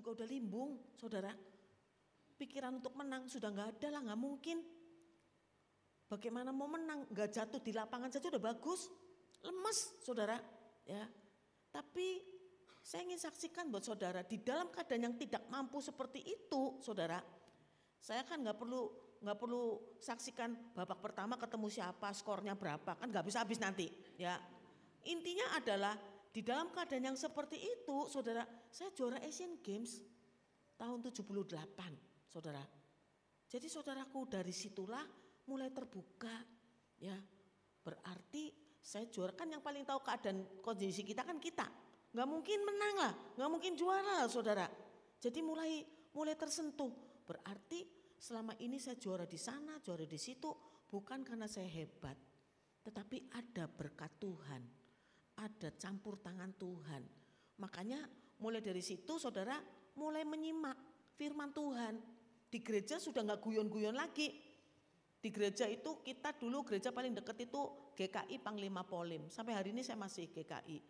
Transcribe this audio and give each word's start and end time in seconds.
juga 0.00 0.24
udah 0.24 0.26
limbung, 0.32 0.80
saudara. 0.96 1.30
Pikiran 2.40 2.80
untuk 2.80 2.96
menang 2.96 3.28
sudah 3.28 3.52
nggak 3.52 3.68
ada 3.76 3.88
lah, 3.92 4.00
nggak 4.00 4.20
mungkin. 4.20 4.64
Bagaimana 6.08 6.50
mau 6.50 6.66
menang? 6.66 7.04
Nggak 7.12 7.28
jatuh 7.36 7.60
di 7.60 7.76
lapangan 7.76 8.08
saja 8.08 8.32
udah 8.32 8.40
bagus. 8.40 8.88
Lemes, 9.44 10.00
saudara. 10.00 10.40
Ya, 10.88 11.04
tapi 11.68 12.24
saya 12.80 13.04
ingin 13.04 13.20
saksikan 13.20 13.68
buat 13.68 13.84
saudara 13.84 14.24
di 14.24 14.40
dalam 14.40 14.72
keadaan 14.72 15.12
yang 15.12 15.16
tidak 15.20 15.44
mampu 15.52 15.84
seperti 15.84 16.24
itu, 16.24 16.80
saudara. 16.80 17.20
Saya 18.00 18.24
kan 18.24 18.40
nggak 18.40 18.56
perlu 18.56 18.88
nggak 19.20 19.36
perlu 19.36 19.76
saksikan 20.00 20.72
babak 20.72 20.96
pertama 21.04 21.36
ketemu 21.36 21.68
siapa, 21.68 22.08
skornya 22.16 22.56
berapa, 22.56 22.96
kan 22.96 23.04
nggak 23.04 23.28
bisa 23.28 23.44
habis 23.44 23.60
nanti, 23.60 23.92
ya. 24.16 24.40
Intinya 25.04 25.60
adalah 25.60 25.92
di 26.32 26.40
dalam 26.40 26.72
keadaan 26.72 27.12
yang 27.12 27.18
seperti 27.20 27.60
itu, 27.60 28.08
saudara, 28.08 28.48
saya 28.70 28.94
juara 28.94 29.18
Asian 29.26 29.58
Games 29.58 29.98
tahun 30.78 31.02
78, 31.02 32.30
saudara. 32.30 32.62
Jadi 33.50 33.66
saudaraku 33.66 34.30
dari 34.30 34.54
situlah 34.54 35.02
mulai 35.50 35.74
terbuka, 35.74 36.32
ya. 37.02 37.18
Berarti 37.82 38.54
saya 38.78 39.10
juara 39.10 39.34
kan 39.34 39.50
yang 39.50 39.60
paling 39.60 39.82
tahu 39.82 40.00
keadaan 40.00 40.62
kondisi 40.62 41.02
kita 41.02 41.26
kan 41.26 41.42
kita. 41.42 41.66
Nggak 42.14 42.28
mungkin 42.30 42.58
menang 42.62 42.94
lah, 42.96 43.12
nggak 43.34 43.50
mungkin 43.50 43.72
juara 43.74 44.24
lah, 44.24 44.30
saudara. 44.30 44.66
Jadi 45.18 45.42
mulai 45.42 45.82
mulai 46.14 46.34
tersentuh. 46.38 46.90
Berarti 47.26 47.86
selama 48.18 48.54
ini 48.62 48.78
saya 48.78 48.98
juara 48.98 49.26
di 49.26 49.38
sana, 49.38 49.78
juara 49.82 50.06
di 50.06 50.18
situ, 50.18 50.50
bukan 50.90 51.22
karena 51.22 51.46
saya 51.46 51.70
hebat, 51.70 52.18
tetapi 52.82 53.30
ada 53.34 53.70
berkat 53.70 54.10
Tuhan, 54.18 54.62
ada 55.38 55.68
campur 55.78 56.18
tangan 56.18 56.50
Tuhan. 56.58 57.02
Makanya 57.62 58.02
mulai 58.40 58.64
dari 58.64 58.80
situ 58.80 59.20
saudara 59.20 59.60
mulai 59.94 60.24
menyimak 60.24 60.76
firman 61.14 61.52
Tuhan. 61.52 62.00
Di 62.50 62.58
gereja 62.64 62.98
sudah 62.98 63.22
nggak 63.22 63.40
guyon-guyon 63.44 63.94
lagi. 63.94 64.34
Di 65.20 65.28
gereja 65.28 65.68
itu 65.68 66.00
kita 66.00 66.34
dulu 66.34 66.64
gereja 66.64 66.90
paling 66.90 67.12
dekat 67.12 67.46
itu 67.46 67.92
GKI 67.94 68.40
Panglima 68.40 68.82
Polim. 68.82 69.28
Sampai 69.28 69.52
hari 69.54 69.76
ini 69.76 69.84
saya 69.84 70.00
masih 70.00 70.32
GKI. 70.32 70.80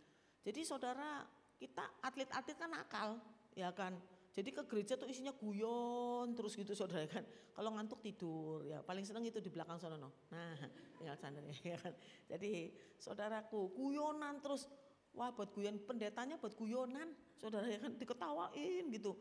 Jadi 0.46 0.60
saudara 0.62 1.26
kita 1.60 2.00
atlet-atlet 2.00 2.56
kan 2.56 2.70
nakal, 2.72 3.20
ya 3.52 3.68
kan 3.76 3.92
jadi 4.30 4.54
ke 4.54 4.62
gereja 4.70 4.94
tuh 4.94 5.10
isinya 5.10 5.34
guyon 5.34 6.38
terus 6.38 6.54
gitu 6.54 6.70
saudara 6.70 7.02
kan. 7.10 7.26
Kalau 7.50 7.74
ngantuk 7.74 7.98
tidur 7.98 8.62
ya 8.62 8.78
paling 8.78 9.02
seneng 9.02 9.26
itu 9.26 9.42
di 9.42 9.50
belakang 9.50 9.74
sana 9.82 9.98
no. 9.98 10.14
Nah 10.30 10.54
tinggal 11.02 11.18
ya 11.66 11.74
kan. 11.74 11.94
Jadi 12.30 12.70
saudaraku 12.94 13.74
guyonan 13.74 14.38
terus 14.38 14.70
wah 15.14 15.30
buat 15.34 15.50
guyon 15.50 15.82
pendetanya 15.82 16.38
buat 16.38 16.54
guyonan 16.54 17.10
saudara 17.38 17.66
ya 17.66 17.78
kan 17.82 17.96
diketawain 17.96 18.90
gitu. 18.92 19.16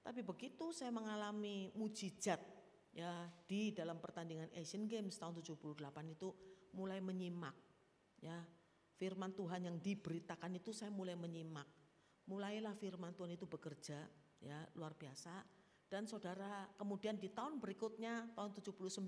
Tapi 0.00 0.24
begitu 0.24 0.72
saya 0.72 0.88
mengalami 0.88 1.68
mujizat 1.76 2.40
ya 2.90 3.28
di 3.46 3.70
dalam 3.70 4.00
pertandingan 4.02 4.50
Asian 4.56 4.88
Games 4.88 5.14
tahun 5.20 5.38
78 5.38 5.76
itu 6.10 6.28
mulai 6.74 6.98
menyimak 6.98 7.54
ya 8.22 8.40
firman 9.00 9.32
Tuhan 9.32 9.64
yang 9.64 9.76
diberitakan 9.80 10.60
itu 10.60 10.76
saya 10.76 10.92
mulai 10.92 11.16
menyimak. 11.16 11.64
Mulailah 12.28 12.76
firman 12.76 13.16
Tuhan 13.16 13.32
itu 13.32 13.48
bekerja 13.48 14.04
ya 14.44 14.58
luar 14.76 14.92
biasa. 14.92 15.40
Dan 15.90 16.06
saudara 16.06 16.68
kemudian 16.78 17.18
di 17.18 17.32
tahun 17.32 17.58
berikutnya 17.58 18.36
tahun 18.36 18.54
79 18.54 19.02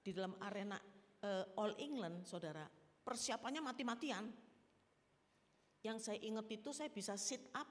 di 0.00 0.10
dalam 0.14 0.32
arena 0.40 0.80
uh, 1.26 1.60
All 1.60 1.76
England 1.76 2.24
saudara 2.24 2.64
persiapannya 3.02 3.60
mati-matian. 3.60 4.30
Yang 5.82 5.98
saya 6.08 6.18
ingat 6.22 6.46
itu 6.50 6.70
saya 6.70 6.90
bisa 6.90 7.18
sit 7.18 7.50
up 7.54 7.68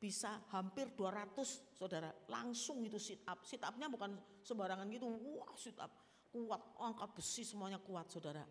bisa 0.00 0.40
hampir 0.48 0.88
200 0.96 1.76
saudara 1.76 2.08
langsung 2.30 2.80
itu 2.86 2.96
sit 2.96 3.20
up. 3.28 3.44
Sit 3.44 3.60
upnya 3.60 3.90
bukan 3.92 4.16
sembarangan 4.40 4.88
gitu, 4.88 5.06
wah 5.36 5.52
sit 5.60 5.76
up 5.76 5.92
kuat, 6.30 6.62
angkat 6.80 7.10
besi 7.12 7.42
semuanya 7.44 7.82
kuat 7.82 8.08
saudara. 8.08 8.46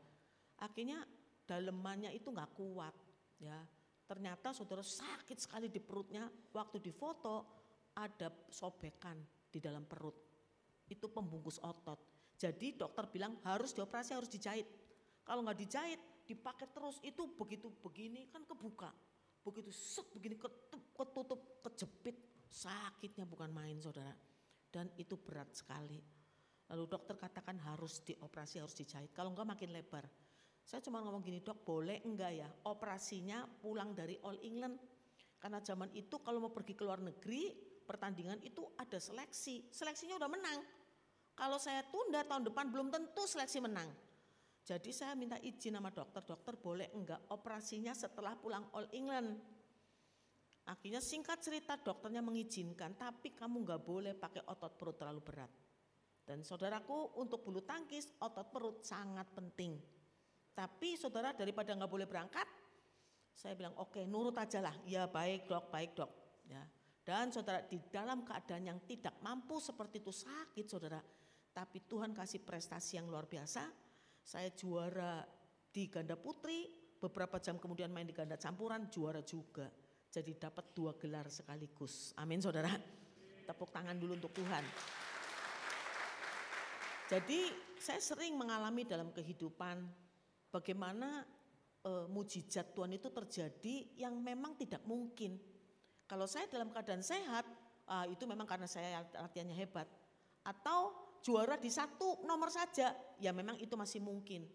Akhirnya 0.62 1.01
dalemannya 1.47 2.13
itu 2.13 2.29
nggak 2.29 2.51
kuat 2.53 2.94
ya 3.41 3.57
Ternyata 4.09 4.50
saudara 4.57 4.81
sakit 4.81 5.38
sekali 5.38 5.69
di 5.69 5.78
perutnya. 5.78 6.25
Waktu 6.25 6.81
di 6.81 6.90
foto 6.90 7.45
ada 7.94 8.34
sobekan 8.50 9.22
di 9.45 9.62
dalam 9.62 9.85
perut. 9.85 10.18
Itu 10.90 11.13
pembungkus 11.13 11.62
otot. 11.62 12.34
Jadi 12.34 12.74
dokter 12.74 13.06
bilang 13.06 13.38
harus 13.45 13.69
dioperasi, 13.78 14.18
harus 14.18 14.34
dijahit. 14.34 14.66
Kalau 15.22 15.45
nggak 15.45 15.62
dijahit, 15.62 16.01
dipakai 16.29 16.69
terus 16.69 17.01
itu 17.01 17.25
begitu 17.34 17.73
begini 17.81 18.29
kan 18.29 18.45
kebuka. 18.45 18.94
Begitu 19.41 19.73
set 19.73 20.06
begini 20.13 20.38
ketutup, 20.38 20.94
ketutup, 20.94 21.40
kejepit. 21.66 22.17
Sakitnya 22.45 23.25
bukan 23.25 23.50
main 23.50 23.81
saudara. 23.81 24.13
Dan 24.69 24.94
itu 25.01 25.18
berat 25.18 25.50
sekali. 25.57 25.97
Lalu 26.69 26.85
dokter 26.85 27.18
katakan 27.18 27.57
harus 27.66 28.06
dioperasi, 28.06 28.62
harus 28.62 28.78
dijahit. 28.78 29.09
Kalau 29.09 29.34
enggak 29.34 29.50
makin 29.57 29.73
lebar. 29.73 30.06
Saya 30.62 30.85
cuma 30.85 31.01
ngomong 31.01 31.25
gini 31.25 31.41
dok 31.41 31.66
boleh 31.66 32.06
enggak 32.06 32.45
ya 32.45 32.50
operasinya 32.69 33.50
pulang 33.57 33.97
dari 33.97 34.22
All 34.22 34.38
England. 34.45 34.78
Karena 35.41 35.57
zaman 35.66 35.89
itu 35.97 36.22
kalau 36.22 36.45
mau 36.45 36.53
pergi 36.53 36.78
ke 36.78 36.85
luar 36.85 37.01
negeri 37.01 37.50
pertandingan 37.89 38.38
itu 38.45 38.62
ada 38.78 39.01
seleksi. 39.01 39.66
Seleksinya 39.73 40.22
udah 40.22 40.29
menang. 40.29 40.62
Kalau 41.34 41.57
saya 41.57 41.81
tunda 41.89 42.22
tahun 42.22 42.53
depan 42.53 42.69
belum 42.69 42.94
tentu 42.94 43.25
seleksi 43.25 43.66
menang. 43.66 43.89
Jadi 44.69 44.94
saya 44.94 45.18
minta 45.18 45.34
izin 45.41 45.81
sama 45.81 45.90
dokter, 45.90 46.22
dokter 46.22 46.53
boleh 46.53 46.94
enggak 46.94 47.18
operasinya 47.34 47.90
setelah 47.90 48.38
pulang 48.38 48.69
All 48.78 48.85
England. 48.94 49.34
Akhirnya 50.69 51.02
singkat 51.02 51.41
cerita 51.41 51.74
dokternya 51.74 52.22
mengizinkan, 52.22 52.94
tapi 52.94 53.34
kamu 53.34 53.66
enggak 53.66 53.81
boleh 53.81 54.13
pakai 54.13 54.46
otot 54.46 54.78
perut 54.78 54.94
terlalu 54.94 55.25
berat. 55.25 55.50
Dan 56.22 56.46
saudaraku 56.46 57.18
untuk 57.18 57.41
bulu 57.41 57.66
tangkis 57.66 58.13
otot 58.22 58.53
perut 58.53 58.85
sangat 58.85 59.25
penting. 59.34 59.81
Tapi 60.53 60.94
saudara 60.94 61.34
daripada 61.34 61.74
nggak 61.74 61.90
boleh 61.90 62.06
berangkat, 62.06 62.46
saya 63.34 63.57
bilang 63.57 63.74
oke 63.74 63.97
okay, 63.97 64.06
nurut 64.06 64.38
aja 64.38 64.62
lah. 64.62 64.78
Ya 64.86 65.09
baik 65.09 65.50
dok, 65.50 65.74
baik 65.74 65.97
dok. 65.97 66.13
Ya. 66.46 66.62
Dan 67.01 67.34
saudara 67.34 67.66
di 67.66 67.81
dalam 67.90 68.22
keadaan 68.22 68.69
yang 68.69 68.80
tidak 68.86 69.18
mampu 69.25 69.57
seperti 69.57 70.06
itu 70.06 70.13
sakit 70.13 70.66
saudara. 70.69 71.01
Tapi 71.50 71.81
Tuhan 71.90 72.13
kasih 72.13 72.46
prestasi 72.46 73.01
yang 73.01 73.09
luar 73.09 73.25
biasa. 73.25 73.88
Saya 74.29 74.53
juara 74.53 75.25
di 75.73 75.90
ganda 75.90 76.13
putri, 76.13 76.69
beberapa 77.01 77.41
jam 77.41 77.57
kemudian 77.57 77.90
main 77.90 78.06
di 78.06 78.13
ganda 78.13 78.38
campuran 78.38 78.85
juara 78.85 79.25
juga. 79.25 79.66
Jadi 80.06 80.38
dapat 80.38 80.69
dua 80.78 80.94
gelar 81.01 81.25
sekaligus. 81.34 82.13
Amin 82.13 82.38
saudara. 82.38 82.69
Tepuk 83.50 83.73
tangan 83.73 83.97
dulu 83.97 84.22
untuk 84.22 84.29
Tuhan. 84.38 84.62
Jadi 87.09 87.50
saya 87.81 87.97
sering 87.97 88.38
mengalami 88.38 88.85
dalam 88.85 89.09
kehidupan 89.09 89.81
bagaimana 90.53 91.25
e, 91.81 92.06
mujizat 92.13 92.78
Tuhan 92.78 92.94
itu 92.94 93.09
terjadi 93.09 93.97
yang 93.97 94.13
memang 94.22 94.53
tidak 94.53 94.85
mungkin. 94.85 95.41
Kalau 96.06 96.29
saya 96.29 96.45
dalam 96.45 96.69
keadaan 96.69 97.01
sehat, 97.01 97.50
ah, 97.89 98.06
itu 98.06 98.29
memang 98.29 98.45
karena 98.45 98.69
saya 98.69 99.01
latihannya 99.09 99.57
hebat. 99.57 99.89
Atau 100.45 101.09
juara 101.24 101.56
di 101.59 101.72
satu 101.72 102.24
nomor 102.24 102.50
saja, 102.52 102.96
ya 103.19 103.31
memang 103.31 103.59
itu 103.59 103.75
masih 103.75 104.00
mungkin. 104.03 104.47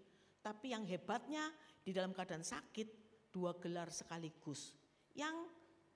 Tapi 0.44 0.76
yang 0.76 0.84
hebatnya 0.84 1.48
di 1.80 1.92
dalam 1.92 2.12
keadaan 2.12 2.44
sakit, 2.44 2.88
dua 3.32 3.56
gelar 3.56 3.88
sekaligus. 3.88 4.76
Yang 5.16 5.48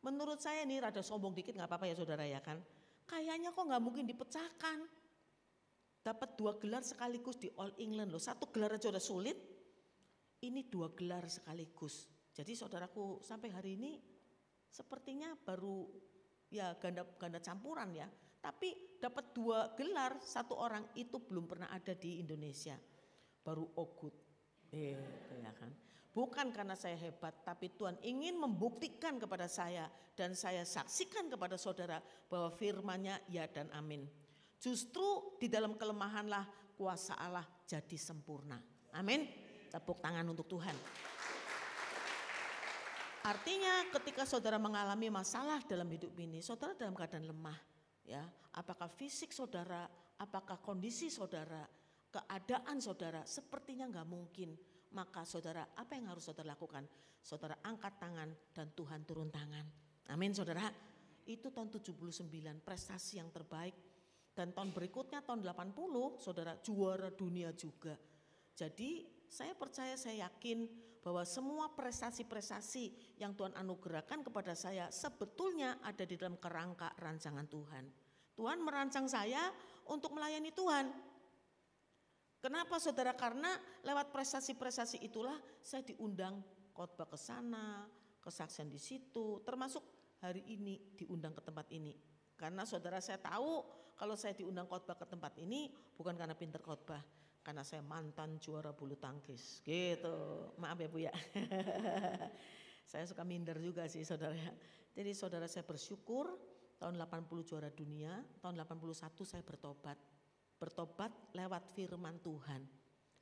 menurut 0.03 0.41
saya 0.41 0.65
ini 0.65 0.81
rada 0.81 1.05
sombong 1.05 1.37
dikit 1.37 1.55
nggak 1.55 1.69
apa-apa 1.69 1.87
ya 1.91 1.95
saudara 1.95 2.25
ya 2.25 2.41
kan. 2.41 2.59
Kayaknya 3.09 3.53
kok 3.53 3.65
nggak 3.65 3.83
mungkin 3.83 4.05
dipecahkan. 4.05 4.79
Dapat 6.03 6.29
dua 6.41 6.56
gelar 6.56 6.81
sekaligus 6.81 7.37
di 7.37 7.53
All 7.61 7.75
England 7.77 8.15
loh. 8.15 8.23
Satu 8.23 8.49
gelar 8.49 8.81
aja 8.81 8.89
udah 8.89 9.03
sulit, 9.03 9.37
ini 10.45 10.65
dua 10.67 10.95
gelar 10.95 11.27
sekaligus. 11.27 12.09
Jadi 12.33 12.55
saudaraku 12.55 13.19
sampai 13.19 13.50
hari 13.50 13.75
ini 13.75 13.99
sepertinya 14.69 15.35
baru 15.35 15.89
ya 16.53 16.77
ganda 16.79 17.05
ganda 17.19 17.43
campuran 17.43 17.91
ya. 17.93 18.09
Tapi 18.38 18.99
dapat 18.99 19.35
dua 19.35 19.75
gelar 19.75 20.19
satu 20.23 20.58
orang 20.58 20.87
itu 20.94 21.19
belum 21.23 21.46
pernah 21.46 21.69
ada 21.70 21.94
di 21.94 22.23
Indonesia. 22.23 22.79
Baru 23.43 23.67
Ogut. 23.79 24.14
Eh, 24.75 24.99
ya 25.43 25.52
kan. 25.56 25.70
Bukan 26.12 26.50
karena 26.50 26.75
saya 26.75 26.99
hebat, 26.99 27.46
tapi 27.46 27.70
Tuhan 27.79 27.94
ingin 28.02 28.35
membuktikan 28.35 29.23
kepada 29.23 29.46
saya 29.46 29.87
dan 30.19 30.35
saya 30.35 30.67
saksikan 30.67 31.31
kepada 31.31 31.55
saudara 31.55 32.02
bahwa 32.26 32.50
firman-Nya 32.50 33.23
ya 33.31 33.46
dan 33.46 33.70
amin. 33.70 34.02
Justru 34.58 35.38
di 35.38 35.46
dalam 35.46 35.79
kelemahanlah 35.79 36.75
kuasa 36.75 37.14
Allah 37.14 37.46
jadi 37.62 37.94
sempurna. 37.94 38.58
Amin. 38.99 39.31
Tepuk 39.70 40.02
tangan 40.02 40.26
untuk 40.26 40.50
Tuhan. 40.50 40.75
Artinya 43.23 43.87
ketika 43.94 44.26
saudara 44.26 44.58
mengalami 44.58 45.12
masalah 45.12 45.62
dalam 45.69 45.87
hidup 45.87 46.17
ini, 46.19 46.43
saudara 46.43 46.75
dalam 46.75 46.99
keadaan 46.99 47.31
lemah. 47.31 47.78
Ya 48.08 48.25
Apakah 48.58 48.90
fisik 48.90 49.31
saudara, 49.31 49.87
apakah 50.19 50.58
kondisi 50.58 51.06
saudara, 51.06 51.62
keadaan 52.10 52.82
saudara 52.82 53.22
sepertinya 53.22 53.87
nggak 53.87 54.08
mungkin. 54.10 54.50
Maka 54.99 55.22
saudara 55.22 55.62
apa 55.78 55.94
yang 55.94 56.10
harus 56.10 56.26
saudara 56.26 56.56
lakukan? 56.56 56.82
Saudara 57.22 57.60
angkat 57.62 58.02
tangan 58.02 58.31
dan 58.50 58.75
Tuhan 58.75 59.06
turun 59.06 59.31
tangan. 59.31 59.62
Amin 60.10 60.34
saudara. 60.34 60.90
itu 61.28 61.52
tahun 61.52 61.69
79 61.69 62.25
prestasi 62.64 63.20
yang 63.20 63.28
terbaik. 63.28 63.76
Dan 64.32 64.56
tahun 64.56 64.72
berikutnya 64.72 65.20
tahun 65.20 65.44
80 65.44 65.76
saudara 66.16 66.56
juara 66.64 67.12
dunia 67.12 67.52
juga. 67.52 67.93
Jadi 68.56 69.05
saya 69.28 69.52
percaya 69.52 69.93
saya 70.00 70.25
yakin 70.25 70.64
bahwa 71.08 71.25
semua 71.25 71.72
prestasi-prestasi 71.72 73.16
yang 73.16 73.32
Tuhan 73.32 73.56
anugerahkan 73.56 74.20
kepada 74.20 74.52
saya 74.52 74.93
sebetulnya 74.93 75.81
ada 75.81 76.05
di 76.05 76.20
dalam 76.20 76.37
kerangka 76.37 76.93
rancangan 77.00 77.49
Tuhan. 77.49 77.88
Tuhan 78.37 78.60
merancang 78.60 79.08
saya 79.08 79.49
untuk 79.88 80.12
melayani 80.12 80.52
Tuhan. 80.52 80.93
Kenapa 82.44 82.76
saudara? 82.76 83.16
Karena 83.16 83.56
lewat 83.88 84.12
prestasi-prestasi 84.12 85.00
itulah 85.00 85.40
saya 85.64 85.81
diundang 85.81 86.44
khotbah 86.76 87.08
ke 87.08 87.16
sana, 87.16 87.88
kesaksian 88.20 88.69
di 88.69 88.76
situ, 88.76 89.40
termasuk 89.49 89.81
hari 90.20 90.44
ini 90.44 90.93
diundang 90.93 91.32
ke 91.32 91.40
tempat 91.40 91.72
ini. 91.72 91.96
Karena 92.37 92.69
saudara 92.69 93.00
saya 93.00 93.16
tahu 93.16 93.64
kalau 93.96 94.12
saya 94.12 94.37
diundang 94.37 94.69
khotbah 94.69 95.00
ke 95.00 95.08
tempat 95.08 95.40
ini 95.40 95.72
bukan 95.96 96.20
karena 96.20 96.37
pinter 96.37 96.60
khotbah, 96.60 97.00
karena 97.49 97.65
saya 97.65 97.81
mantan 97.81 98.37
juara 98.45 98.77
bulu 98.77 98.93
tangkis. 99.00 99.65
Gitu. 99.65 100.17
Maaf 100.61 100.85
ya 100.85 100.89
Bu 100.93 101.00
ya. 101.00 101.15
saya 102.93 103.09
suka 103.09 103.25
minder 103.25 103.56
juga 103.56 103.89
sih 103.89 104.05
saudara. 104.05 104.37
Jadi 104.93 105.17
saudara 105.17 105.49
saya 105.49 105.65
bersyukur 105.65 106.29
tahun 106.77 107.00
80 107.00 107.49
juara 107.49 107.73
dunia, 107.73 108.21
tahun 108.45 108.53
81 108.53 108.93
saya 109.25 109.41
bertobat. 109.41 109.97
Bertobat 110.61 111.09
lewat 111.33 111.73
firman 111.73 112.21
Tuhan. 112.21 112.69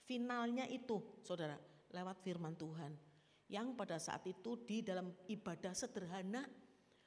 Finalnya 0.03 0.67
itu 0.75 1.23
saudara, 1.23 1.55
lewat 1.95 2.19
firman 2.27 2.59
Tuhan. 2.59 2.99
Yang 3.47 3.79
pada 3.79 3.95
saat 4.03 4.27
itu 4.27 4.59
di 4.67 4.83
dalam 4.83 5.15
ibadah 5.31 5.71
sederhana, 5.71 6.43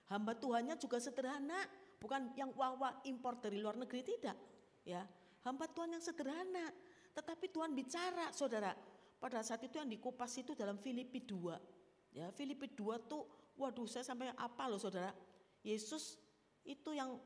hamba 0.07 0.39
Tuhannya 0.39 0.79
juga 0.79 1.03
sederhana, 1.03 1.67
bukan 1.99 2.31
yang 2.39 2.55
wah-wah 2.55 3.03
impor 3.03 3.43
dari 3.43 3.59
luar 3.59 3.75
negeri 3.75 4.07
tidak. 4.07 4.39
Ya, 4.87 5.03
hamba 5.43 5.67
Tuhan 5.67 5.99
yang 5.99 6.03
sederhana, 6.03 6.71
tetapi 7.13 7.49
Tuhan 7.51 7.73
bicara, 7.73 8.31
saudara. 8.31 8.73
Pada 9.19 9.43
saat 9.43 9.59
itu 9.67 9.75
yang 9.75 9.89
dikupas 9.91 10.31
itu 10.39 10.55
dalam 10.55 10.79
Filipi 10.79 11.19
2. 11.23 12.15
Ya, 12.15 12.31
Filipi 12.31 12.71
2 12.71 13.09
tuh, 13.09 13.53
waduh 13.59 13.85
saya 13.85 14.07
sampai 14.07 14.31
apa 14.31 14.63
loh 14.71 14.79
saudara. 14.79 15.11
Yesus 15.59 16.15
itu 16.63 16.95
yang 16.95 17.19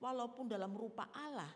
walaupun 0.00 0.48
dalam 0.48 0.72
rupa 0.72 1.12
Allah, 1.12 1.52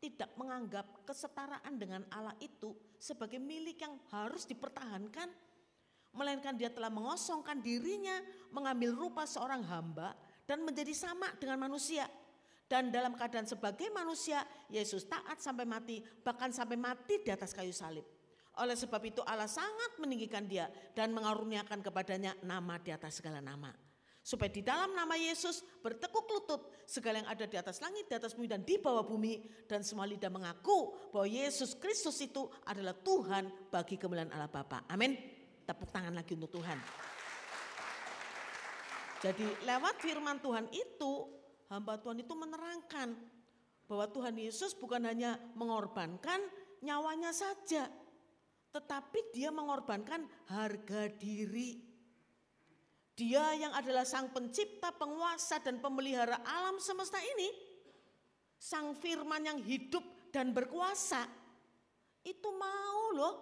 tidak 0.00 0.32
menganggap 0.40 1.04
kesetaraan 1.04 1.76
dengan 1.76 2.02
Allah 2.08 2.32
itu 2.40 2.72
sebagai 2.96 3.36
milik 3.36 3.84
yang 3.84 4.00
harus 4.08 4.48
dipertahankan, 4.48 5.28
melainkan 6.16 6.56
dia 6.56 6.72
telah 6.72 6.88
mengosongkan 6.88 7.60
dirinya, 7.60 8.16
mengambil 8.48 8.96
rupa 8.96 9.28
seorang 9.28 9.60
hamba 9.68 10.16
dan 10.48 10.64
menjadi 10.64 10.96
sama 10.96 11.28
dengan 11.36 11.68
manusia. 11.68 12.08
Dan 12.70 12.94
dalam 12.94 13.18
keadaan 13.18 13.50
sebagai 13.50 13.90
manusia, 13.90 14.46
Yesus 14.70 15.10
taat 15.10 15.42
sampai 15.42 15.66
mati, 15.66 15.98
bahkan 16.22 16.54
sampai 16.54 16.78
mati 16.78 17.18
di 17.18 17.34
atas 17.34 17.50
kayu 17.50 17.74
salib. 17.74 18.06
Oleh 18.62 18.78
sebab 18.78 19.02
itu 19.02 19.18
Allah 19.26 19.50
sangat 19.50 19.98
meninggikan 19.98 20.46
dia 20.46 20.70
dan 20.94 21.10
mengaruniakan 21.10 21.82
kepadanya 21.82 22.38
nama 22.46 22.78
di 22.78 22.94
atas 22.94 23.18
segala 23.18 23.42
nama. 23.42 23.74
Supaya 24.22 24.52
di 24.54 24.62
dalam 24.62 24.94
nama 24.94 25.18
Yesus 25.18 25.66
bertekuk 25.82 26.30
lutut 26.30 26.70
segala 26.86 27.18
yang 27.18 27.30
ada 27.34 27.50
di 27.50 27.58
atas 27.58 27.82
langit, 27.82 28.06
di 28.06 28.14
atas 28.14 28.38
bumi 28.38 28.46
dan 28.46 28.62
di 28.62 28.78
bawah 28.78 29.02
bumi. 29.02 29.66
Dan 29.66 29.82
semua 29.82 30.06
lidah 30.06 30.30
mengaku 30.30 31.10
bahwa 31.10 31.26
Yesus 31.26 31.74
Kristus 31.74 32.22
itu 32.22 32.46
adalah 32.70 32.94
Tuhan 32.94 33.50
bagi 33.66 33.98
kemuliaan 33.98 34.30
Allah 34.30 34.46
Bapa. 34.46 34.86
Amin. 34.86 35.18
Tepuk 35.66 35.90
tangan 35.90 36.14
lagi 36.14 36.38
untuk 36.38 36.54
Tuhan. 36.54 36.78
Jadi 39.26 39.46
lewat 39.66 39.98
firman 39.98 40.38
Tuhan 40.38 40.70
itu 40.70 41.39
hamba 41.70 41.96
Tuhan 42.02 42.18
itu 42.20 42.34
menerangkan 42.34 43.14
bahwa 43.86 44.06
Tuhan 44.10 44.36
Yesus 44.36 44.74
bukan 44.74 45.06
hanya 45.06 45.38
mengorbankan 45.54 46.42
nyawanya 46.82 47.30
saja, 47.30 47.86
tetapi 48.74 49.34
dia 49.34 49.54
mengorbankan 49.54 50.26
harga 50.50 51.10
diri. 51.14 51.78
Dia 53.14 53.52
yang 53.54 53.74
adalah 53.76 54.06
sang 54.06 54.32
pencipta, 54.32 54.94
penguasa 54.94 55.60
dan 55.60 55.78
pemelihara 55.78 56.40
alam 56.46 56.80
semesta 56.80 57.20
ini, 57.20 57.50
sang 58.56 58.96
firman 58.96 59.44
yang 59.44 59.58
hidup 59.60 60.02
dan 60.32 60.54
berkuasa, 60.54 61.26
itu 62.24 62.48
mau 62.54 63.12
loh 63.12 63.34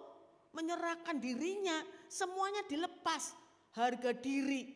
menyerahkan 0.51 1.21
dirinya, 1.21 1.85
semuanya 2.09 2.65
dilepas, 2.65 3.37
harga 3.77 4.11
diri. 4.17 4.73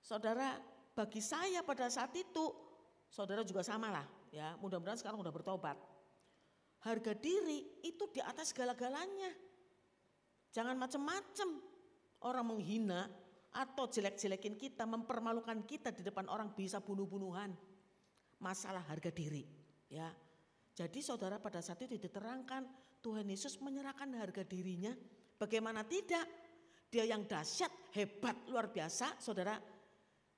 Saudara, 0.00 0.56
bagi 0.96 1.20
saya 1.20 1.60
pada 1.60 1.92
saat 1.92 2.16
itu, 2.16 2.56
saudara 3.12 3.44
juga 3.44 3.60
sama 3.60 3.92
lah 3.92 4.06
ya, 4.32 4.56
mudah-mudahan 4.56 4.96
sekarang 4.96 5.20
udah 5.20 5.28
bertobat. 5.32 5.76
Harga 6.88 7.12
diri 7.12 7.84
itu 7.84 8.08
di 8.08 8.24
atas 8.24 8.56
segala-galanya. 8.56 9.32
Jangan 10.56 10.76
macam-macam 10.80 11.48
orang 12.24 12.44
menghina 12.48 13.12
atau 13.52 13.84
jelek-jelekin 13.88 14.56
kita, 14.56 14.88
mempermalukan 14.88 15.64
kita 15.68 15.92
di 15.92 16.00
depan 16.00 16.28
orang 16.32 16.56
bisa 16.56 16.80
bunuh-bunuhan. 16.80 17.52
Masalah 18.40 18.84
harga 18.88 19.08
diri, 19.12 19.44
ya. 19.88 20.08
Jadi 20.76 21.00
saudara 21.00 21.40
pada 21.40 21.64
saat 21.64 21.80
itu 21.88 21.96
diterangkan 21.96 22.68
Tuhan 23.00 23.24
Yesus 23.24 23.56
menyerahkan 23.64 24.12
harga 24.12 24.44
dirinya. 24.44 24.92
Bagaimana 25.40 25.84
tidak? 25.88 26.24
Dia 26.92 27.08
yang 27.08 27.24
dahsyat, 27.24 27.96
hebat, 27.96 28.36
luar 28.52 28.68
biasa, 28.68 29.16
saudara 29.16 29.56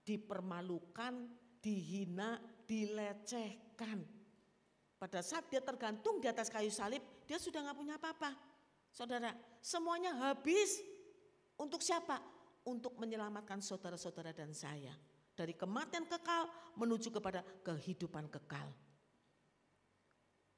dipermalukan, 0.09 1.29
dihina, 1.61 2.41
dilecehkan. 2.65 4.01
Pada 4.97 5.21
saat 5.21 5.53
dia 5.53 5.61
tergantung 5.61 6.17
di 6.17 6.27
atas 6.27 6.49
kayu 6.49 6.73
salib, 6.73 7.05
dia 7.29 7.37
sudah 7.37 7.61
nggak 7.61 7.77
punya 7.77 8.01
apa-apa. 8.01 8.33
Saudara, 8.89 9.37
semuanya 9.61 10.17
habis. 10.17 10.81
Untuk 11.61 11.85
siapa? 11.85 12.17
Untuk 12.65 12.97
menyelamatkan 12.97 13.61
saudara-saudara 13.61 14.33
dan 14.33 14.57
saya. 14.57 14.97
Dari 15.37 15.55
kematian 15.55 16.09
kekal 16.09 16.49
menuju 16.75 17.15
kepada 17.15 17.45
kehidupan 17.63 18.27
kekal. 18.33 18.73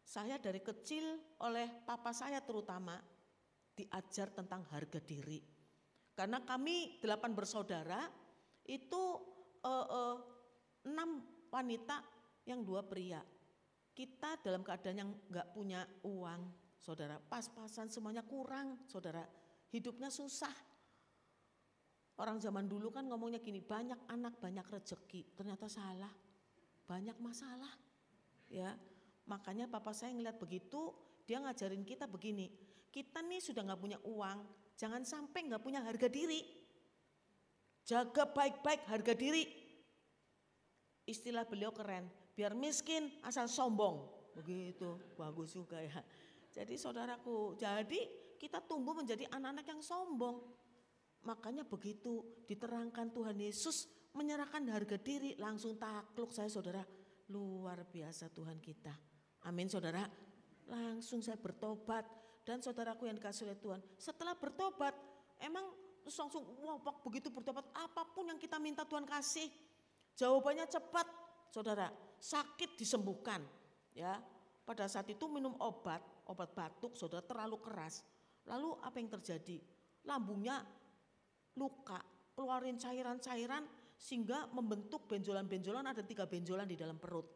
Saya 0.01 0.41
dari 0.41 0.63
kecil 0.65 1.05
oleh 1.43 1.69
papa 1.85 2.11
saya 2.17 2.41
terutama 2.41 2.97
diajar 3.77 4.33
tentang 4.33 4.65
harga 4.73 4.99
diri. 5.05 5.39
Karena 6.17 6.41
kami 6.43 6.99
delapan 6.99 7.37
bersaudara 7.37 8.09
itu 8.67 9.30
uh, 9.65 9.87
uh, 9.89 10.17
enam 10.87 11.25
wanita 11.51 12.01
yang 12.49 12.65
dua 12.65 12.85
pria. 12.87 13.21
Kita 13.91 14.41
dalam 14.41 14.65
keadaan 14.65 14.97
yang 14.97 15.11
nggak 15.29 15.53
punya 15.53 15.85
uang, 16.07 16.41
saudara, 16.81 17.21
pas-pasan 17.21 17.93
semuanya 17.93 18.25
kurang, 18.25 18.87
saudara, 18.89 19.27
hidupnya 19.69 20.09
susah. 20.09 20.53
Orang 22.21 22.41
zaman 22.41 22.69
dulu 22.69 22.93
kan 22.93 23.05
ngomongnya 23.09 23.41
gini, 23.41 23.61
banyak 23.61 23.97
anak 24.09 24.37
banyak 24.41 24.65
rezeki, 24.65 25.37
ternyata 25.37 25.69
salah, 25.69 26.13
banyak 26.85 27.17
masalah, 27.21 27.73
ya. 28.49 28.77
Makanya 29.29 29.69
papa 29.69 29.93
saya 29.93 30.13
ngeliat 30.17 30.37
begitu, 30.37 30.93
dia 31.25 31.41
ngajarin 31.41 31.85
kita 31.85 32.05
begini, 32.09 32.51
kita 32.93 33.25
nih 33.25 33.41
sudah 33.41 33.63
nggak 33.65 33.81
punya 33.81 33.99
uang, 34.05 34.39
jangan 34.77 35.07
sampai 35.07 35.49
nggak 35.49 35.63
punya 35.65 35.81
harga 35.81 36.09
diri. 36.09 36.60
Jaga 37.91 38.23
baik-baik 38.31 38.87
harga 38.87 39.19
diri. 39.19 39.51
Istilah 41.11 41.43
beliau 41.43 41.75
keren, 41.75 42.07
biar 42.39 42.55
miskin 42.55 43.11
asal 43.27 43.51
sombong. 43.51 44.07
Begitu, 44.39 44.95
bagus 45.19 45.59
juga 45.59 45.83
ya. 45.83 45.99
Jadi 46.55 46.79
saudaraku, 46.79 47.59
jadi 47.59 48.07
kita 48.39 48.63
tumbuh 48.63 48.95
menjadi 48.95 49.27
anak-anak 49.35 49.67
yang 49.67 49.83
sombong. 49.83 50.39
Makanya 51.27 51.67
begitu 51.67 52.47
diterangkan 52.47 53.11
Tuhan 53.11 53.35
Yesus 53.43 53.91
menyerahkan 54.15 54.63
harga 54.71 54.95
diri 54.95 55.35
langsung 55.35 55.75
takluk 55.75 56.31
saya 56.31 56.47
saudara. 56.47 56.87
Luar 57.27 57.91
biasa 57.91 58.31
Tuhan 58.31 58.63
kita. 58.63 58.95
Amin 59.51 59.67
saudara. 59.67 60.07
Langsung 60.71 61.27
saya 61.27 61.43
bertobat 61.43 62.07
dan 62.47 62.63
saudaraku 62.63 63.11
yang 63.11 63.19
dikasih 63.19 63.51
oleh 63.51 63.59
Tuhan. 63.59 63.83
Setelah 63.99 64.39
bertobat 64.39 64.95
emang 65.43 65.90
Terus 66.11 66.27
langsung 66.27 66.43
wah 66.67 66.75
begitu 67.07 67.31
bertobat 67.31 67.71
apa 67.71 68.03
pun 68.03 68.27
yang 68.27 68.35
kita 68.35 68.59
minta 68.59 68.83
Tuhan 68.83 69.07
kasih. 69.07 69.47
Jawabannya 70.19 70.67
cepat, 70.67 71.07
saudara. 71.55 71.87
Sakit 72.19 72.75
disembuhkan. 72.75 73.39
Ya, 73.95 74.19
pada 74.67 74.91
saat 74.91 75.07
itu 75.07 75.31
minum 75.31 75.55
obat, 75.63 76.03
obat 76.27 76.51
batuk, 76.51 76.99
saudara 76.99 77.23
terlalu 77.23 77.63
keras. 77.63 78.03
Lalu 78.51 78.75
apa 78.83 78.99
yang 78.99 79.07
terjadi? 79.07 79.63
Lambungnya 80.03 80.67
luka, 81.55 82.03
keluarin 82.35 82.75
cairan-cairan 82.75 83.71
sehingga 83.95 84.51
membentuk 84.51 85.07
benjolan-benjolan 85.07 85.95
ada 85.95 86.03
tiga 86.03 86.27
benjolan 86.27 86.67
di 86.67 86.75
dalam 86.75 86.99
perut. 86.99 87.31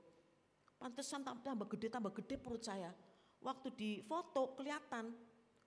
Pantesan 0.83 1.23
tambah 1.23 1.71
gede, 1.79 1.95
tambah 1.95 2.11
gede 2.11 2.43
perut 2.43 2.67
saya. 2.67 2.91
Waktu 3.39 3.71
di 3.79 4.03
foto 4.03 4.59
kelihatan, 4.59 5.15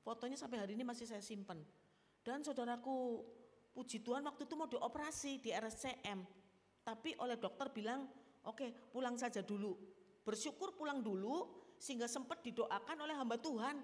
fotonya 0.04 0.36
sampai 0.36 0.60
hari 0.60 0.76
ini 0.76 0.84
masih 0.84 1.08
saya 1.08 1.24
simpan 1.24 1.64
dan 2.28 2.44
saudaraku, 2.44 3.24
puji 3.72 4.04
Tuhan 4.04 4.20
waktu 4.28 4.44
itu 4.44 4.56
mau 4.60 4.68
dioperasi 4.68 5.40
di 5.40 5.56
RSCM. 5.56 6.36
tapi 6.84 7.12
oleh 7.20 7.36
dokter 7.36 7.68
bilang, 7.72 8.08
oke 8.48 8.64
okay, 8.64 8.70
pulang 8.72 9.20
saja 9.20 9.44
dulu. 9.44 9.76
Bersyukur 10.24 10.72
pulang 10.76 11.04
dulu 11.04 11.48
sehingga 11.76 12.08
sempat 12.08 12.40
didoakan 12.44 13.04
oleh 13.04 13.16
hamba 13.16 13.36
Tuhan. 13.36 13.76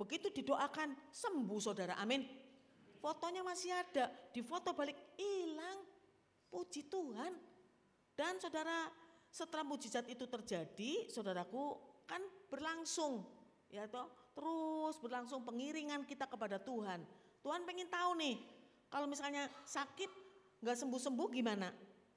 Begitu 0.00 0.32
didoakan 0.32 0.96
sembuh 1.12 1.60
saudara, 1.60 1.96
amin. 2.00 2.24
Fotonya 3.00 3.44
masih 3.44 3.68
ada, 3.72 4.08
di 4.32 4.40
foto 4.40 4.72
balik 4.72 4.96
hilang. 5.20 5.84
Puji 6.48 6.88
Tuhan. 6.88 7.36
Dan 8.16 8.40
saudara 8.40 8.88
setelah 9.28 9.64
mujizat 9.64 10.08
itu 10.08 10.24
terjadi, 10.24 11.12
saudaraku 11.12 11.76
kan 12.08 12.24
berlangsung 12.48 13.28
ya 13.68 13.84
toh 13.90 14.08
terus 14.32 14.96
berlangsung 15.02 15.44
pengiringan 15.44 16.08
kita 16.08 16.24
kepada 16.24 16.56
Tuhan. 16.56 17.04
Tuhan 17.46 17.62
pengen 17.62 17.86
tahu 17.86 18.18
nih, 18.18 18.42
kalau 18.90 19.06
misalnya 19.06 19.46
sakit 19.62 20.10
nggak 20.66 20.82
sembuh-sembuh 20.82 21.28
gimana? 21.30 21.70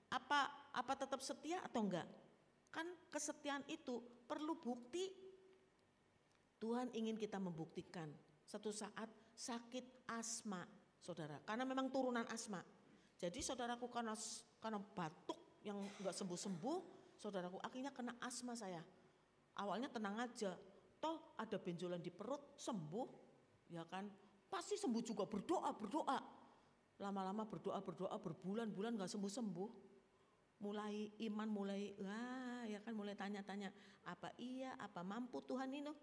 Apa 0.09 0.73
apa 0.73 0.93
tetap 0.97 1.21
setia 1.21 1.61
atau 1.61 1.85
enggak? 1.85 2.09
Kan 2.73 2.89
kesetiaan 3.13 3.61
itu 3.69 4.01
perlu 4.25 4.57
bukti. 4.57 5.05
Tuhan 6.57 6.89
ingin 6.97 7.13
kita 7.13 7.37
membuktikan 7.37 8.09
satu 8.41 8.73
saat 8.73 9.05
sakit 9.37 10.09
asma, 10.09 10.65
saudara. 10.97 11.37
Karena 11.45 11.61
memang 11.61 11.93
turunan 11.93 12.25
asma. 12.33 12.65
Jadi 13.13 13.45
saudaraku 13.45 13.85
karena 13.85 14.17
karena 14.57 14.81
batuk 14.81 15.61
yang 15.61 15.77
nggak 16.01 16.15
sembuh-sembuh, 16.25 16.77
saudaraku 17.21 17.61
akhirnya 17.61 17.93
kena 17.93 18.17
asma 18.17 18.57
saya. 18.57 18.81
Awalnya 19.61 19.93
tenang 19.93 20.25
aja, 20.25 20.57
toh 20.97 21.37
ada 21.37 21.61
benjolan 21.61 22.01
di 22.01 22.09
perut 22.09 22.57
sembuh, 22.57 23.07
ya 23.69 23.85
kan? 23.85 24.09
Pasti 24.49 24.75
sembuh 24.75 25.03
juga 25.05 25.29
berdoa 25.29 25.69
berdoa. 25.77 26.19
Lama-lama 26.99 27.45
berdoa 27.45 27.79
berdoa 27.79 28.17
berbulan-bulan 28.17 28.97
nggak 28.97 29.11
sembuh-sembuh. 29.13 29.71
Mulai 30.59 31.15
iman 31.29 31.47
mulai 31.47 31.95
wah 32.03 32.67
ya 32.67 32.83
kan 32.83 32.91
mulai 32.91 33.15
tanya-tanya 33.15 33.71
apa 34.03 34.35
iya 34.35 34.75
apa 34.75 35.05
mampu 35.05 35.39
Tuhan 35.45 35.71
ini? 35.71 35.93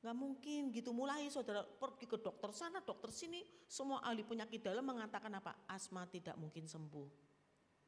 Gak 0.00 0.16
mungkin 0.16 0.72
gitu. 0.72 0.96
Mulai 0.96 1.28
saudara 1.28 1.60
pergi 1.60 2.08
ke 2.08 2.16
dokter 2.16 2.50
sana 2.56 2.80
dokter 2.80 3.12
sini. 3.12 3.44
Semua 3.68 4.00
ahli 4.00 4.24
penyakit 4.24 4.64
dalam 4.64 4.82
mengatakan 4.82 5.30
apa? 5.36 5.68
Asma 5.68 6.08
tidak 6.08 6.40
mungkin 6.40 6.64
sembuh. 6.64 7.08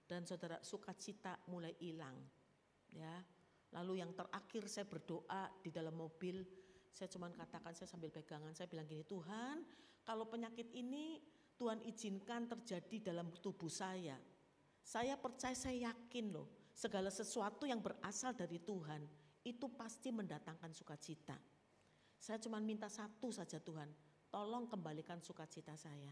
Dan 0.05 0.29
saudara 0.29 0.61
sukacita 0.61 1.41
mulai 1.49 1.73
hilang 1.81 2.21
ya. 2.93 3.17
Lalu 3.73 4.05
yang 4.05 4.13
terakhir 4.13 4.69
saya 4.69 4.85
berdoa 4.85 5.49
di 5.65 5.73
dalam 5.73 5.97
mobil, 5.97 6.45
saya 6.93 7.09
cuma 7.09 7.33
katakan 7.33 7.73
saya 7.73 7.89
sambil 7.89 8.13
pegangan, 8.13 8.53
saya 8.53 8.69
bilang 8.69 8.85
gini, 8.85 9.01
Tuhan 9.09 9.65
kalau 10.03 10.27
penyakit 10.27 10.71
ini 10.75 11.23
Tuhan 11.59 11.83
izinkan 11.87 12.51
terjadi 12.51 13.13
dalam 13.13 13.31
tubuh 13.39 13.71
saya. 13.71 14.19
Saya 14.83 15.15
percaya, 15.15 15.55
saya 15.55 15.95
yakin 15.95 16.35
loh, 16.35 16.75
segala 16.75 17.07
sesuatu 17.07 17.71
yang 17.71 17.79
berasal 17.79 18.35
dari 18.35 18.59
Tuhan 18.59 19.07
itu 19.47 19.71
pasti 19.79 20.11
mendatangkan 20.11 20.75
sukacita. 20.75 21.39
Saya 22.19 22.39
cuma 22.43 22.59
minta 22.59 22.91
satu 22.91 23.31
saja 23.31 23.63
Tuhan, 23.63 23.87
tolong 24.31 24.67
kembalikan 24.67 25.23
sukacita 25.23 25.79
saya. 25.79 26.11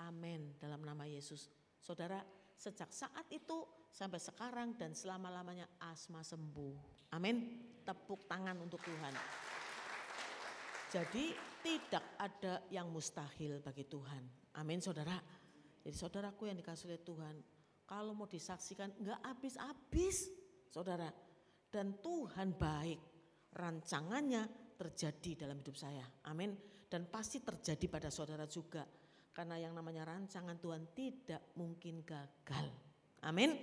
Amin 0.00 0.56
dalam 0.56 0.80
nama 0.80 1.04
Yesus. 1.04 1.52
Saudara, 1.76 2.24
sejak 2.56 2.88
saat 2.88 3.28
itu 3.28 3.68
sampai 3.92 4.18
sekarang 4.18 4.74
dan 4.80 4.96
selama-lamanya 4.96 5.68
asma 5.80 6.24
sembuh. 6.24 7.08
Amin. 7.12 7.60
Tepuk 7.84 8.24
tangan 8.24 8.56
untuk 8.64 8.80
Tuhan. 8.80 9.12
Jadi 10.94 11.34
tidak 11.58 12.14
ada 12.22 12.62
yang 12.70 12.86
mustahil 12.86 13.58
bagi 13.58 13.82
Tuhan. 13.82 14.54
Amin 14.62 14.78
saudara. 14.78 15.18
Jadi 15.82 15.90
saudaraku 15.90 16.46
yang 16.46 16.54
dikasih 16.54 16.86
oleh 16.86 17.02
Tuhan. 17.02 17.34
Kalau 17.82 18.14
mau 18.14 18.30
disaksikan 18.30 18.94
enggak 19.02 19.18
habis-habis 19.26 20.30
saudara. 20.70 21.10
Dan 21.66 21.98
Tuhan 21.98 22.54
baik. 22.54 23.00
Rancangannya 23.58 24.46
terjadi 24.78 25.46
dalam 25.46 25.58
hidup 25.58 25.74
saya. 25.74 26.06
Amin. 26.30 26.54
Dan 26.86 27.10
pasti 27.10 27.42
terjadi 27.42 27.90
pada 27.90 28.06
saudara 28.14 28.46
juga. 28.46 28.86
Karena 29.34 29.58
yang 29.58 29.74
namanya 29.74 30.06
rancangan 30.06 30.62
Tuhan 30.62 30.94
tidak 30.94 31.58
mungkin 31.58 32.06
gagal. 32.06 32.70
Amin. 33.26 33.58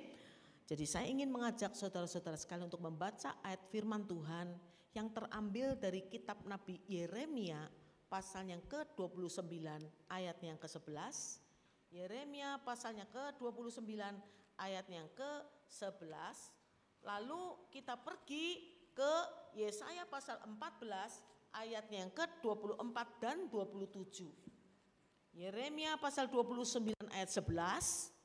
Jadi 0.67 0.83
saya 0.83 1.07
ingin 1.07 1.31
mengajak 1.31 1.79
saudara-saudara 1.79 2.35
sekalian 2.35 2.67
untuk 2.67 2.83
membaca 2.83 3.39
ayat 3.39 3.63
firman 3.71 4.03
Tuhan 4.03 4.51
yang 4.91 5.11
terambil 5.11 5.79
dari 5.79 6.03
kitab 6.11 6.43
Nabi 6.43 6.79
Yeremia 6.87 7.67
pasal 8.11 8.51
yang 8.51 8.59
ke-29 8.67 9.47
ayat 10.11 10.37
yang 10.43 10.59
ke-11. 10.59 11.39
Yeremia 11.91 12.59
pasalnya 12.63 13.07
ke-29 13.07 13.87
ayat 14.59 14.85
yang 14.91 15.07
ke-11. 15.15 16.37
Lalu 17.07 17.71
kita 17.71 17.95
pergi 17.95 18.67
ke 18.91 19.13
Yesaya 19.55 20.03
pasal 20.07 20.39
14 20.43 21.55
ayat 21.55 21.87
yang 21.87 22.11
ke-24 22.11 22.97
dan 23.23 23.47
27. 23.47 24.27
Yeremia 25.31 25.95
pasal 25.95 26.27
29 26.27 26.91
ayat 27.15 27.31
11 27.31 28.21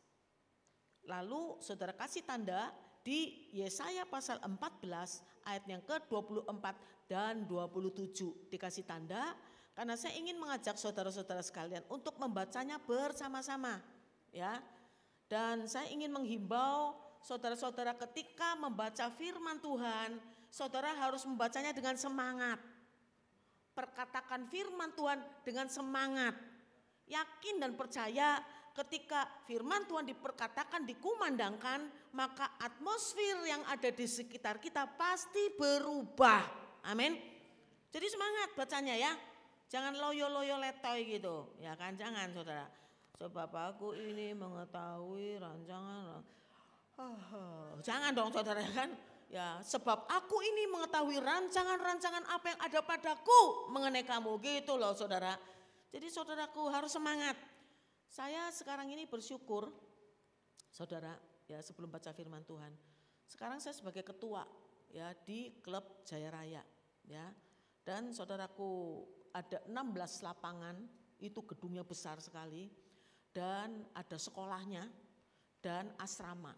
Lalu 1.07 1.63
saudara 1.63 1.95
kasih 1.95 2.27
tanda 2.27 2.75
di 3.07 3.51
Yesaya 3.55 4.03
pasal 4.11 4.43
14 4.43 5.36
ayat 5.47 5.65
yang 5.71 5.83
ke-24 5.87 6.65
dan 7.07 7.47
27 7.47 8.51
dikasih 8.51 8.83
tanda 8.83 9.33
karena 9.77 9.95
saya 9.95 10.17
ingin 10.17 10.41
mengajak 10.41 10.75
saudara-saudara 10.81 11.45
sekalian 11.45 11.85
untuk 11.93 12.17
membacanya 12.17 12.81
bersama-sama 12.81 13.79
ya. 14.33 14.59
Dan 15.27 15.67
saya 15.67 15.91
ingin 15.91 16.09
menghimbau 16.15 16.95
saudara-saudara 17.21 17.93
ketika 18.09 18.55
membaca 18.57 19.11
firman 19.19 19.59
Tuhan, 19.59 20.17
saudara 20.49 20.95
harus 20.95 21.27
membacanya 21.27 21.75
dengan 21.75 21.99
semangat. 21.99 22.57
Perkatakan 23.75 24.49
firman 24.49 24.95
Tuhan 24.97 25.19
dengan 25.43 25.67
semangat. 25.69 26.33
Yakin 27.07 27.63
dan 27.63 27.77
percaya 27.77 28.41
ketika 28.77 29.25
firman 29.49 29.89
Tuhan 29.89 30.05
diperkatakan, 30.05 30.85
dikumandangkan, 30.85 31.89
maka 32.13 32.61
atmosfer 32.61 33.49
yang 33.49 33.65
ada 33.65 33.89
di 33.89 34.05
sekitar 34.05 34.61
kita 34.61 34.85
pasti 35.01 35.57
berubah. 35.57 36.45
Amin. 36.85 37.17
Jadi 37.89 38.07
semangat 38.13 38.53
bacanya 38.53 38.93
ya. 38.93 39.13
Jangan 39.67 39.97
loyo-loyo 39.97 40.61
letoy 40.61 41.09
gitu. 41.09 41.57
Ya 41.59 41.75
kan, 41.75 41.97
jangan 41.97 42.31
saudara. 42.37 42.69
Sebab 43.17 43.51
aku 43.51 43.97
ini 43.97 44.37
mengetahui 44.37 45.41
rancangan. 45.41 46.21
Oh, 46.97 47.81
jangan 47.81 48.13
dong 48.13 48.31
saudara 48.31 48.61
ya 48.61 48.73
kan. 48.73 48.91
Ya, 49.27 49.59
sebab 49.59 50.07
aku 50.07 50.39
ini 50.39 50.71
mengetahui 50.71 51.19
rancangan-rancangan 51.19 52.25
apa 52.31 52.47
yang 52.55 52.61
ada 52.63 52.81
padaku 52.85 53.73
mengenai 53.75 54.07
kamu 54.07 54.39
gitu 54.39 54.79
loh 54.79 54.95
saudara. 54.95 55.35
Jadi 55.91 56.07
saudaraku 56.13 56.71
harus 56.71 56.95
semangat 56.95 57.35
saya 58.17 58.49
sekarang 58.49 58.89
ini 58.97 59.05
bersyukur, 59.05 59.69
saudara, 60.73 61.13
ya 61.45 61.61
sebelum 61.61 61.93
baca 61.93 62.17
firman 62.17 62.41
Tuhan. 62.49 62.73
Sekarang 63.29 63.61
saya 63.61 63.77
sebagai 63.77 64.01
ketua 64.01 64.41
ya 64.89 65.13
di 65.13 65.61
klub 65.61 66.01
Jaya 66.09 66.33
Raya, 66.33 66.65
ya. 67.05 67.29
Dan 67.85 68.17
saudaraku 68.17 69.05
ada 69.37 69.61
16 69.69 70.25
lapangan, 70.25 70.81
itu 71.21 71.45
gedungnya 71.45 71.85
besar 71.85 72.17
sekali 72.25 72.73
dan 73.37 73.85
ada 73.93 74.17
sekolahnya 74.17 74.89
dan 75.61 75.93
asrama. 76.01 76.57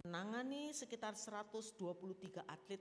Menangani 0.00 0.72
sekitar 0.72 1.12
123 1.12 2.48
atlet 2.48 2.80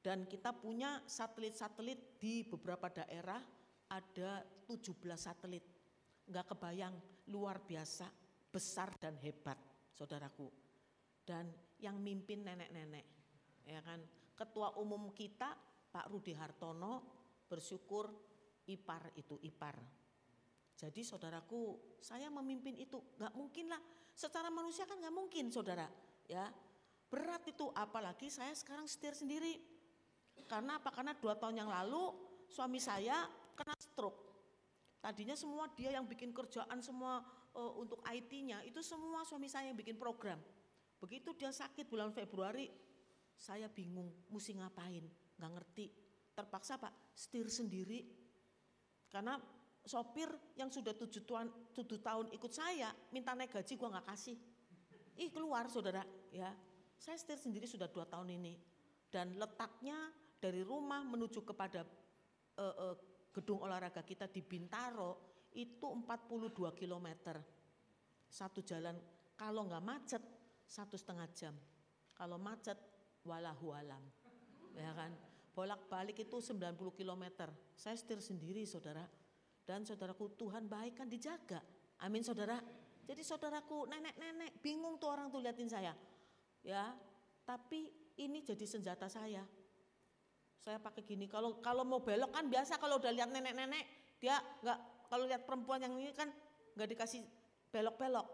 dan 0.00 0.24
kita 0.24 0.56
punya 0.56 1.04
satelit-satelit 1.04 2.16
di 2.16 2.40
beberapa 2.40 2.88
daerah 2.88 3.44
ada 3.92 4.48
17 4.64 4.96
satelit 5.12 5.81
nggak 6.28 6.54
kebayang 6.54 6.94
luar 7.30 7.62
biasa, 7.62 8.06
besar 8.50 8.94
dan 8.98 9.18
hebat, 9.22 9.58
saudaraku. 9.94 10.50
Dan 11.22 11.48
yang 11.78 11.98
mimpin 12.02 12.42
nenek-nenek, 12.42 13.06
ya 13.66 13.80
kan. 13.82 14.02
Ketua 14.32 14.74
umum 14.80 15.12
kita 15.14 15.54
Pak 15.92 16.08
Rudi 16.10 16.34
Hartono 16.34 17.04
bersyukur 17.46 18.10
ipar 18.66 19.12
itu 19.14 19.38
ipar. 19.44 19.76
Jadi 20.72 21.04
saudaraku, 21.06 21.94
saya 22.02 22.26
memimpin 22.26 22.74
itu 22.74 22.98
nggak 23.20 23.34
mungkin 23.38 23.70
lah. 23.70 23.78
Secara 24.12 24.50
manusia 24.50 24.82
kan 24.82 24.98
nggak 24.98 25.14
mungkin, 25.14 25.52
saudara. 25.52 25.86
Ya, 26.26 26.50
berat 27.06 27.46
itu. 27.46 27.70
Apalagi 27.70 28.32
saya 28.32 28.50
sekarang 28.56 28.90
setir 28.90 29.14
sendiri. 29.14 29.62
Karena 30.48 30.82
apa? 30.82 30.90
Karena 30.90 31.14
dua 31.14 31.38
tahun 31.38 31.62
yang 31.62 31.70
lalu 31.70 32.10
suami 32.50 32.82
saya. 32.82 33.30
Tadinya 35.02 35.34
semua 35.34 35.66
dia 35.74 35.90
yang 35.90 36.06
bikin 36.06 36.30
kerjaan 36.30 36.78
semua 36.78 37.26
uh, 37.58 37.74
untuk 37.74 37.98
IT-nya, 38.06 38.62
itu 38.62 38.78
semua 38.86 39.26
suami 39.26 39.50
saya 39.50 39.74
yang 39.74 39.74
bikin 39.74 39.98
program. 39.98 40.38
Begitu 41.02 41.34
dia 41.34 41.50
sakit 41.50 41.90
bulan 41.90 42.14
Februari, 42.14 42.70
saya 43.34 43.66
bingung 43.66 44.14
mesti 44.30 44.54
ngapain, 44.54 45.02
nggak 45.42 45.52
ngerti. 45.58 45.90
Terpaksa 46.38 46.78
Pak 46.78 47.18
setir 47.18 47.50
sendiri, 47.50 48.06
karena 49.10 49.42
sopir 49.82 50.30
yang 50.54 50.70
sudah 50.70 50.94
tujuh 50.94 51.26
tahun, 51.26 51.50
tujuh 51.74 51.98
tahun 51.98 52.30
ikut 52.38 52.52
saya 52.54 52.94
minta 53.10 53.34
naik 53.34 53.58
gaji 53.58 53.74
gua 53.74 53.98
nggak 53.98 54.06
kasih. 54.14 54.38
ih 55.18 55.28
keluar 55.34 55.66
saudara 55.66 56.06
ya. 56.30 56.54
Saya 56.96 57.18
setir 57.18 57.36
sendiri 57.36 57.66
sudah 57.66 57.90
dua 57.90 58.06
tahun 58.06 58.38
ini 58.38 58.54
dan 59.10 59.34
letaknya 59.34 60.14
dari 60.38 60.62
rumah 60.62 61.02
menuju 61.02 61.42
kepada 61.42 61.82
uh, 62.56 62.94
uh, 62.94 62.96
gedung 63.32 63.64
olahraga 63.64 64.04
kita 64.04 64.28
di 64.28 64.44
Bintaro 64.44 65.32
itu 65.56 65.88
42 65.88 66.76
km. 66.76 67.08
Satu 68.28 68.60
jalan 68.64 68.96
kalau 69.36 69.66
nggak 69.66 69.84
macet 69.84 70.22
satu 70.68 70.96
setengah 70.96 71.28
jam. 71.32 71.54
Kalau 72.12 72.36
macet 72.36 72.76
walahu 73.24 73.72
alam. 73.72 74.00
Ya 74.76 74.92
kan? 74.96 75.12
Bolak-balik 75.52 76.16
itu 76.16 76.40
90 76.40 76.76
km. 76.96 77.24
Saya 77.76 77.96
setir 77.96 78.20
sendiri 78.24 78.64
saudara. 78.64 79.04
Dan 79.62 79.84
saudaraku 79.84 80.32
Tuhan 80.36 80.64
baik 80.68 81.04
kan 81.04 81.08
dijaga. 81.08 81.60
Amin 82.00 82.24
saudara. 82.24 82.56
Jadi 83.02 83.20
saudaraku 83.20 83.90
nenek-nenek 83.90 84.62
bingung 84.64 84.96
tuh 84.96 85.12
orang 85.12 85.28
tuh 85.28 85.42
liatin 85.44 85.68
saya. 85.68 85.92
Ya, 86.62 86.94
tapi 87.42 87.90
ini 88.16 88.40
jadi 88.46 88.62
senjata 88.62 89.10
saya. 89.10 89.42
Saya 90.62 90.78
pakai 90.78 91.02
gini. 91.02 91.26
Kalau 91.26 91.58
kalau 91.58 91.82
mau 91.82 91.98
belok 91.98 92.30
kan 92.30 92.46
biasa 92.46 92.78
kalau 92.78 93.02
udah 93.02 93.10
lihat 93.10 93.34
nenek-nenek 93.34 93.82
dia 94.22 94.38
nggak 94.62 94.78
kalau 95.10 95.26
lihat 95.26 95.42
perempuan 95.42 95.82
yang 95.82 95.98
ini 95.98 96.14
kan 96.14 96.30
nggak 96.78 96.88
dikasih 96.94 97.26
belok-belok. 97.74 98.26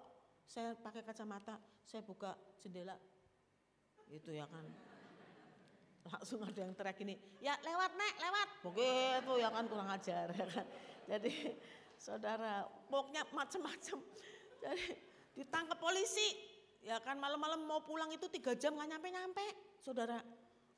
Saya 0.45 0.77
pakai 0.77 1.01
kacamata, 1.05 1.57
saya 1.85 2.05
buka 2.05 2.37
jendela. 2.61 2.97
Itu 4.13 4.33
ya 4.33 4.45
kan 4.49 4.65
langsung 6.09 6.41
ada 6.41 6.57
yang 6.57 6.73
teriak 6.73 6.97
ini, 7.05 7.21
ya 7.45 7.53
lewat 7.61 7.93
nek, 7.93 8.15
lewat. 8.17 8.49
Begitu 8.65 9.33
ya 9.45 9.49
kan 9.53 9.65
kurang 9.69 9.89
ajar 9.93 10.27
ya 10.33 10.47
kan. 10.49 10.67
Jadi 11.05 11.33
saudara, 12.01 12.65
pokoknya 12.89 13.29
macam-macam. 13.29 13.99
Jadi 14.65 14.85
ditangkap 15.37 15.77
polisi, 15.77 16.33
ya 16.81 16.97
kan 17.05 17.21
malam-malam 17.21 17.61
mau 17.69 17.85
pulang 17.85 18.09
itu 18.09 18.25
tiga 18.33 18.57
jam 18.57 18.73
nggak 18.73 18.89
nyampe-nyampe, 18.97 19.47
saudara. 19.85 20.21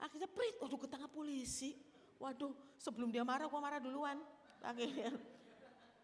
Akhirnya 0.01 0.29
prit, 0.33 0.57
waduh 0.59 0.81
ketangkap 0.81 1.13
polisi. 1.13 1.77
Waduh, 2.21 2.53
sebelum 2.77 3.09
dia 3.09 3.25
marah, 3.25 3.49
gua 3.49 3.61
marah 3.61 3.81
duluan. 3.81 4.21
Akhirnya, 4.61 5.13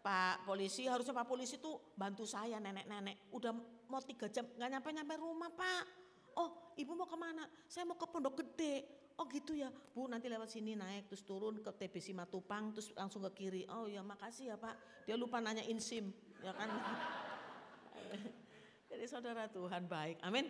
Pak 0.01 0.49
polisi, 0.49 0.89
harusnya 0.89 1.13
Pak 1.13 1.29
polisi 1.29 1.61
tuh 1.61 1.93
bantu 1.93 2.25
saya 2.25 2.57
nenek-nenek. 2.57 3.29
Udah 3.33 3.53
mau 3.89 4.01
tiga 4.01 4.29
jam, 4.29 4.45
nggak 4.57 4.69
nyampe-nyampe 4.77 5.13
rumah 5.17 5.49
Pak. 5.53 5.83
Oh, 6.37 6.73
ibu 6.77 6.93
mau 6.93 7.09
ke 7.09 7.17
mana? 7.17 7.49
Saya 7.65 7.89
mau 7.89 7.97
ke 7.97 8.05
Pondok 8.05 8.45
Gede. 8.45 8.85
Oh 9.17 9.25
gitu 9.25 9.57
ya, 9.57 9.73
Bu 9.73 10.05
nanti 10.05 10.29
lewat 10.29 10.53
sini 10.53 10.77
naik 10.77 11.09
terus 11.09 11.25
turun 11.25 11.57
ke 11.57 11.73
TBC 11.73 12.13
Matupang 12.13 12.69
terus 12.69 12.93
langsung 12.93 13.25
ke 13.25 13.31
kiri. 13.33 13.65
Oh 13.65 13.89
ya 13.89 14.05
makasih 14.05 14.53
ya 14.53 14.55
Pak. 14.61 14.77
Dia 15.09 15.17
lupa 15.17 15.41
nanya 15.41 15.65
insim, 15.65 16.13
ya 16.45 16.53
kan. 16.53 16.69
Jadi 18.93 19.05
saudara 19.09 19.49
Tuhan 19.49 19.89
baik, 19.89 20.21
amin. 20.21 20.45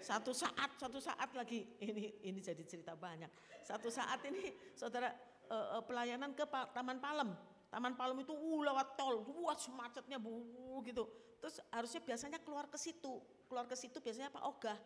Satu 0.00 0.32
saat, 0.32 0.76
satu 0.80 0.98
saat 0.98 1.30
lagi 1.36 1.64
ini 1.84 2.24
ini 2.24 2.40
jadi 2.40 2.64
cerita 2.64 2.96
banyak. 2.96 3.28
Satu 3.64 3.92
saat 3.92 4.24
ini 4.26 4.52
saudara 4.72 5.12
uh, 5.52 5.84
pelayanan 5.84 6.32
ke 6.32 6.44
Taman 6.48 6.98
Palem. 6.98 7.30
Taman 7.70 7.94
Palem 7.94 8.24
itu 8.24 8.34
uh, 8.34 8.60
lewat 8.66 8.98
tol, 8.98 9.22
wah 9.44 9.54
semacetnya 9.54 10.18
bu 10.18 10.80
gitu. 10.82 11.06
Terus 11.38 11.62
harusnya 11.70 12.00
biasanya 12.02 12.38
keluar 12.42 12.66
ke 12.66 12.76
situ, 12.76 13.20
keluar 13.46 13.64
ke 13.68 13.76
situ 13.78 14.02
biasanya 14.02 14.28
Pak 14.32 14.44
Ogah 14.44 14.78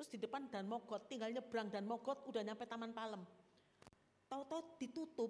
Terus 0.00 0.08
di 0.16 0.18
depan 0.22 0.46
dan 0.48 0.64
mogot, 0.64 1.10
tinggal 1.12 1.28
nyebrang 1.28 1.68
dan 1.68 1.84
mogot 1.84 2.24
udah 2.24 2.40
nyampe 2.40 2.64
Taman 2.64 2.94
Palem. 2.94 3.20
Tahu-tahu 4.32 4.78
ditutup, 4.78 5.28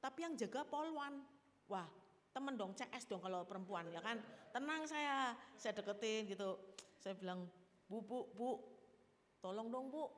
tapi 0.00 0.26
yang 0.26 0.34
jaga 0.34 0.64
polwan. 0.64 1.20
Wah, 1.68 1.86
temen 2.34 2.58
dong 2.58 2.72
CS 2.74 3.06
dong 3.06 3.20
kalau 3.20 3.44
perempuan 3.44 3.86
ya 3.92 4.00
kan. 4.00 4.18
Tenang 4.50 4.88
saya, 4.88 5.36
saya 5.54 5.76
deketin 5.76 6.32
gitu. 6.32 6.56
Saya 6.98 7.14
bilang, 7.14 7.46
bu, 7.92 8.00
bu, 8.00 8.20
bu, 8.32 8.50
tolong 9.44 9.68
dong 9.68 9.92
bu. 9.92 10.08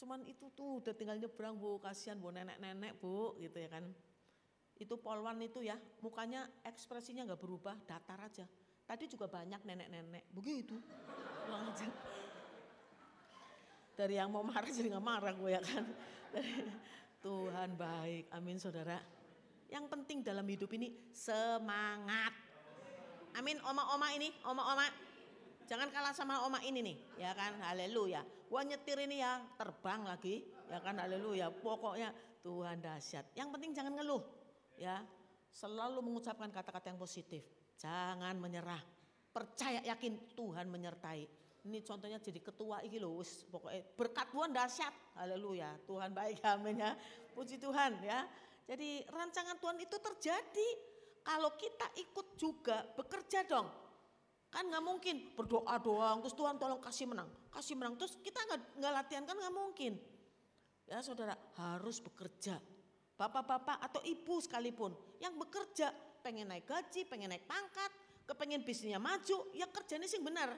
Cuman 0.00 0.24
itu 0.24 0.48
tuh 0.56 0.80
udah 0.80 0.96
tinggal 0.96 1.20
nyebrang 1.20 1.60
bu, 1.60 1.76
kasihan 1.76 2.16
bu 2.16 2.32
nenek-nenek 2.32 2.96
bu 2.96 3.36
gitu 3.36 3.60
ya 3.60 3.68
kan. 3.68 3.84
Itu 4.80 4.96
polwan 4.96 5.36
itu 5.44 5.60
ya, 5.60 5.76
mukanya 6.00 6.48
ekspresinya 6.64 7.28
nggak 7.28 7.40
berubah, 7.44 7.76
datar 7.84 8.24
aja. 8.24 8.48
Tadi 8.88 9.04
juga 9.04 9.28
banyak 9.28 9.60
nenek-nenek, 9.60 10.24
begitu. 10.32 10.80
Dari 13.94 14.18
yang 14.18 14.32
mau 14.32 14.42
marah 14.42 14.66
jadi 14.72 14.88
nggak 14.96 15.04
marah 15.04 15.34
gue 15.36 15.50
ya 15.52 15.62
kan. 15.62 15.84
Tuhan 17.22 17.76
baik, 17.76 18.32
amin 18.32 18.56
saudara. 18.58 18.98
Yang 19.70 19.86
penting 19.92 20.18
dalam 20.24 20.44
hidup 20.48 20.72
ini 20.74 21.12
semangat. 21.12 22.34
Amin, 23.38 23.58
oma-oma 23.62 24.10
ini, 24.14 24.34
oma-oma. 24.46 25.03
Jangan 25.64 25.88
kalah 25.88 26.12
sama 26.12 26.44
oma 26.44 26.60
ini 26.60 26.84
nih, 26.84 26.96
ya 27.16 27.32
kan, 27.32 27.56
haleluya. 27.64 28.20
Gua 28.52 28.60
nyetir 28.62 29.00
ini 29.00 29.24
ya, 29.24 29.40
terbang 29.56 30.04
lagi, 30.04 30.44
ya 30.68 30.78
kan, 30.84 31.00
haleluya. 31.00 31.48
Pokoknya 31.48 32.12
Tuhan 32.44 32.84
dahsyat. 32.84 33.32
Yang 33.32 33.48
penting 33.56 33.70
jangan 33.72 33.92
ngeluh, 33.96 34.22
ya. 34.76 35.00
Selalu 35.54 36.04
mengucapkan 36.04 36.50
kata-kata 36.52 36.92
yang 36.92 37.00
positif. 37.00 37.46
Jangan 37.80 38.36
menyerah. 38.36 38.82
Percaya 39.32 39.80
yakin 39.82 40.36
Tuhan 40.36 40.66
menyertai 40.70 41.44
ini 41.64 41.80
contohnya 41.80 42.20
jadi 42.20 42.44
ketua 42.44 42.84
iki 42.84 43.00
wis 43.00 43.48
pokoknya 43.48 43.80
berkat 43.96 44.28
Tuhan 44.28 44.52
dahsyat. 44.52 44.94
Haleluya. 45.16 45.80
Tuhan 45.88 46.12
baik 46.12 46.44
amin 46.52 46.84
ya. 46.84 46.92
Puji 47.32 47.56
Tuhan 47.56 48.04
ya. 48.04 48.28
Jadi 48.68 49.04
rancangan 49.08 49.56
Tuhan 49.56 49.80
itu 49.80 49.96
terjadi 49.96 50.68
kalau 51.24 51.56
kita 51.56 51.88
ikut 51.96 52.36
juga 52.36 52.84
bekerja 52.92 53.48
dong. 53.48 53.68
Kan 54.54 54.70
nggak 54.70 54.84
mungkin 54.86 55.34
berdoa 55.34 55.74
doang 55.82 56.22
terus 56.22 56.38
Tuhan 56.38 56.54
tolong 56.62 56.78
kasih 56.78 57.10
menang, 57.10 57.26
kasih 57.50 57.74
menang 57.74 57.98
terus 57.98 58.14
kita 58.22 58.38
nggak 58.38 58.60
nggak 58.78 58.92
latihan 58.94 59.24
kan 59.26 59.34
nggak 59.34 59.54
mungkin. 59.54 59.98
Ya 60.86 61.02
saudara 61.02 61.34
harus 61.58 61.98
bekerja. 61.98 62.62
Bapak-bapak 63.18 63.82
atau 63.82 63.98
ibu 64.06 64.38
sekalipun 64.38 64.94
yang 65.18 65.34
bekerja 65.34 65.90
pengen 66.22 66.50
naik 66.50 66.70
gaji, 66.70 67.02
pengen 67.06 67.34
naik 67.34 67.50
pangkat, 67.50 67.90
kepengen 68.30 68.62
bisnisnya 68.62 69.02
maju, 69.02 69.50
ya 69.54 69.66
kerjanya 69.70 70.06
sih 70.06 70.22
benar 70.22 70.54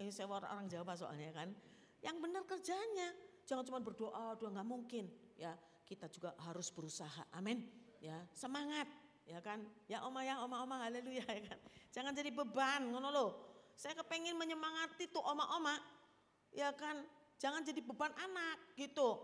ini 0.00 0.08
saya 0.08 0.32
orang 0.32 0.64
Jawa 0.64 0.96
soalnya 0.96 1.28
kan. 1.36 1.52
Yang 2.00 2.16
benar 2.24 2.42
kerjanya. 2.48 3.12
Jangan 3.44 3.68
cuma 3.68 3.84
berdoa, 3.84 4.32
doa 4.40 4.48
nggak 4.48 4.64
mungkin. 4.64 5.04
Ya, 5.36 5.52
kita 5.84 6.08
juga 6.08 6.32
harus 6.40 6.72
berusaha. 6.72 7.28
Amin. 7.36 7.68
Ya, 8.00 8.24
semangat. 8.32 8.88
Ya 9.30 9.38
kan? 9.38 9.62
Ya 9.86 10.02
oma 10.02 10.26
ya 10.26 10.42
oma 10.42 10.66
oma 10.66 10.82
haleluya 10.82 11.22
ya 11.22 11.42
kan. 11.46 11.58
Jangan 11.94 12.12
jadi 12.12 12.34
beban 12.34 12.90
ngono 12.90 13.08
loh. 13.14 13.30
Saya 13.78 13.94
kepengen 13.94 14.34
menyemangati 14.34 15.06
tuh 15.08 15.22
oma-oma. 15.22 15.78
Ya 16.50 16.74
kan? 16.74 17.06
Jangan 17.38 17.62
jadi 17.62 17.80
beban 17.80 18.10
anak 18.18 18.76
gitu. 18.76 19.16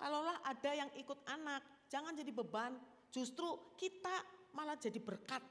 Kalaulah 0.00 0.40
ada 0.48 0.70
yang 0.72 0.88
ikut 0.96 1.20
anak, 1.28 1.60
jangan 1.92 2.16
jadi 2.16 2.32
beban. 2.32 2.72
Justru 3.12 3.76
kita 3.76 4.24
malah 4.56 4.78
jadi 4.80 4.96
berkat. 4.96 5.44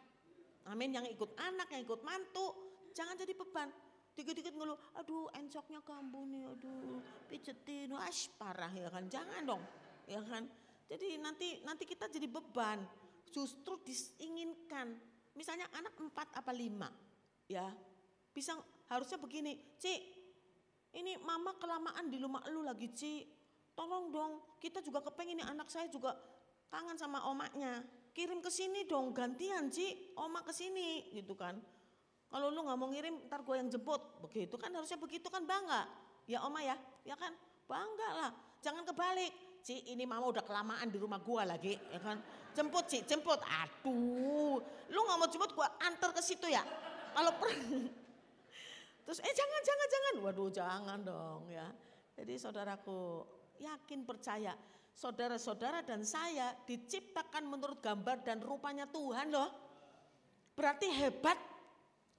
Amin. 0.65 0.89
Yang 0.89 1.13
ikut 1.13 1.37
anak, 1.37 1.69
yang 1.69 1.85
ikut 1.85 2.01
mantu, 2.01 2.57
jangan 2.97 3.13
jadi 3.13 3.37
beban. 3.37 3.69
Dikit-dikit 4.17 4.57
ngeluh, 4.57 4.75
aduh 4.97 5.29
encoknya 5.37 5.85
kambuh 5.85 6.25
nih, 6.27 6.43
aduh 6.49 6.99
pijetin, 7.29 7.93
ash 7.93 8.27
parah 8.41 8.73
ya 8.73 8.89
kan. 8.89 9.05
Jangan 9.05 9.45
dong, 9.45 9.61
ya 10.09 10.19
kan. 10.25 10.49
Jadi 10.89 11.21
nanti 11.21 11.61
nanti 11.61 11.85
kita 11.85 12.09
jadi 12.09 12.25
beban. 12.25 12.81
Justru 13.29 13.81
diinginkan. 13.85 14.97
Misalnya 15.37 15.69
anak 15.71 15.95
empat 15.95 16.35
apa 16.35 16.51
lima, 16.51 16.91
ya 17.47 17.71
bisa 18.35 18.59
harusnya 18.91 19.15
begini, 19.15 19.55
Cik, 19.79 20.01
ini 20.99 21.15
mama 21.21 21.55
kelamaan 21.55 22.11
di 22.11 22.19
rumah 22.19 22.43
lu 22.51 22.65
lagi 22.65 22.91
Cik, 22.91 23.23
tolong 23.71 24.11
dong, 24.11 24.59
kita 24.59 24.83
juga 24.83 24.99
kepengen 24.99 25.39
nih 25.39 25.47
anak 25.47 25.71
saya 25.71 25.87
juga 25.87 26.17
kangen 26.67 26.99
sama 26.99 27.23
omaknya, 27.31 27.85
kirim 28.11 28.43
ke 28.43 28.51
sini 28.51 28.83
dong 28.83 29.15
gantian 29.15 29.71
Cik, 29.71 30.17
omak 30.19 30.49
ke 30.49 30.53
sini 30.53 31.07
gitu 31.15 31.37
kan. 31.39 31.55
Kalau 32.29 32.53
lu 32.53 32.61
nggak 32.61 32.77
mau 32.77 32.89
ngirim, 32.93 33.25
ntar 33.25 33.41
gue 33.41 33.55
yang 33.57 33.69
jemput. 33.73 34.21
Begitu 34.21 34.53
kan 34.53 34.69
harusnya 34.69 35.01
begitu 35.01 35.33
kan 35.33 35.41
bangga. 35.49 35.89
Ya 36.29 36.45
oma 36.45 36.61
ya, 36.61 36.77
ya 37.01 37.17
kan 37.17 37.33
bangga 37.65 38.09
lah. 38.13 38.31
Jangan 38.61 38.85
kebalik. 38.85 39.33
Ci 39.59 39.91
ini 39.91 40.07
mama 40.07 40.29
udah 40.29 40.43
kelamaan 40.43 40.87
di 40.87 40.97
rumah 40.97 41.19
gue 41.19 41.43
lagi, 41.43 41.73
ya 41.75 41.99
kan. 41.99 42.17
Jemput 42.55 42.85
Ci, 42.87 43.03
jemput. 43.05 43.39
Aduh, 43.43 44.59
lu 44.89 44.99
nggak 44.99 45.17
mau 45.19 45.29
jemput 45.29 45.51
gue 45.53 45.67
antar 45.83 46.11
ke 46.15 46.21
situ 46.23 46.47
ya. 46.49 46.63
Kalau 47.15 47.31
per 47.37 47.49
Terus 49.05 49.19
eh 49.25 49.33
jangan, 49.33 49.61
jangan, 49.65 49.87
jangan. 49.89 50.13
Waduh 50.21 50.49
jangan 50.53 50.99
dong 51.01 51.41
ya. 51.49 51.67
Jadi 52.13 52.33
saudaraku 52.37 53.25
yakin 53.57 54.05
percaya. 54.05 54.53
Saudara-saudara 54.93 55.79
dan 55.81 56.03
saya 56.03 56.51
diciptakan 56.67 57.47
menurut 57.47 57.79
gambar 57.79 58.19
dan 58.21 58.43
rupanya 58.43 58.83
Tuhan 58.85 59.31
loh. 59.31 59.49
Berarti 60.53 60.91
hebat 60.91 61.39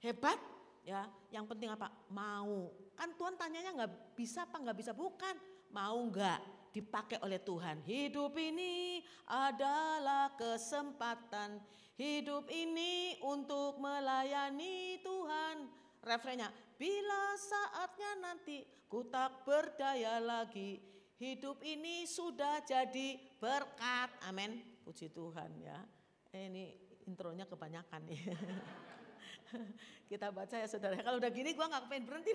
Hebat 0.01 0.41
ya, 0.81 1.05
yang 1.29 1.45
penting 1.45 1.69
apa? 1.69 1.93
Mau. 2.09 2.73
Kan 2.97 3.13
Tuhan 3.13 3.37
tanyanya 3.37 3.69
nggak 3.77 4.17
bisa 4.17 4.49
apa 4.49 4.57
nggak 4.57 4.77
bisa? 4.81 4.91
Bukan, 4.97 5.37
mau 5.69 6.01
nggak 6.09 6.41
dipakai 6.71 7.19
oleh 7.21 7.43
Tuhan. 7.43 7.83
Hidup 7.83 8.33
ini 8.39 9.03
adalah 9.27 10.33
kesempatan. 10.39 11.59
Hidup 11.99 12.47
ini 12.49 13.19
untuk 13.21 13.77
melayani 13.77 14.99
Tuhan. 15.03 15.69
Refrennya, 16.01 16.49
Bila 16.81 17.37
saatnya 17.37 18.11
nanti 18.17 18.65
ku 18.89 19.05
tak 19.05 19.45
berdaya 19.45 20.17
lagi. 20.17 20.81
Hidup 21.21 21.61
ini 21.61 22.09
sudah 22.09 22.65
jadi 22.65 23.21
berkat. 23.37 24.09
Amin. 24.25 24.57
Puji 24.81 25.13
Tuhan 25.13 25.53
ya. 25.61 25.77
Eh, 26.33 26.49
ini 26.49 26.73
intronya 27.05 27.45
kebanyakan 27.45 28.01
nih. 28.09 28.33
Kita 30.09 30.33
baca 30.33 30.55
ya 30.57 30.65
saudara. 30.65 30.97
Kalau 30.97 31.21
udah 31.21 31.29
gini 31.29 31.53
gua 31.53 31.69
nggak 31.69 31.85
pengen 31.85 32.03
berhenti. 32.09 32.33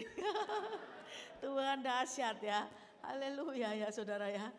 Tuhan 1.42 1.82
dahsyat 1.82 2.38
ya. 2.38 2.70
Haleluya 3.06 3.86
ya 3.86 3.88
saudara 3.94 4.26
ya. 4.26 4.50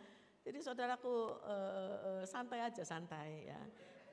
Jadi 0.47 0.63
saudaraku 0.63 1.11
uh, 1.43 1.95
uh, 1.99 2.23
santai 2.23 2.63
aja 2.63 2.83
santai 2.87 3.51
ya. 3.51 3.59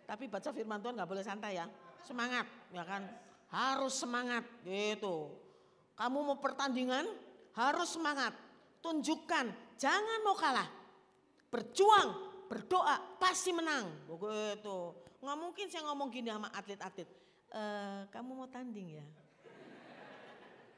Tapi 0.04 0.26
baca 0.26 0.50
firman 0.50 0.82
Tuhan 0.82 0.98
nggak 0.98 1.10
boleh 1.10 1.22
santai 1.22 1.54
ya. 1.54 1.70
Semangat 2.02 2.46
ya 2.74 2.82
kan. 2.82 3.06
Harus 3.54 3.94
semangat 3.94 4.42
gitu. 4.66 5.30
Kamu 5.94 6.26
mau 6.26 6.38
pertandingan 6.42 7.06
harus 7.54 7.94
semangat. 7.94 8.34
Tunjukkan, 8.82 9.78
jangan 9.78 10.18
mau 10.26 10.36
kalah. 10.36 10.68
Berjuang, 11.48 12.08
berdoa, 12.50 12.98
pasti 13.16 13.54
menang. 13.54 13.86
Begitu. 14.10 14.92
Nggak 15.22 15.38
mungkin 15.38 15.66
saya 15.70 15.86
ngomong 15.88 16.10
gini 16.10 16.28
sama 16.28 16.50
atlet-atlet. 16.52 17.08
E, 17.48 17.62
kamu 18.10 18.30
mau 18.34 18.50
tanding 18.50 19.00
ya? 19.00 19.06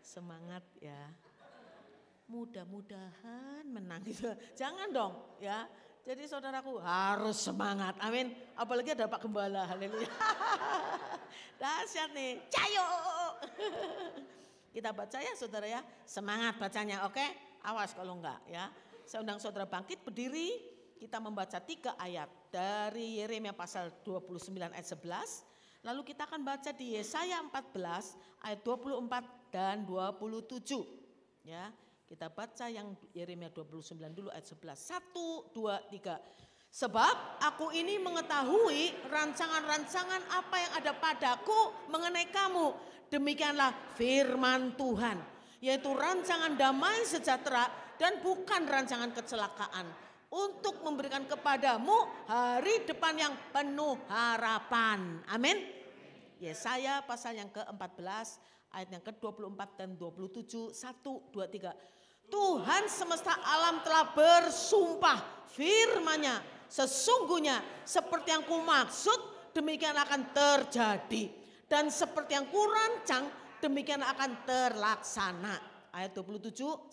Semangat 0.05 0.63
ya. 0.79 1.11
Mudah-mudahan 2.27 3.63
menang 3.71 4.03
gitu. 4.03 4.35
Jangan 4.61 4.91
dong 4.91 5.15
ya. 5.39 5.67
Jadi 6.07 6.23
saudaraku 6.31 6.79
harus 6.83 7.39
semangat. 7.39 7.99
Amin. 7.99 8.31
Apalagi 8.55 8.95
ada 8.95 9.11
Pak 9.11 9.27
Gembala. 9.27 9.67
Haleluya. 9.67 10.07
Dahsyat 11.63 12.15
nih. 12.15 12.39
Cayo. 12.47 12.87
Kita 14.75 14.95
baca 14.95 15.19
ya 15.19 15.35
saudara 15.35 15.67
ya. 15.67 15.83
Semangat 16.07 16.59
bacanya 16.63 17.07
oke. 17.11 17.27
Awas 17.67 17.91
kalau 17.91 18.23
enggak 18.23 18.39
ya. 18.47 18.71
Saya 19.03 19.27
undang 19.27 19.43
saudara 19.43 19.67
bangkit 19.67 20.03
berdiri. 20.07 20.63
Kita 20.97 21.19
membaca 21.19 21.59
tiga 21.59 21.99
ayat 21.99 22.31
dari 22.55 23.19
Yeremia 23.19 23.53
pasal 23.53 23.91
29 24.07 24.55
ayat 24.55 24.87
11. 24.87 25.83
Lalu 25.87 26.03
kita 26.03 26.27
akan 26.27 26.43
baca 26.43 26.71
di 26.75 26.99
Yesaya 26.99 27.39
14 27.47 28.47
ayat 28.47 28.61
24 28.63 29.55
dan 29.55 29.87
27. 29.87 30.83
Ya, 31.47 31.71
kita 32.07 32.31
baca 32.31 32.71
yang 32.71 32.95
Yeremia 33.13 33.51
29 33.51 33.99
dulu 34.15 34.31
ayat 34.31 34.47
11. 34.47 34.79
Satu, 34.79 35.51
dua, 35.51 35.83
tiga. 35.91 36.23
Sebab 36.71 37.43
aku 37.43 37.73
ini 37.75 37.99
mengetahui 37.99 39.11
rancangan-rancangan 39.11 40.23
apa 40.31 40.57
yang 40.61 40.73
ada 40.79 40.93
padaku 40.93 41.89
mengenai 41.89 42.29
kamu 42.31 42.97
Demikianlah 43.07 43.95
firman 43.95 44.75
Tuhan, 44.75 45.23
yaitu 45.63 45.95
rancangan 45.95 46.59
damai 46.59 47.07
sejahtera 47.07 47.71
dan 47.95 48.19
bukan 48.19 48.67
rancangan 48.67 49.15
kecelakaan 49.15 49.87
untuk 50.27 50.83
memberikan 50.83 51.23
kepadamu 51.31 52.27
hari 52.27 52.83
depan 52.83 53.15
yang 53.15 53.35
penuh 53.55 53.95
harapan. 54.11 55.23
Amin. 55.31 55.55
Yesaya 56.43 57.07
pasal 57.07 57.39
yang 57.39 57.49
ke-14 57.55 58.43
ayat 58.75 58.89
yang 58.91 59.05
ke-24 59.07 59.61
dan 59.79 59.95
27 59.95 60.75
1 60.75 61.31
2 61.31 61.47
3. 61.47 61.96
Tuhan 62.27 62.91
semesta 62.91 63.39
alam 63.43 63.81
telah 63.87 64.13
bersumpah 64.13 65.49
firman-Nya 65.55 66.43
sesungguhnya 66.67 67.63
seperti 67.87 68.35
yang 68.35 68.45
kumaksud 68.45 69.51
demikian 69.55 69.95
akan 69.95 70.35
terjadi 70.35 71.31
dan 71.71 71.91
seperti 71.91 72.35
yang 72.39 72.47
kurancang 72.51 73.31
demikian 73.63 74.03
akan 74.03 74.47
terlaksana. 74.47 75.57
Ayat 75.91 76.13
27, 76.13 76.93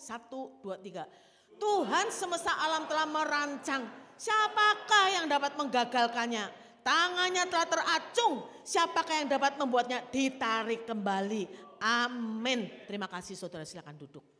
2, 0.64 0.80
3. 0.80 1.60
Tuhan 1.60 2.06
semesta 2.08 2.56
alam 2.56 2.88
telah 2.88 3.06
merancang. 3.06 3.84
Siapakah 4.16 5.06
yang 5.12 5.26
dapat 5.28 5.54
menggagalkannya? 5.60 6.48
Tangannya 6.80 7.44
telah 7.48 7.68
teracung. 7.68 8.48
Siapakah 8.64 9.24
yang 9.24 9.28
dapat 9.28 9.60
membuatnya 9.60 10.04
ditarik 10.08 10.88
kembali? 10.88 11.48
Amin. 11.84 12.68
Terima 12.88 13.08
kasih 13.08 13.36
saudara 13.36 13.68
silakan 13.68 13.96
duduk. 14.00 14.33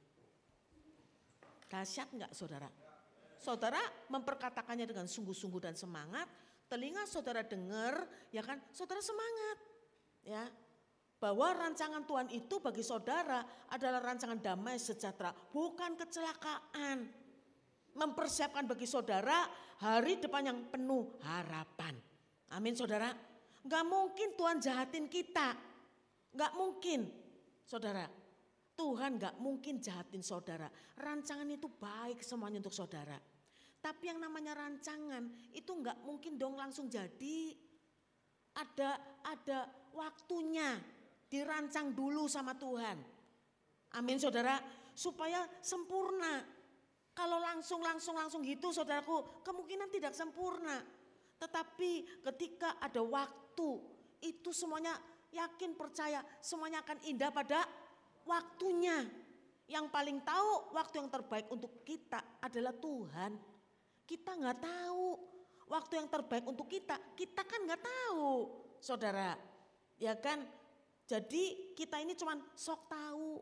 Dahsyat 1.74 2.08
enggak 2.14 2.30
saudara? 2.30 2.70
Saudara 3.34 3.82
memperkatakannya 4.06 4.86
dengan 4.86 5.10
sungguh-sungguh 5.10 5.58
dan 5.58 5.74
semangat. 5.74 6.30
Telinga 6.70 7.02
saudara 7.10 7.42
dengar, 7.42 8.06
ya 8.30 8.46
kan? 8.46 8.62
Saudara 8.70 9.02
semangat 9.02 9.58
ya 10.24 10.48
bahwa 11.20 11.52
rancangan 11.56 12.04
Tuhan 12.04 12.28
itu 12.32 12.60
bagi 12.62 12.84
saudara 12.86 13.68
adalah 13.72 14.00
rancangan 14.00 14.38
damai 14.40 14.78
sejahtera, 14.78 15.34
bukan 15.52 15.98
kecelakaan. 15.98 17.10
Mempersiapkan 17.94 18.66
bagi 18.66 18.86
saudara 18.90 19.46
hari 19.78 20.18
depan 20.18 20.50
yang 20.50 20.58
penuh 20.70 21.14
harapan. 21.22 21.94
Amin 22.54 22.74
saudara. 22.74 23.10
Gak 23.64 23.84
mungkin 23.86 24.34
Tuhan 24.34 24.58
jahatin 24.58 25.06
kita. 25.06 25.54
Gak 26.34 26.52
mungkin 26.58 27.06
saudara. 27.62 28.23
Tuhan 28.74 29.22
gak 29.22 29.38
mungkin 29.38 29.78
jahatin 29.78 30.20
saudara. 30.20 30.66
Rancangan 30.98 31.46
itu 31.46 31.70
baik 31.70 32.20
semuanya 32.20 32.58
untuk 32.58 32.74
saudara. 32.74 33.16
Tapi 33.78 34.10
yang 34.10 34.18
namanya 34.18 34.58
rancangan 34.58 35.30
itu 35.54 35.70
gak 35.82 36.02
mungkin 36.02 36.34
dong 36.34 36.58
langsung 36.58 36.90
jadi. 36.90 37.54
Ada 38.54 38.98
ada 39.26 39.66
waktunya 39.94 40.78
dirancang 41.30 41.94
dulu 41.94 42.26
sama 42.30 42.54
Tuhan. 42.54 42.98
Amin 43.94 44.18
saudara, 44.18 44.58
supaya 44.94 45.46
sempurna. 45.62 46.42
Kalau 47.14 47.38
langsung 47.38 47.78
langsung 47.78 48.18
langsung 48.18 48.42
gitu 48.42 48.74
saudaraku, 48.74 49.42
kemungkinan 49.46 49.86
tidak 49.90 50.18
sempurna. 50.18 50.82
Tetapi 51.38 52.22
ketika 52.26 52.78
ada 52.82 53.02
waktu, 53.06 53.78
itu 54.24 54.50
semuanya 54.50 54.98
yakin 55.34 55.74
percaya 55.74 56.22
semuanya 56.38 56.80
akan 56.86 56.98
indah 57.06 57.30
pada 57.34 57.66
waktunya. 58.28 59.04
Yang 59.64 59.88
paling 59.88 60.20
tahu 60.20 60.76
waktu 60.76 61.00
yang 61.00 61.08
terbaik 61.08 61.48
untuk 61.48 61.80
kita 61.88 62.20
adalah 62.44 62.76
Tuhan. 62.76 63.32
Kita 64.04 64.36
nggak 64.36 64.60
tahu 64.60 65.06
waktu 65.72 65.92
yang 65.96 66.08
terbaik 66.12 66.44
untuk 66.44 66.68
kita, 66.68 67.00
kita 67.16 67.42
kan 67.48 67.64
nggak 67.64 67.80
tahu, 67.80 68.52
saudara. 68.84 69.32
Ya 69.96 70.12
kan? 70.20 70.44
Jadi 71.08 71.72
kita 71.76 72.00
ini 72.00 72.12
cuman 72.12 72.40
sok 72.52 72.92
tahu. 72.92 73.40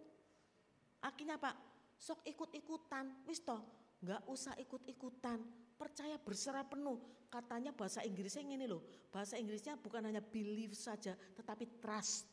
Akhirnya 1.02 1.38
Pak, 1.38 1.56
sok 1.98 2.22
ikut-ikutan. 2.26 3.26
Wis 3.26 3.42
toh, 3.42 3.62
nggak 4.02 4.22
usah 4.30 4.54
ikut-ikutan. 4.58 5.42
Percaya 5.74 6.14
berserah 6.18 6.62
penuh. 6.62 7.26
Katanya 7.26 7.74
bahasa 7.74 8.06
Inggrisnya 8.06 8.44
ini 8.46 8.70
loh. 8.70 8.84
Bahasa 9.10 9.34
Inggrisnya 9.40 9.74
bukan 9.74 10.04
hanya 10.06 10.22
believe 10.22 10.76
saja, 10.78 11.18
tetapi 11.34 11.80
trust. 11.82 12.28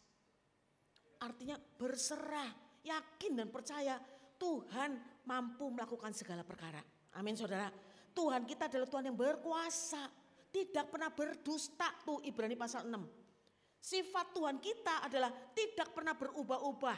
Artinya 1.20 1.60
berserah, 1.60 2.52
yakin 2.84 3.32
dan 3.36 3.48
percaya 3.52 4.00
Tuhan 4.40 4.96
mampu 5.28 5.68
melakukan 5.68 6.16
segala 6.16 6.48
perkara. 6.48 6.80
Amin 7.20 7.36
saudara. 7.36 7.68
Tuhan 8.16 8.48
kita 8.48 8.72
adalah 8.72 8.88
Tuhan 8.88 9.06
yang 9.12 9.18
berkuasa. 9.20 10.08
Tidak 10.50 10.90
pernah 10.90 11.14
berdusta 11.14 11.94
tuh 12.02 12.26
Ibrani 12.26 12.58
pasal 12.58 12.90
6. 12.90 12.98
Sifat 13.80 14.34
Tuhan 14.34 14.58
kita 14.60 15.06
adalah 15.06 15.30
tidak 15.54 15.94
pernah 15.94 16.18
berubah-ubah. 16.18 16.98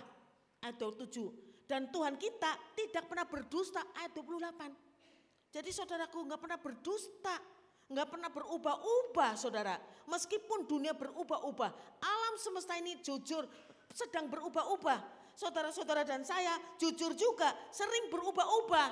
Ayat 0.64 0.78
27. 0.80 1.68
Dan 1.68 1.92
Tuhan 1.92 2.16
kita 2.16 2.52
tidak 2.78 3.06
pernah 3.12 3.26
berdusta. 3.28 3.82
Ayat 3.98 4.16
28. 4.18 5.52
Jadi 5.52 5.70
saudaraku 5.70 6.20
nggak 6.26 6.42
pernah 6.42 6.60
berdusta. 6.62 7.38
nggak 7.92 8.08
pernah 8.08 8.32
berubah-ubah 8.32 9.36
saudara. 9.36 9.76
Meskipun 10.08 10.64
dunia 10.64 10.96
berubah-ubah. 10.96 12.00
Alam 12.00 12.40
semesta 12.40 12.80
ini 12.80 12.96
jujur 13.04 13.44
sedang 13.94 14.28
berubah-ubah. 14.28 15.00
Saudara-saudara 15.36 16.04
dan 16.04 16.22
saya 16.28 16.60
jujur 16.78 17.16
juga 17.16 17.52
sering 17.72 18.12
berubah-ubah. 18.12 18.90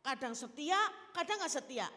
Kadang 0.00 0.32
setia, 0.32 0.78
kadang 1.12 1.40
nggak 1.40 1.52
setia. 1.52 1.88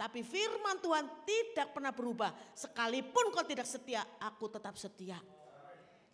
Tapi 0.00 0.24
firman 0.24 0.80
Tuhan 0.80 1.04
tidak 1.28 1.76
pernah 1.76 1.92
berubah. 1.92 2.32
Sekalipun 2.56 3.28
kau 3.36 3.44
tidak 3.44 3.68
setia, 3.68 4.00
aku 4.24 4.48
tetap 4.48 4.72
setia. 4.80 5.20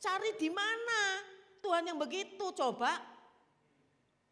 Cari 0.02 0.34
di 0.34 0.50
mana 0.50 1.22
Tuhan 1.62 1.86
yang 1.86 1.98
begitu 1.98 2.50
coba. 2.50 2.98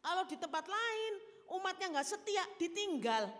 Kalau 0.02 0.26
di 0.26 0.36
tempat 0.36 0.66
lain 0.66 1.12
umatnya 1.54 1.94
nggak 1.94 2.08
setia, 2.08 2.42
ditinggal. 2.58 3.30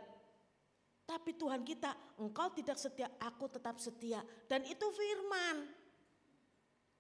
Tapi 1.05 1.37
Tuhan 1.37 1.61
kita, 1.67 2.17
engkau 2.17 2.49
tidak 2.57 2.81
setia, 2.81 3.11
aku 3.21 3.51
tetap 3.51 3.77
setia. 3.77 4.25
Dan 4.49 4.65
itu 4.65 4.89
firman. 4.95 5.84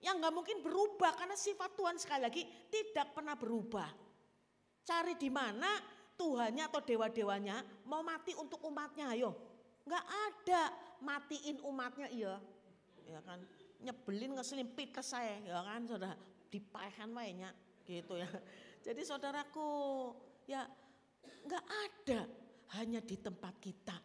Yang 0.04 0.16
nggak 0.20 0.34
mungkin 0.36 0.58
berubah 0.60 1.16
karena 1.16 1.32
sifat 1.32 1.72
Tuhan 1.72 1.96
sekali 1.96 2.22
lagi 2.28 2.42
tidak 2.68 3.16
pernah 3.16 3.32
berubah. 3.32 3.88
Cari 4.84 5.16
di 5.16 5.32
mana 5.32 5.80
Tuhannya 6.14 6.68
atau 6.68 6.84
dewa-dewanya 6.84 7.64
mau 7.88 8.04
mati 8.04 8.36
untuk 8.36 8.60
umatnya 8.68 9.16
ayo. 9.16 9.32
Enggak 9.88 10.04
ada 10.04 10.62
matiin 11.00 11.58
umatnya 11.64 12.12
iya. 12.12 12.36
Ya 13.08 13.20
kan 13.24 13.40
nyebelin 13.80 14.36
ngeselin 14.36 14.68
pites 14.76 15.16
saya 15.16 15.40
ya 15.40 15.60
kan 15.64 15.88
sudah 15.88 16.12
dipaehan 16.52 17.10
wainya. 17.16 17.50
gitu 17.84 18.16
ya. 18.16 18.28
Jadi 18.80 19.04
saudaraku, 19.04 19.68
ya 20.48 20.64
nggak 21.44 21.64
ada 21.64 22.20
hanya 22.80 23.00
di 23.04 23.16
tempat 23.20 23.60
kita 23.60 23.96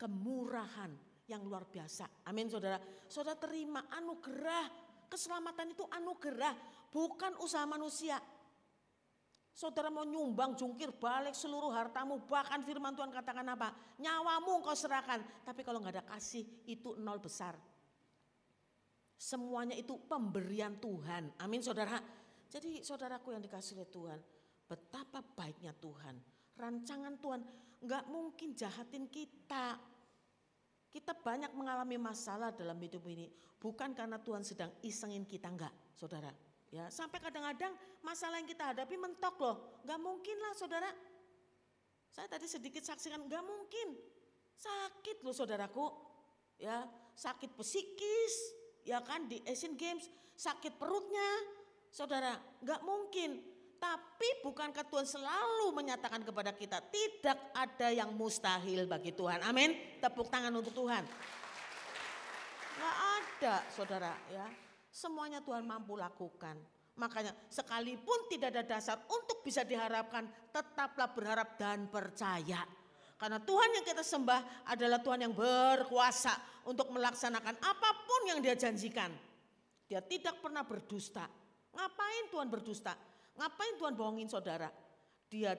kemurahan 0.00 0.92
yang 1.28 1.44
luar 1.44 1.64
biasa. 1.68 2.24
Amin 2.28 2.48
saudara. 2.48 2.80
Saudara 3.08 3.36
terima 3.36 3.88
anugerah. 3.92 4.83
Keselamatan 5.14 5.78
itu 5.78 5.86
anugerah, 5.94 6.58
bukan 6.90 7.38
usaha 7.38 7.62
manusia. 7.62 8.18
Saudara 9.54 9.86
mau 9.86 10.02
nyumbang, 10.02 10.58
jungkir 10.58 10.90
balik 10.90 11.38
seluruh 11.38 11.70
hartamu, 11.70 12.18
bahkan 12.26 12.58
firman 12.66 12.98
Tuhan 12.98 13.14
katakan 13.14 13.46
apa? 13.46 13.70
Nyawamu 14.02 14.58
kau 14.66 14.74
serahkan, 14.74 15.22
tapi 15.46 15.62
kalau 15.62 15.78
nggak 15.78 16.02
ada 16.02 16.04
kasih 16.18 16.42
itu 16.66 16.98
nol 16.98 17.22
besar. 17.22 17.54
Semuanya 19.14 19.78
itu 19.78 19.94
pemberian 20.10 20.82
Tuhan. 20.82 21.38
Amin 21.38 21.62
saudara. 21.62 22.02
Jadi 22.50 22.82
saudaraku 22.82 23.38
yang 23.38 23.42
dikasih 23.46 23.78
oleh 23.78 23.86
Tuhan, 23.94 24.18
betapa 24.66 25.22
baiknya 25.22 25.78
Tuhan. 25.78 26.18
Rancangan 26.58 27.22
Tuhan 27.22 27.40
nggak 27.86 28.04
mungkin 28.10 28.58
jahatin 28.58 29.06
kita. 29.06 29.78
Kita 30.94 31.10
banyak 31.10 31.50
mengalami 31.58 31.98
masalah 31.98 32.54
dalam 32.54 32.78
hidup 32.78 33.02
ini. 33.10 33.26
Bukan 33.58 33.98
karena 33.98 34.14
Tuhan 34.22 34.46
sedang 34.46 34.70
isengin 34.86 35.26
kita 35.26 35.50
enggak, 35.50 35.74
saudara. 35.90 36.30
Ya, 36.70 36.86
sampai 36.86 37.18
kadang-kadang 37.18 37.74
masalah 38.06 38.38
yang 38.38 38.46
kita 38.46 38.70
hadapi 38.70 38.94
mentok 38.94 39.34
loh. 39.42 39.82
Enggak 39.82 39.98
mungkin 39.98 40.36
lah 40.38 40.54
saudara. 40.54 40.86
Saya 42.14 42.30
tadi 42.30 42.46
sedikit 42.46 42.86
saksikan, 42.86 43.26
enggak 43.26 43.42
mungkin. 43.42 43.98
Sakit 44.54 45.26
loh 45.26 45.34
saudaraku. 45.34 45.90
Ya, 46.62 46.86
sakit 47.18 47.58
psikis, 47.58 48.34
ya 48.86 49.02
kan 49.02 49.26
di 49.26 49.42
Asian 49.50 49.74
Games, 49.74 50.06
sakit 50.38 50.78
perutnya. 50.78 51.58
Saudara, 51.90 52.38
enggak 52.62 52.86
mungkin. 52.86 53.42
Tapi 53.84 54.40
bukankah 54.40 54.88
Tuhan 54.88 55.04
selalu 55.04 55.76
menyatakan 55.76 56.24
kepada 56.24 56.56
kita 56.56 56.80
tidak 56.88 57.36
ada 57.52 57.92
yang 57.92 58.16
mustahil 58.16 58.88
bagi 58.88 59.12
Tuhan. 59.12 59.44
Amin. 59.44 60.00
Tepuk 60.00 60.32
tangan 60.32 60.48
untuk 60.56 60.72
Tuhan. 60.72 61.04
Gak 62.80 62.96
ada 62.96 63.54
saudara 63.68 64.16
ya. 64.32 64.48
Semuanya 64.88 65.44
Tuhan 65.44 65.68
mampu 65.68 66.00
lakukan. 66.00 66.56
Makanya 66.96 67.36
sekalipun 67.52 68.32
tidak 68.32 68.56
ada 68.56 68.64
dasar 68.64 68.96
untuk 69.04 69.44
bisa 69.44 69.68
diharapkan 69.68 70.24
tetaplah 70.48 71.12
berharap 71.12 71.60
dan 71.60 71.92
percaya. 71.92 72.64
Karena 73.20 73.36
Tuhan 73.36 73.68
yang 73.76 73.84
kita 73.84 74.00
sembah 74.00 74.64
adalah 74.64 75.04
Tuhan 75.04 75.28
yang 75.28 75.34
berkuasa 75.36 76.64
untuk 76.64 76.88
melaksanakan 76.88 77.60
apa 77.60 77.90
pun 78.08 78.32
yang 78.32 78.40
dia 78.40 78.56
janjikan. 78.56 79.12
Dia 79.84 80.00
tidak 80.00 80.40
pernah 80.40 80.64
berdusta. 80.64 81.28
Ngapain 81.76 82.32
Tuhan 82.32 82.48
berdusta? 82.48 83.13
Ngapain 83.34 83.74
Tuhan 83.78 83.94
bohongin 83.98 84.30
saudara? 84.30 84.70
Dia 85.26 85.58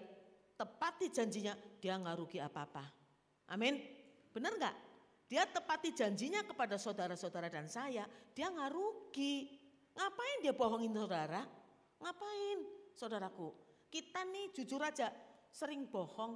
tepati 0.55 1.11
janjinya, 1.11 1.53
dia 1.83 1.99
nggak 1.99 2.15
rugi 2.15 2.39
apa-apa. 2.39 2.83
Amin. 3.51 3.75
Benar 4.31 4.55
nggak? 4.55 4.75
Dia 5.25 5.43
tepati 5.49 5.91
janjinya 5.91 6.45
kepada 6.45 6.77
saudara-saudara 6.77 7.49
dan 7.49 7.67
saya, 7.67 8.05
dia 8.31 8.47
nggak 8.47 8.71
rugi. 8.71 9.57
Ngapain 9.95 10.37
dia 10.43 10.53
bohongin 10.53 10.93
saudara? 10.95 11.41
Ngapain 11.99 12.57
saudaraku? 12.95 13.51
Kita 13.89 14.23
nih 14.27 14.51
jujur 14.51 14.83
aja 14.83 15.11
sering 15.51 15.87
bohong, 15.87 16.35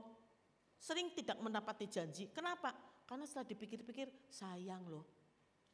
sering 0.79 1.11
tidak 1.11 1.37
mendapati 1.43 1.91
janji. 1.91 2.31
Kenapa? 2.31 2.71
Karena 3.03 3.27
setelah 3.27 3.51
dipikir-pikir 3.51 4.31
sayang 4.31 4.87
loh. 4.87 5.05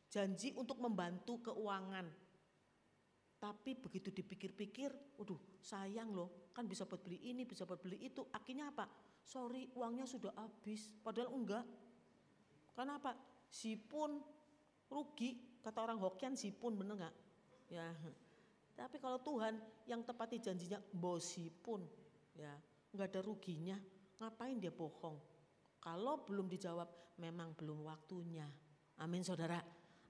Janji 0.09 0.55
untuk 0.57 0.81
membantu 0.81 1.51
keuangan, 1.51 2.07
tapi 3.45 3.77
begitu 3.77 4.09
dipikir-pikir, 4.09 4.89
waduh 5.21 5.37
sayang 5.61 6.09
loh, 6.09 6.49
kan 6.49 6.65
bisa 6.65 6.81
buat 6.89 6.97
beli 7.05 7.29
ini, 7.29 7.45
bisa 7.45 7.61
buat 7.61 7.77
beli 7.77 8.01
itu. 8.01 8.25
Akhirnya 8.33 8.73
apa? 8.73 8.89
Sorry, 9.21 9.69
uangnya 9.77 10.09
sudah 10.09 10.33
habis. 10.33 10.89
Padahal 11.05 11.29
enggak. 11.29 11.61
Kenapa? 12.73 13.13
Si 13.45 13.77
pun 13.77 14.17
rugi, 14.89 15.61
kata 15.61 15.77
orang 15.77 16.01
Hokian 16.01 16.33
si 16.33 16.49
pun 16.49 16.73
bener 16.73 16.97
enggak? 16.97 17.15
Ya. 17.69 17.85
Tapi 18.73 18.97
kalau 18.97 19.21
Tuhan 19.21 19.61
yang 19.85 20.01
tepati 20.01 20.41
janjinya 20.41 20.81
bosi 20.89 21.53
pun, 21.53 21.85
ya 22.33 22.49
enggak 22.97 23.13
ada 23.13 23.21
ruginya. 23.29 23.77
Ngapain 24.25 24.57
dia 24.57 24.73
bohong? 24.73 25.21
Kalau 25.77 26.25
belum 26.25 26.49
dijawab, 26.49 27.21
memang 27.21 27.53
belum 27.53 27.85
waktunya. 27.85 28.49
Amin 28.97 29.21
saudara. 29.21 29.61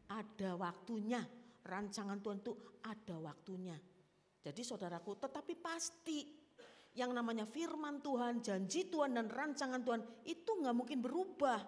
Ada 0.07 0.55
waktunya 0.55 1.19
rancangan 1.65 2.21
Tuhan 2.21 2.39
itu 2.45 2.53
ada 2.85 3.15
waktunya. 3.17 3.75
Jadi 4.45 4.61
saudaraku, 4.61 5.17
tetapi 5.17 5.57
pasti 5.57 6.45
yang 6.95 7.11
namanya 7.11 7.43
firman 7.49 7.99
Tuhan, 7.99 8.39
janji 8.39 8.87
Tuhan 8.87 9.17
dan 9.17 9.27
rancangan 9.27 9.81
Tuhan 9.81 10.01
itu 10.29 10.51
nggak 10.61 10.75
mungkin 10.77 11.01
berubah. 11.01 11.59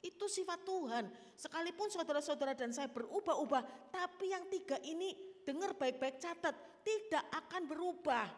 Itu 0.00 0.28
sifat 0.28 0.64
Tuhan. 0.64 1.04
Sekalipun 1.36 1.88
saudara-saudara 1.88 2.52
dan 2.52 2.72
saya 2.72 2.88
berubah-ubah, 2.92 3.92
tapi 3.92 4.32
yang 4.32 4.44
tiga 4.52 4.76
ini 4.84 5.40
dengar 5.44 5.72
baik-baik 5.76 6.20
catat, 6.20 6.52
tidak 6.84 7.24
akan 7.32 7.64
berubah. 7.64 8.28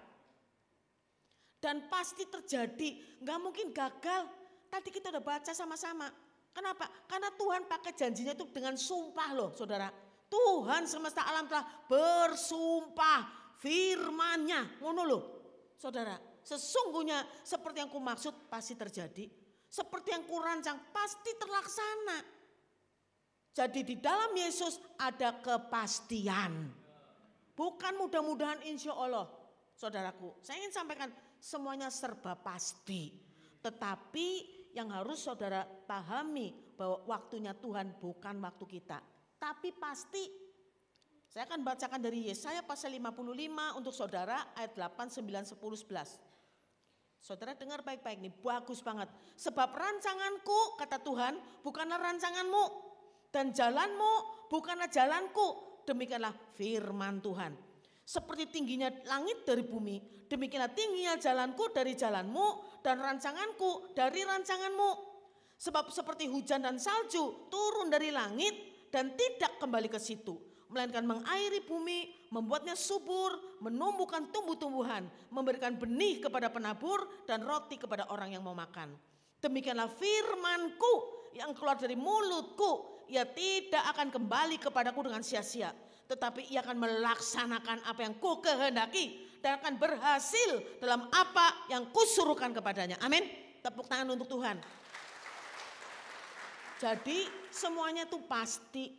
Dan 1.62 1.86
pasti 1.86 2.26
terjadi, 2.26 3.22
nggak 3.22 3.38
mungkin 3.38 3.70
gagal. 3.70 4.26
Tadi 4.66 4.88
kita 4.90 5.14
udah 5.14 5.22
baca 5.22 5.52
sama-sama. 5.54 6.10
Kenapa? 6.50 6.88
Karena 7.06 7.30
Tuhan 7.34 7.70
pakai 7.70 7.92
janjinya 7.94 8.34
itu 8.34 8.48
dengan 8.50 8.74
sumpah 8.74 9.30
loh 9.30 9.50
saudara. 9.54 9.88
Tuhan 10.32 10.88
semesta 10.88 11.28
alam 11.28 11.44
telah 11.44 11.68
bersumpah 11.84 13.20
firmannya. 13.60 14.80
Ngono 14.80 15.02
loh. 15.04 15.22
Saudara, 15.76 16.16
sesungguhnya 16.40 17.20
seperti 17.44 17.84
yang 17.84 17.92
ku 17.92 18.00
maksud 18.00 18.48
pasti 18.48 18.72
terjadi. 18.72 19.28
Seperti 19.68 20.16
yang 20.16 20.24
ku 20.24 20.40
rancang 20.40 20.80
pasti 20.88 21.36
terlaksana. 21.36 22.18
Jadi 23.52 23.84
di 23.84 23.96
dalam 24.00 24.32
Yesus 24.32 24.80
ada 24.96 25.36
kepastian. 25.44 26.72
Bukan 27.52 28.00
mudah-mudahan 28.00 28.64
insya 28.64 28.96
Allah. 28.96 29.28
Saudaraku, 29.76 30.40
saya 30.40 30.64
ingin 30.64 30.72
sampaikan 30.72 31.12
semuanya 31.36 31.92
serba 31.92 32.32
pasti. 32.40 33.12
Tetapi 33.60 34.28
yang 34.72 34.88
harus 34.88 35.28
saudara 35.28 35.68
pahami 35.68 36.56
bahwa 36.72 37.04
waktunya 37.04 37.52
Tuhan 37.52 38.00
bukan 38.00 38.40
waktu 38.40 38.64
kita 38.80 39.12
tapi 39.42 39.74
pasti 39.74 40.31
saya 41.26 41.50
akan 41.50 41.66
bacakan 41.66 41.98
dari 41.98 42.31
Yesaya 42.31 42.62
pasal 42.62 42.94
55 42.94 43.74
untuk 43.74 43.90
saudara 43.90 44.55
ayat 44.55 44.78
8, 44.78 45.18
9, 45.18 45.59
10, 45.59 45.59
11. 45.59 47.18
Saudara 47.18 47.57
dengar 47.59 47.83
baik-baik 47.83 48.22
nih, 48.22 48.35
bagus 48.38 48.85
banget. 48.85 49.11
Sebab 49.40 49.72
rancanganku, 49.74 50.76
kata 50.78 51.02
Tuhan, 51.02 51.35
bukanlah 51.64 51.98
rancanganmu. 51.98 52.64
Dan 53.33 53.50
jalanmu 53.50 54.46
bukanlah 54.52 54.92
jalanku. 54.92 55.81
Demikianlah 55.88 56.37
firman 56.52 57.24
Tuhan. 57.24 57.57
Seperti 58.05 58.52
tingginya 58.52 58.92
langit 59.09 59.48
dari 59.48 59.64
bumi, 59.64 60.28
demikianlah 60.28 60.74
tingginya 60.76 61.16
jalanku 61.16 61.72
dari 61.72 61.96
jalanmu 61.96 62.78
dan 62.85 63.00
rancanganku 63.00 63.96
dari 63.96 64.20
rancanganmu. 64.26 64.90
Sebab 65.57 65.88
seperti 65.94 66.26
hujan 66.28 66.61
dan 66.61 66.76
salju 66.76 67.48
turun 67.48 67.88
dari 67.88 68.11
langit 68.11 68.71
dan 68.92 69.16
tidak 69.16 69.57
kembali 69.57 69.88
ke 69.88 69.96
situ, 69.96 70.37
melainkan 70.68 71.02
mengairi 71.09 71.64
bumi, 71.64 72.28
membuatnya 72.28 72.76
subur, 72.76 73.40
menumbuhkan 73.64 74.28
tumbuh-tumbuhan, 74.28 75.09
memberikan 75.33 75.72
benih 75.81 76.20
kepada 76.20 76.52
penabur 76.52 77.24
dan 77.24 77.40
roti 77.40 77.81
kepada 77.81 78.12
orang 78.12 78.37
yang 78.37 78.44
mau 78.44 78.52
makan. 78.52 78.92
Demikianlah 79.40 79.88
firmanku 79.88 80.92
yang 81.33 81.57
keluar 81.57 81.81
dari 81.81 81.96
mulutku, 81.96 83.05
ia 83.09 83.24
tidak 83.24 83.83
akan 83.96 84.12
kembali 84.12 84.61
kepadaku 84.61 85.09
dengan 85.09 85.24
sia-sia, 85.24 85.72
tetapi 86.07 86.52
ia 86.52 86.61
akan 86.61 86.76
melaksanakan 86.76 87.88
apa 87.88 88.00
yang 88.05 88.14
ku 88.20 88.44
kehendaki 88.44 89.33
dan 89.40 89.59
akan 89.59 89.81
berhasil 89.81 90.61
dalam 90.78 91.09
apa 91.11 91.66
yang 91.72 91.88
kusuruhkan 91.90 92.52
kepadanya. 92.52 93.00
Amin. 93.00 93.24
Tepuk 93.64 93.88
tangan 93.88 94.14
untuk 94.14 94.28
Tuhan. 94.31 94.61
Jadi 96.82 97.30
semuanya 97.46 98.10
itu 98.10 98.18
pasti. 98.26 98.90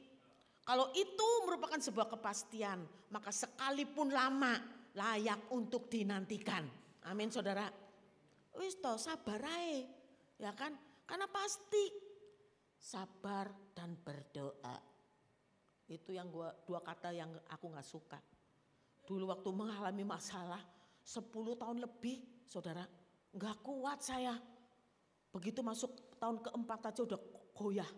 Kalau 0.64 0.88
itu 0.96 1.28
merupakan 1.44 1.76
sebuah 1.76 2.08
kepastian, 2.16 2.80
maka 3.12 3.36
sekalipun 3.36 4.16
lama 4.16 4.56
layak 4.96 5.52
untuk 5.52 5.92
dinantikan. 5.92 6.64
Amin 7.12 7.28
saudara. 7.28 7.68
Wis 8.56 8.80
toh 8.80 8.96
sabar 8.96 9.44
aja. 9.44 9.84
Ya 10.40 10.56
kan? 10.56 10.72
Karena 11.04 11.28
pasti 11.28 11.92
sabar 12.80 13.52
dan 13.76 14.00
berdoa. 14.00 14.80
Itu 15.92 16.16
yang 16.16 16.32
gua 16.32 16.56
dua 16.64 16.80
kata 16.80 17.12
yang 17.12 17.36
aku 17.52 17.68
nggak 17.68 17.84
suka. 17.84 18.20
Dulu 19.04 19.28
waktu 19.28 19.52
mengalami 19.52 20.08
masalah 20.08 20.64
10 21.04 21.60
tahun 21.60 21.84
lebih, 21.84 22.48
saudara, 22.48 22.88
nggak 23.36 23.58
kuat 23.60 24.00
saya. 24.00 24.40
Begitu 25.36 25.60
masuk 25.60 25.92
tahun 26.16 26.40
keempat 26.40 26.88
aja 26.88 27.04
udah 27.04 27.20
goyah. 27.54 27.90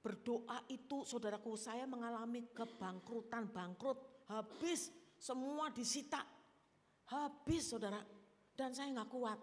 Berdoa 0.00 0.62
itu 0.70 1.02
saudaraku 1.02 1.58
saya 1.58 1.82
mengalami 1.82 2.46
kebangkrutan, 2.54 3.50
bangkrut, 3.50 4.26
habis 4.30 4.94
semua 5.18 5.74
disita. 5.74 6.22
Habis 7.10 7.74
saudara. 7.74 7.98
Dan 8.54 8.70
saya 8.70 8.94
nggak 8.94 9.10
kuat. 9.10 9.38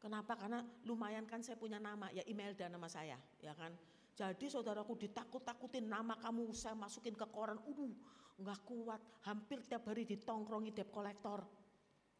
Kenapa? 0.00 0.32
Karena 0.38 0.64
lumayan 0.88 1.28
kan 1.28 1.44
saya 1.44 1.60
punya 1.60 1.76
nama, 1.76 2.08
ya 2.14 2.24
email 2.24 2.56
dan 2.56 2.72
nama 2.72 2.88
saya, 2.88 3.20
ya 3.42 3.52
kan. 3.52 3.74
Jadi 4.16 4.48
saudaraku 4.48 4.96
ditakut-takutin 4.96 5.84
nama 5.84 6.16
kamu 6.16 6.56
saya 6.56 6.72
masukin 6.72 7.12
ke 7.12 7.26
koran, 7.28 7.60
uh 7.60 7.92
nggak 8.40 8.60
kuat. 8.64 9.00
Hampir 9.28 9.60
tiap 9.68 9.84
hari 9.92 10.08
ditongkrongi 10.08 10.72
debt 10.72 10.88
kolektor. 10.88 11.44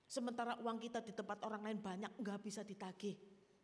Sementara 0.04 0.58
uang 0.60 0.76
kita 0.76 1.00
di 1.00 1.16
tempat 1.16 1.40
orang 1.46 1.70
lain 1.70 1.78
banyak 1.80 2.12
nggak 2.20 2.38
bisa 2.44 2.60
ditagih. 2.66 3.16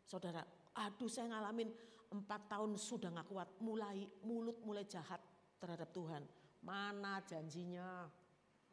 Saudara, 0.06 0.40
aduh 0.78 1.10
saya 1.10 1.34
ngalamin 1.34 1.68
empat 2.12 2.50
tahun 2.50 2.78
sudah 2.78 3.10
nggak 3.12 3.28
kuat. 3.28 3.48
Mulai 3.62 4.06
mulut 4.22 4.58
mulai 4.62 4.84
jahat 4.86 5.18
terhadap 5.58 5.90
Tuhan. 5.90 6.22
Mana 6.62 7.22
janjinya? 7.22 8.06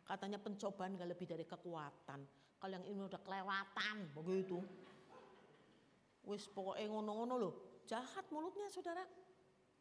Katanya 0.04 0.36
pencobaan 0.36 1.00
gak 1.00 1.16
lebih 1.16 1.24
dari 1.24 1.48
kekuatan. 1.48 2.20
Kalau 2.60 2.74
yang 2.76 2.84
ini 2.84 3.02
udah 3.08 3.22
kelewatan 3.24 3.96
begitu. 4.20 4.60
Wis 6.28 6.48
pokoknya 6.52 6.92
ngono-ngono 6.92 7.36
loh. 7.40 7.54
Jahat 7.88 8.28
mulutnya 8.32 8.68
saudara. 8.68 9.04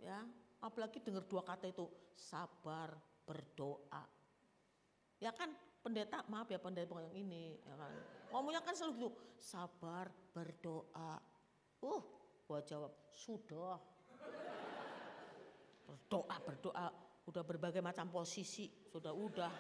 Ya, 0.03 0.23
apalagi 0.59 0.99
dengar 0.99 1.23
dua 1.27 1.47
kata 1.47 1.71
itu 1.71 1.87
sabar 2.15 2.95
berdoa. 3.23 4.03
Ya 5.23 5.31
kan 5.31 5.55
pendeta, 5.83 6.27
maaf 6.27 6.51
ya 6.51 6.59
pendeta 6.59 6.99
yang 6.99 7.15
ini, 7.15 7.59
ya 7.63 7.75
kan. 7.79 7.93
Ngomongnya 8.35 8.63
kan 8.67 8.75
selalu 8.75 8.93
gitu, 8.99 9.11
sabar 9.39 10.11
berdoa. 10.35 11.23
Uh, 11.83 12.03
gua 12.53 12.61
jawab, 12.61 12.93
sudah. 13.17 13.81
Berdoa, 15.89 16.37
berdoa, 16.45 16.87
udah 17.25 17.43
berbagai 17.49 17.81
macam 17.81 18.13
posisi, 18.13 18.69
sudah 18.93 19.17
udah. 19.17 19.49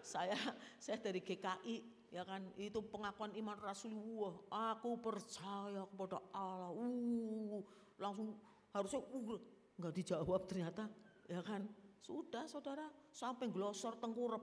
Saya 0.00 0.32
saya 0.80 0.96
dari 0.96 1.20
GKI 1.20 2.08
ya 2.08 2.24
kan? 2.24 2.40
Itu 2.56 2.80
pengakuan 2.88 3.36
iman 3.36 3.52
Rasulullah 3.60 4.32
aku 4.48 4.96
percaya 4.96 5.84
kepada 5.92 6.24
Allah. 6.32 6.72
Uh 6.72 7.60
langsung 8.00 8.32
harusnya 8.72 9.04
uh 9.04 9.36
nggak 9.76 9.92
dijawab 9.92 10.48
ternyata 10.48 10.88
ya 11.28 11.44
kan? 11.44 11.68
Sudah 12.00 12.48
saudara. 12.48 12.88
Sampai 13.12 13.52
glosor 13.52 14.00
tengkurap 14.00 14.40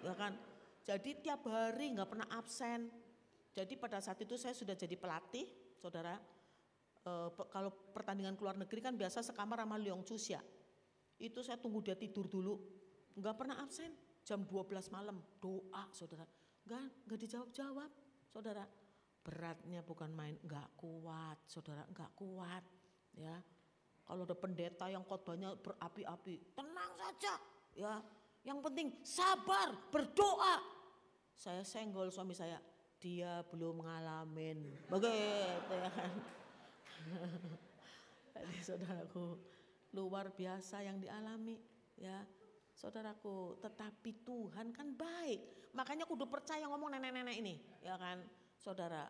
ya 0.00 0.16
kan? 0.16 0.32
Jadi 0.88 1.20
tiap 1.20 1.44
hari 1.52 1.92
nggak 1.92 2.08
pernah 2.08 2.28
absen. 2.32 2.88
Jadi 3.52 3.76
pada 3.76 4.00
saat 4.00 4.16
itu 4.24 4.40
saya 4.40 4.56
sudah 4.56 4.72
jadi 4.72 4.96
pelatih 4.96 5.52
saudara 5.76 6.16
e, 7.06 7.12
kalau 7.54 7.70
pertandingan 7.94 8.34
keluar 8.34 8.58
negeri 8.58 8.82
kan 8.82 8.98
biasa 8.98 9.22
sekamar 9.22 9.62
sama 9.62 9.78
Leong 9.78 10.02
Chus 10.02 10.26
ya 10.34 10.42
itu 11.22 11.38
saya 11.46 11.56
tunggu 11.56 11.80
dia 11.80 11.94
tidur 11.94 12.26
dulu 12.26 12.58
nggak 13.14 13.34
pernah 13.38 13.62
absen 13.62 13.94
jam 14.26 14.42
12 14.42 14.90
malam 14.90 15.22
doa 15.38 15.86
saudara 15.94 16.26
Enggak, 16.66 16.86
enggak 17.06 17.18
dijawab-jawab. 17.22 17.90
Saudara, 18.26 18.64
beratnya 19.22 19.80
bukan 19.86 20.10
main, 20.10 20.34
enggak 20.42 20.66
kuat. 20.74 21.38
Saudara, 21.46 21.86
enggak 21.86 22.10
kuat. 22.18 22.66
Ya, 23.14 23.38
kalau 24.02 24.26
ada 24.26 24.34
pendeta 24.34 24.90
yang 24.90 25.06
khotbahnya 25.06 25.54
berapi-api, 25.62 26.58
tenang 26.58 26.92
saja. 26.98 27.34
Ya, 27.78 28.02
yang 28.42 28.58
penting 28.58 28.98
sabar, 29.06 29.78
berdoa. 29.94 30.58
Saya 31.38 31.62
senggol 31.62 32.10
suami 32.10 32.34
saya, 32.34 32.58
dia 32.98 33.46
belum 33.46 33.86
ngalamin. 33.86 34.90
Begitu 34.90 35.70
ya 35.70 35.88
kan. 35.94 36.10
Jadi 38.36 38.56
saudaraku, 38.60 39.26
luar 39.96 40.32
biasa 40.34 40.84
yang 40.84 41.00
dialami. 41.00 41.56
Ya, 41.96 42.24
saudaraku. 42.76 43.56
Tetapi 43.62 44.10
Tuhan 44.26 44.74
kan 44.74 44.92
baik. 44.92 45.72
Makanya 45.72 46.08
aku 46.08 46.16
udah 46.16 46.28
percaya 46.28 46.64
ngomong 46.68 46.96
nenek-nenek 46.96 47.36
ini. 47.40 47.54
Ya 47.84 47.96
kan 47.96 48.24
saudara. 48.56 49.08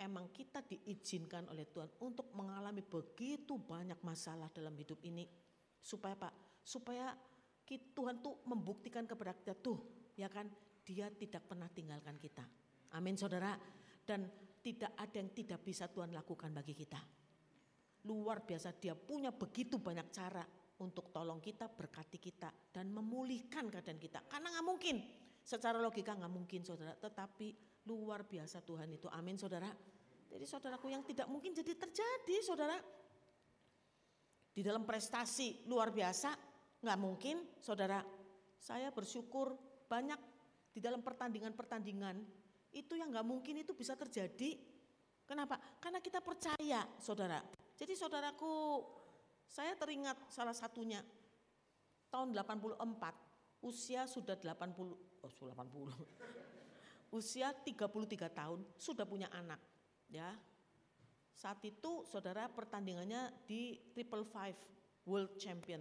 Emang 0.00 0.32
kita 0.32 0.64
diizinkan 0.64 1.44
oleh 1.52 1.68
Tuhan 1.68 1.92
untuk 2.00 2.32
mengalami 2.32 2.80
begitu 2.80 3.60
banyak 3.60 4.00
masalah 4.00 4.48
dalam 4.48 4.72
hidup 4.72 4.96
ini. 5.04 5.28
Supaya 5.76 6.16
Pak, 6.16 6.64
supaya 6.64 7.12
Tuhan 7.68 8.18
tuh 8.24 8.40
membuktikan 8.48 9.06
kepada 9.06 9.36
kita 9.36 9.54
tuh 9.54 9.78
ya 10.18 10.26
kan 10.26 10.50
dia 10.82 11.06
tidak 11.12 11.46
pernah 11.46 11.68
tinggalkan 11.68 12.16
kita. 12.16 12.42
Amin 12.96 13.14
saudara. 13.14 13.54
Dan 14.02 14.26
tidak 14.60 14.96
ada 14.96 15.16
yang 15.20 15.30
tidak 15.30 15.60
bisa 15.62 15.86
Tuhan 15.86 16.10
lakukan 16.10 16.50
bagi 16.50 16.74
kita. 16.74 17.19
Luar 18.08 18.40
biasa 18.44 18.72
dia 18.76 18.96
punya 18.96 19.28
begitu 19.28 19.76
banyak 19.76 20.08
cara 20.08 20.44
untuk 20.80 21.12
tolong 21.12 21.38
kita, 21.44 21.68
berkati 21.68 22.16
kita, 22.16 22.48
dan 22.72 22.88
memulihkan 22.88 23.68
keadaan 23.68 24.00
kita. 24.00 24.24
Karena 24.24 24.48
nggak 24.48 24.66
mungkin, 24.66 24.96
secara 25.44 25.76
logika 25.76 26.16
nggak 26.16 26.32
mungkin 26.32 26.64
saudara, 26.64 26.96
tetapi 26.96 27.52
luar 27.84 28.24
biasa 28.24 28.64
Tuhan 28.64 28.88
itu. 28.88 29.06
Amin 29.12 29.36
saudara. 29.36 29.68
Jadi 30.30 30.44
saudaraku 30.48 30.88
yang 30.88 31.04
tidak 31.04 31.28
mungkin 31.28 31.52
jadi 31.52 31.76
terjadi 31.76 32.36
saudara. 32.40 32.80
Di 34.50 34.64
dalam 34.64 34.88
prestasi 34.88 35.68
luar 35.68 35.92
biasa, 35.92 36.32
nggak 36.80 36.98
mungkin 36.98 37.36
saudara. 37.60 38.00
Saya 38.56 38.88
bersyukur 38.92 39.56
banyak 39.88 40.18
di 40.72 40.80
dalam 40.80 41.04
pertandingan-pertandingan 41.04 42.16
itu 42.70 42.94
yang 42.94 43.10
nggak 43.10 43.26
mungkin 43.26 43.60
itu 43.60 43.74
bisa 43.74 43.98
terjadi. 43.98 44.56
Kenapa? 45.26 45.58
Karena 45.78 45.98
kita 46.02 46.22
percaya 46.22 46.86
saudara. 46.98 47.38
Jadi 47.80 47.96
saudaraku 47.96 48.84
saya 49.48 49.72
teringat 49.72 50.28
salah 50.28 50.52
satunya 50.52 51.00
tahun 52.12 52.36
84, 52.36 52.76
usia 53.64 54.04
sudah 54.04 54.36
80, 54.36 55.24
oh 55.24 55.32
80. 55.32 55.56
usia 57.18 57.56
33 57.56 57.80
tahun 58.36 58.60
sudah 58.76 59.08
punya 59.08 59.32
anak, 59.32 59.58
ya. 60.12 60.36
Saat 61.32 61.64
itu 61.64 62.04
saudara 62.04 62.52
pertandingannya 62.52 63.32
di 63.48 63.80
Triple 63.96 64.28
Five 64.28 64.60
World 65.08 65.40
Champion. 65.40 65.80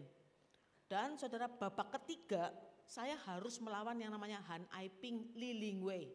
Dan 0.87 1.19
saudara 1.19 1.51
babak 1.51 1.99
ketiga 1.99 2.49
saya 2.87 3.13
harus 3.27 3.59
melawan 3.59 3.99
yang 3.99 4.09
namanya 4.09 4.39
Han 4.49 4.65
Aiping 4.71 5.35
Li 5.35 5.51
Lingwei. 5.51 6.09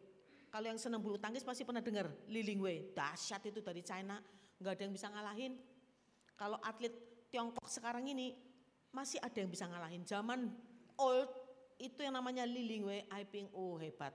Kalau 0.49 0.66
yang 0.66 0.81
senang 0.81 1.05
bulu 1.05 1.20
tangkis 1.20 1.44
pasti 1.44 1.62
pernah 1.62 1.85
dengar 1.85 2.09
Li 2.27 2.40
Lingwei. 2.40 2.90
Dahsyat 2.97 3.44
itu 3.47 3.61
dari 3.61 3.85
China, 3.85 4.18
nggak 4.59 4.73
ada 4.75 4.83
yang 4.83 4.94
bisa 4.97 5.07
ngalahin. 5.12 5.55
Kalau 6.35 6.59
atlet 6.62 6.92
Tiongkok 7.31 7.66
sekarang 7.66 8.07
ini 8.07 8.35
masih 8.94 9.18
ada 9.18 9.35
yang 9.35 9.51
bisa 9.51 9.66
ngalahin. 9.66 10.07
Zaman 10.07 10.51
old 10.99 11.31
itu 11.83 12.07
yang 12.07 12.14
namanya 12.14 12.47
Li 12.47 12.62
Lingwei, 12.62 13.07
Aiping, 13.11 13.51
oh 13.51 13.75
hebat. 13.79 14.14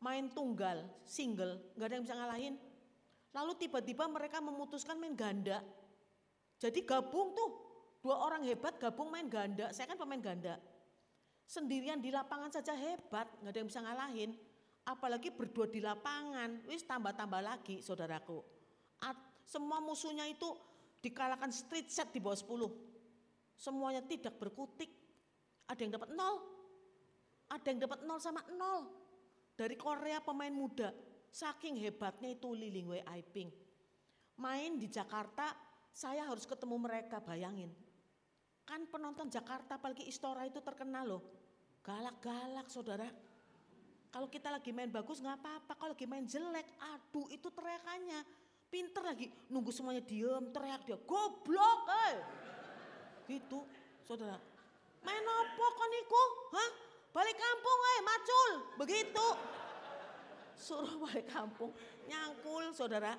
Main 0.00 0.32
tunggal, 0.32 0.84
single, 1.04 1.60
nggak 1.76 1.86
ada 1.88 1.94
yang 1.96 2.04
bisa 2.04 2.16
ngalahin. 2.16 2.54
Lalu 3.32 3.52
tiba-tiba 3.56 4.04
mereka 4.08 4.40
memutuskan 4.44 4.96
main 5.00 5.16
ganda. 5.16 5.64
Jadi 6.60 6.84
gabung 6.84 7.32
tuh, 7.32 7.50
dua 8.04 8.20
orang 8.20 8.44
hebat 8.44 8.76
gabung 8.76 9.08
main 9.08 9.28
ganda. 9.28 9.72
Saya 9.72 9.88
kan 9.88 9.96
pemain 9.96 10.20
ganda. 10.20 10.60
Sendirian 11.48 11.98
di 11.98 12.12
lapangan 12.12 12.52
saja 12.52 12.76
hebat, 12.76 13.28
nggak 13.40 13.52
ada 13.52 13.58
yang 13.58 13.68
bisa 13.68 13.80
ngalahin. 13.80 14.30
Apalagi 14.84 15.28
berdua 15.32 15.68
di 15.68 15.80
lapangan, 15.80 16.64
wis 16.68 16.84
tambah-tambah 16.84 17.40
lagi 17.40 17.80
saudaraku. 17.84 18.40
At, 19.00 19.16
semua 19.44 19.80
musuhnya 19.80 20.28
itu 20.28 20.46
dikalahkan 21.00 21.48
street 21.50 21.88
set 21.88 22.12
di 22.12 22.20
bawah 22.20 22.36
10. 22.36 23.56
Semuanya 23.56 24.04
tidak 24.04 24.36
berkutik. 24.36 24.88
Ada 25.68 25.80
yang 25.84 25.92
dapat 25.96 26.10
nol. 26.12 26.36
Ada 27.50 27.66
yang 27.72 27.80
dapat 27.84 28.00
nol 28.04 28.20
sama 28.20 28.44
nol. 28.54 28.88
Dari 29.56 29.76
Korea 29.76 30.20
pemain 30.20 30.52
muda. 30.52 30.92
Saking 31.30 31.80
hebatnya 31.80 32.32
itu 32.32 32.52
Liling 32.52 32.88
Wei 32.88 33.02
Aiping. 33.04 33.50
Main 34.40 34.80
di 34.80 34.88
Jakarta, 34.88 35.52
saya 35.92 36.24
harus 36.24 36.48
ketemu 36.48 36.80
mereka, 36.80 37.20
bayangin. 37.20 37.70
Kan 38.64 38.88
penonton 38.88 39.28
Jakarta 39.28 39.76
apalagi 39.76 40.08
Istora 40.08 40.48
itu 40.48 40.64
terkenal 40.64 41.04
loh. 41.04 41.22
Galak-galak 41.84 42.66
saudara. 42.72 43.08
Kalau 44.10 44.26
kita 44.26 44.50
lagi 44.50 44.74
main 44.74 44.90
bagus 44.90 45.22
nggak 45.22 45.38
apa-apa, 45.38 45.72
kalau 45.78 45.92
lagi 45.94 46.06
main 46.08 46.26
jelek, 46.26 46.66
aduh 46.82 47.30
itu 47.30 47.46
teriakannya 47.46 48.39
Pinter 48.70 49.02
lagi, 49.02 49.26
nunggu 49.50 49.74
semuanya 49.74 49.98
diem, 50.06 50.46
teriak 50.54 50.86
dia, 50.86 50.94
goblok 51.02 51.90
eh. 52.06 52.16
Gitu, 53.26 53.66
saudara. 54.06 54.38
Main 55.02 55.26
apa 55.26 55.66
kon 55.74 55.92
iku? 56.06 56.22
Hah? 56.54 56.70
Balik 57.10 57.34
kampung 57.34 57.78
eh, 57.82 58.00
macul. 58.06 58.50
Begitu. 58.78 59.26
Suruh 60.54 61.02
balik 61.02 61.26
kampung, 61.26 61.74
nyangkul 62.06 62.70
saudara. 62.70 63.18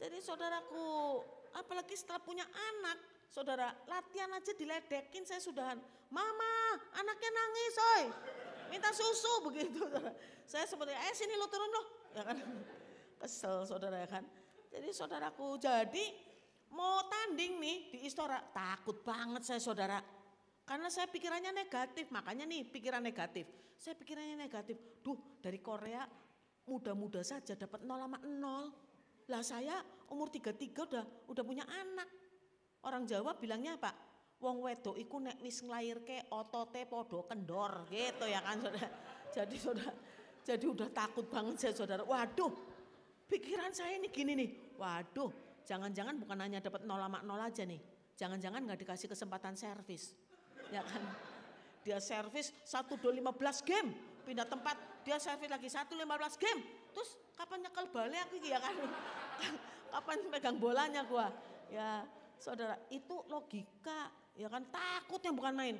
Jadi 0.00 0.24
saudaraku, 0.24 1.20
apalagi 1.52 1.92
setelah 1.92 2.24
punya 2.24 2.48
anak, 2.48 2.96
saudara, 3.28 3.76
latihan 3.84 4.32
aja 4.32 4.56
diledekin 4.56 5.28
saya 5.28 5.42
sudahan. 5.42 5.76
Mama, 6.08 6.80
anaknya 6.96 7.28
nangis, 7.28 7.74
oi. 7.76 8.04
Minta 8.72 8.88
susu 8.96 9.44
begitu. 9.44 9.84
Saudara. 9.84 10.12
Saya 10.48 10.64
seperti, 10.64 10.96
eh 10.96 11.12
sini 11.12 11.36
lo 11.36 11.44
turun 11.52 11.68
lo. 11.68 11.82
Ya 12.16 12.22
kan? 12.24 12.36
Kesel 13.20 13.68
saudara 13.68 14.00
ya 14.00 14.08
kan. 14.08 14.24
Jadi 14.68 14.88
saudaraku, 14.92 15.56
jadi 15.56 16.06
mau 16.76 17.04
tanding 17.08 17.56
nih 17.56 17.78
di 17.92 17.98
Istora, 18.04 18.40
takut 18.52 19.00
banget 19.00 19.42
saya 19.44 19.60
saudara. 19.60 19.98
Karena 20.68 20.92
saya 20.92 21.08
pikirannya 21.08 21.52
negatif, 21.56 22.12
makanya 22.12 22.44
nih 22.44 22.68
pikiran 22.68 23.00
negatif. 23.00 23.48
Saya 23.80 23.96
pikirannya 23.96 24.36
negatif. 24.36 24.76
Duh, 25.00 25.40
dari 25.40 25.64
Korea 25.64 26.04
muda-muda 26.68 27.24
saja 27.24 27.56
dapat 27.56 27.80
0 27.88 27.96
sama 27.96 28.18
0. 28.20 29.32
Lah 29.32 29.42
saya 29.44 29.80
umur 30.12 30.28
33 30.28 30.68
udah 30.88 31.04
udah 31.32 31.44
punya 31.44 31.64
anak. 31.64 32.08
Orang 32.84 33.08
Jawa 33.08 33.32
bilangnya 33.40 33.80
apa? 33.80 33.92
Wong 34.38 34.62
wedok 34.62 34.94
iku 34.94 35.18
nek 35.18 35.42
wis 35.42 35.64
nglairke 35.66 36.30
otote 36.30 36.86
podo 36.86 37.26
kendor 37.26 37.90
gitu 37.90 38.28
ya 38.28 38.38
kan 38.44 38.60
Saudara. 38.62 38.88
Jadi 39.34 39.56
Saudara 39.58 39.92
jadi 40.46 40.64
udah 40.64 40.88
takut 40.94 41.26
banget 41.28 41.56
saya 41.58 41.74
Saudara. 41.74 42.06
Waduh, 42.06 42.52
pikiran 43.28 43.70
saya 43.70 44.00
ini 44.00 44.08
gini 44.08 44.32
nih. 44.34 44.50
Waduh, 44.80 45.30
jangan-jangan 45.68 46.16
bukan 46.18 46.38
hanya 46.40 46.58
dapat 46.64 46.82
0 46.82 46.96
sama 46.96 47.18
0 47.22 47.48
aja 47.48 47.62
nih. 47.62 47.80
Jangan-jangan 48.18 48.60
nggak 48.66 48.80
dikasih 48.82 49.08
kesempatan 49.12 49.54
servis. 49.54 50.16
Ya 50.74 50.82
kan? 50.82 51.04
Dia 51.86 52.02
servis 52.02 52.50
1 52.66 52.88
2 52.88 53.22
15 53.22 53.62
game, 53.62 53.94
pindah 54.26 54.44
tempat, 54.44 54.76
dia 55.06 55.16
servis 55.22 55.48
lagi 55.48 55.70
1 55.70 55.86
15 55.86 56.42
game. 56.42 56.60
Terus 56.90 57.14
kapan 57.38 57.62
nyekel 57.62 57.86
balik 57.94 58.20
aku 58.26 58.36
ya 58.42 58.58
kan? 58.58 58.74
kapan 59.94 60.18
pegang 60.32 60.58
bolanya 60.58 61.06
gua? 61.06 61.30
Ya, 61.68 62.02
Saudara, 62.40 62.80
itu 62.88 63.22
logika 63.28 64.10
Ya 64.38 64.46
kan 64.46 64.62
takut 64.70 65.18
yang 65.26 65.34
bukan 65.34 65.50
main. 65.50 65.76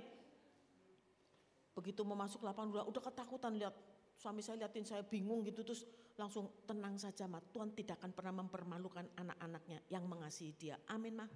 Begitu 1.78 2.02
mau 2.02 2.18
masuk 2.18 2.42
lapangan 2.42 2.74
udah, 2.74 2.84
udah 2.90 3.02
ketakutan 3.06 3.54
lihat 3.54 3.70
suami 4.18 4.42
saya 4.42 4.66
liatin 4.66 4.82
saya 4.82 5.06
bingung 5.06 5.46
gitu 5.46 5.62
terus 5.62 5.86
langsung 6.18 6.50
tenang 6.66 6.98
saja 6.98 7.30
mah 7.30 7.38
Tuhan 7.54 7.70
tidak 7.78 8.02
akan 8.02 8.10
pernah 8.10 8.42
mempermalukan 8.42 9.06
anak-anaknya 9.14 9.86
yang 9.86 10.02
mengasihi 10.10 10.52
dia. 10.58 10.74
Amin 10.90 11.14
mah. 11.14 11.30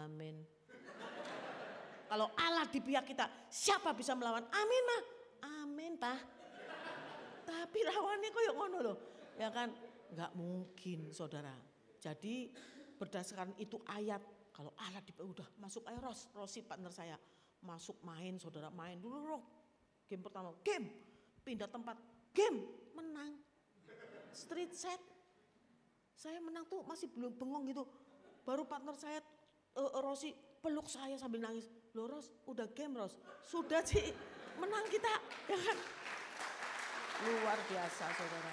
Amin. 0.00 0.40
Kalau 2.08 2.32
Allah 2.36 2.64
di 2.68 2.80
pihak 2.80 3.04
kita, 3.04 3.28
siapa 3.52 3.92
bisa 3.92 4.16
melawan? 4.16 4.44
Amin 4.48 4.82
mah. 4.88 5.02
Amin 5.60 5.92
pak. 6.00 6.18
Tapi 7.44 7.78
lawannya 7.84 8.28
kok 8.32 8.42
yang 8.48 8.56
ngono 8.56 8.78
loh. 8.80 8.96
Ya 9.36 9.48
kan? 9.52 9.68
Enggak 10.12 10.32
mungkin 10.32 11.12
saudara. 11.12 11.52
Jadi 12.00 12.48
berdasarkan 12.96 13.56
itu 13.60 13.80
ayat 13.88 14.20
kalau 14.52 14.76
Allah 14.76 15.00
di 15.00 15.12
udah 15.16 15.48
masuk 15.60 15.88
ayo 15.88 16.00
Ros, 16.04 16.28
Rosi 16.36 16.60
partner 16.64 16.92
saya. 16.92 17.16
Masuk 17.64 18.00
main 18.04 18.36
saudara 18.36 18.68
main 18.68 19.00
dulu 19.00 19.16
dong. 19.24 19.44
Game 20.08 20.20
pertama, 20.24 20.52
game. 20.60 20.88
Pindah 21.42 21.66
tempat, 21.66 21.96
game. 22.32 22.64
Menang. 22.96 23.38
Street 24.32 24.72
set. 24.72 25.00
Saya 26.16 26.38
menang 26.40 26.66
tuh 26.66 26.82
masih 26.84 27.08
belum 27.12 27.36
bengong 27.36 27.64
gitu. 27.70 27.84
Baru 28.42 28.66
partner 28.66 28.96
saya 28.98 29.20
uh, 29.78 30.00
Rosi 30.02 30.34
peluk 30.64 30.88
saya 30.90 31.14
sambil 31.20 31.44
nangis. 31.44 31.70
Loh 31.92 32.08
Ros, 32.08 32.32
udah 32.48 32.66
game 32.72 32.96
Ros. 32.96 33.20
Sudah 33.44 33.84
sih 33.84 34.12
menang 34.56 34.86
kita. 34.88 35.12
Ya 35.50 35.58
kan? 35.58 35.78
Luar 37.22 37.58
biasa 37.70 38.04
saudara. 38.18 38.52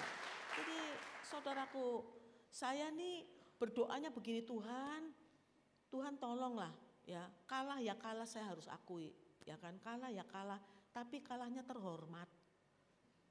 Jadi 0.54 0.78
saudaraku, 1.26 1.86
saya 2.50 2.90
nih 2.92 3.24
berdoanya 3.58 4.10
begini 4.12 4.42
Tuhan, 4.44 5.10
Tuhan 5.90 6.14
tolonglah 6.22 6.70
ya 7.10 7.26
kalah 7.50 7.82
ya 7.82 7.98
kalah 7.98 8.22
saya 8.22 8.54
harus 8.54 8.70
akui 8.70 9.10
ya 9.42 9.58
kan 9.58 9.74
kalah 9.82 10.06
ya 10.14 10.22
kalah 10.22 10.62
tapi 10.94 11.18
kalahnya 11.18 11.66
terhormat 11.66 12.30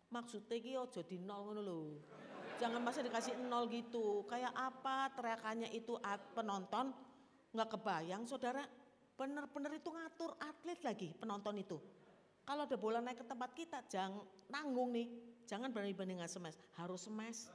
maksudnya 0.09 0.57
ki 0.57 0.73
ojo 0.77 1.01
di 1.05 1.17
nol 1.21 1.49
ngono 1.49 1.61
lho. 1.61 1.81
Jangan 2.59 2.81
masa 2.83 2.99
dikasih 2.99 3.39
nol 3.47 3.71
gitu. 3.71 4.27
Kayak 4.27 4.51
apa 4.53 5.13
teriakannya 5.15 5.69
itu 5.71 5.95
penonton 6.35 6.91
nggak 7.55 7.69
kebayang 7.77 8.27
saudara? 8.27 8.65
Bener-bener 9.15 9.79
itu 9.79 9.89
ngatur 9.91 10.35
atlet 10.37 10.79
lagi 10.83 11.09
penonton 11.15 11.55
itu. 11.57 11.77
Kalau 12.43 12.65
ada 12.65 12.77
bola 12.79 12.99
naik 12.99 13.21
ke 13.21 13.25
tempat 13.25 13.51
kita 13.53 13.85
jangan 13.87 14.25
nanggung 14.51 14.91
nih. 14.91 15.07
Jangan 15.49 15.73
berani-berani 15.73 16.21
nggak 16.21 16.29
smash 16.29 16.59
harus 16.77 17.09
smash 17.09 17.49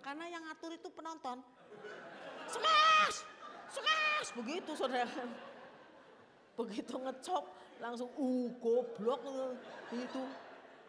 karena 0.00 0.28
yang 0.28 0.42
ngatur 0.44 0.76
itu 0.76 0.88
penonton. 0.92 1.40
Smash 2.48 3.24
Sukes 3.70 4.28
begitu 4.34 4.74
saudara. 4.74 5.24
Begitu 6.58 6.94
ngecop 6.98 7.46
langsung 7.78 8.10
uh 8.18 8.48
goblok. 8.58 9.22
Gitu. 9.94 10.22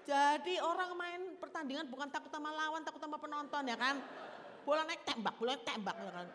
Jadi 0.01 0.57
orang 0.61 0.91
main 0.97 1.21
pertandingan 1.37 1.85
bukan 1.87 2.09
takut 2.09 2.33
sama 2.33 2.49
lawan, 2.49 2.81
takut 2.81 3.01
sama 3.01 3.21
penonton 3.21 3.63
ya 3.69 3.77
kan. 3.77 4.01
Bola 4.65 4.85
naik 4.85 5.05
tembak, 5.05 5.37
bola 5.37 5.57
naik 5.57 5.65
tembak 5.65 5.97
ya 5.97 6.11
kan. 6.13 6.27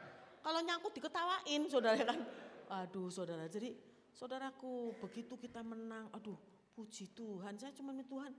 Kalau 0.43 0.61
nyangkut 0.63 0.93
diketawain 0.95 1.63
saudara 1.67 1.95
ya 1.99 2.07
kan. 2.07 2.21
Aduh 2.67 3.11
saudara, 3.11 3.47
jadi 3.47 3.75
saudaraku 4.11 4.99
begitu 4.99 5.39
kita 5.39 5.63
menang, 5.63 6.11
aduh 6.11 6.39
puji 6.75 7.15
Tuhan, 7.15 7.55
saya 7.59 7.71
cuma 7.75 7.95
minta 7.95 8.11
Tuhan, 8.11 8.33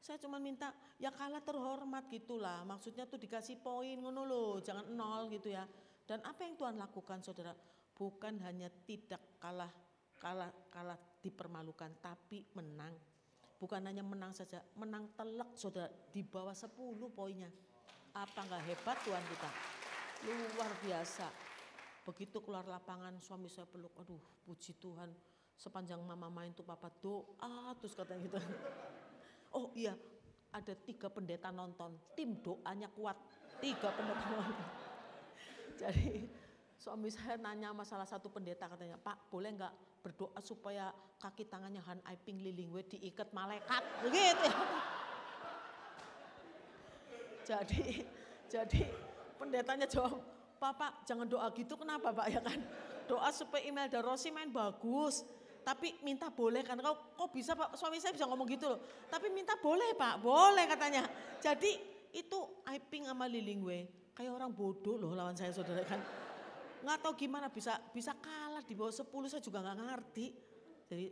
saya 0.00 0.16
cuma 0.20 0.36
minta 0.36 0.72
ya 1.00 1.08
kalah 1.08 1.40
terhormat 1.40 2.08
gitulah. 2.12 2.64
Maksudnya 2.68 3.08
tuh 3.08 3.16
dikasih 3.16 3.60
poin 3.60 3.96
ngono 3.96 4.28
loh, 4.28 4.60
jangan 4.60 4.84
nol 4.92 5.32
gitu 5.32 5.52
ya. 5.52 5.64
Dan 6.04 6.20
apa 6.24 6.44
yang 6.44 6.60
Tuhan 6.60 6.76
lakukan 6.76 7.24
saudara? 7.24 7.56
Bukan 7.96 8.40
hanya 8.44 8.68
tidak 8.84 9.20
kalah 9.40 9.72
kalah 10.20 10.52
kalah 10.68 11.00
dipermalukan 11.24 11.96
tapi 12.04 12.44
menang. 12.52 12.92
Bukan 13.60 13.84
hanya 13.84 14.00
menang 14.00 14.32
saja, 14.32 14.64
menang 14.72 15.12
telak 15.20 15.52
saudara 15.52 15.92
di 16.08 16.24
bawah 16.24 16.56
10 16.56 16.72
poinnya. 17.12 17.52
Apa 18.16 18.48
enggak 18.48 18.64
hebat 18.64 18.96
Tuhan 19.04 19.20
kita? 19.20 19.50
Luar 20.24 20.72
biasa. 20.80 21.28
Begitu 22.08 22.40
keluar 22.40 22.64
lapangan 22.64 23.20
suami 23.20 23.52
saya 23.52 23.68
peluk, 23.68 23.92
aduh 24.00 24.16
puji 24.48 24.80
Tuhan. 24.80 25.12
Sepanjang 25.60 26.00
mama 26.00 26.32
main 26.32 26.56
tuh 26.56 26.64
papa 26.64 26.88
doa 27.04 27.76
terus 27.76 27.92
katanya 27.92 28.24
gitu. 28.24 28.40
Oh 29.50 29.74
iya, 29.74 29.98
ada 30.54 30.78
tiga 30.78 31.10
pendeta 31.10 31.50
nonton, 31.50 31.98
tim 32.14 32.38
doanya 32.38 32.86
kuat. 32.94 33.18
Tiga 33.58 33.90
pendeta 33.90 34.26
nonton. 34.30 34.56
Jadi 35.84 36.30
suami 36.80 37.12
saya 37.12 37.36
nanya 37.36 37.76
masalah 37.76 38.08
satu 38.08 38.32
pendeta 38.32 38.64
katanya, 38.64 38.96
Pak 38.96 39.28
boleh 39.28 39.52
nggak 39.52 40.00
berdoa 40.00 40.40
supaya 40.40 40.88
kaki 41.20 41.44
tangannya 41.44 41.84
Han 41.84 42.00
Aiping 42.08 42.40
Lilingwe 42.40 42.88
diikat 42.88 43.36
malaikat, 43.36 43.84
begitu. 44.00 44.48
Jadi, 47.50 48.06
jadi 48.46 48.86
pendetanya 49.34 49.82
jawab, 49.82 50.22
Pak, 50.62 51.02
jangan 51.02 51.26
doa 51.26 51.50
gitu 51.50 51.74
kenapa 51.74 52.14
Pak 52.14 52.26
ya 52.30 52.38
kan? 52.38 52.62
Doa 53.10 53.26
supaya 53.34 53.66
Imelda 53.66 53.98
Rossi 54.06 54.30
main 54.30 54.54
bagus, 54.54 55.26
tapi 55.66 55.98
minta 56.06 56.30
boleh 56.30 56.62
kan 56.62 56.78
kau 56.78 56.94
kok 56.94 57.34
bisa 57.34 57.58
pak 57.58 57.74
suami 57.74 57.98
saya 57.98 58.16
bisa 58.16 58.24
ngomong 58.24 58.48
gitu 58.48 58.64
loh 58.64 58.80
tapi 59.12 59.28
minta 59.28 59.60
boleh 59.60 59.92
pak 59.92 60.16
boleh 60.24 60.64
katanya 60.64 61.04
jadi 61.36 61.76
itu 62.16 62.38
Aiping 62.64 63.04
sama 63.04 63.28
Lilingwe 63.28 63.84
kayak 64.16 64.36
orang 64.36 64.52
bodoh 64.52 65.00
loh 65.00 65.16
lawan 65.16 65.32
saya 65.32 65.48
saudara 65.48 65.80
kan. 65.88 65.96
Nggak 66.80 66.98
tahu 67.04 67.12
gimana 67.16 67.46
bisa 67.52 67.76
bisa 67.92 68.16
kalah 68.16 68.64
di 68.64 68.74
bawah 68.74 68.92
10 68.92 69.06
saya 69.30 69.42
juga 69.42 69.60
nggak 69.60 69.78
ngerti. 69.80 70.26
Jadi 70.90 71.06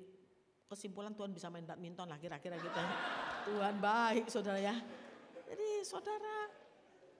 kesimpulan 0.69 1.15
Tuhan 1.15 1.33
bisa 1.33 1.49
main 1.49 1.65
badminton 1.65 2.09
lah 2.09 2.19
kira-kira 2.21 2.57
gitu. 2.59 2.81
Tuhan 3.49 3.77
baik 3.81 4.27
saudara 4.29 4.61
ya. 4.61 4.77
Jadi 5.49 5.69
saudara 5.85 6.37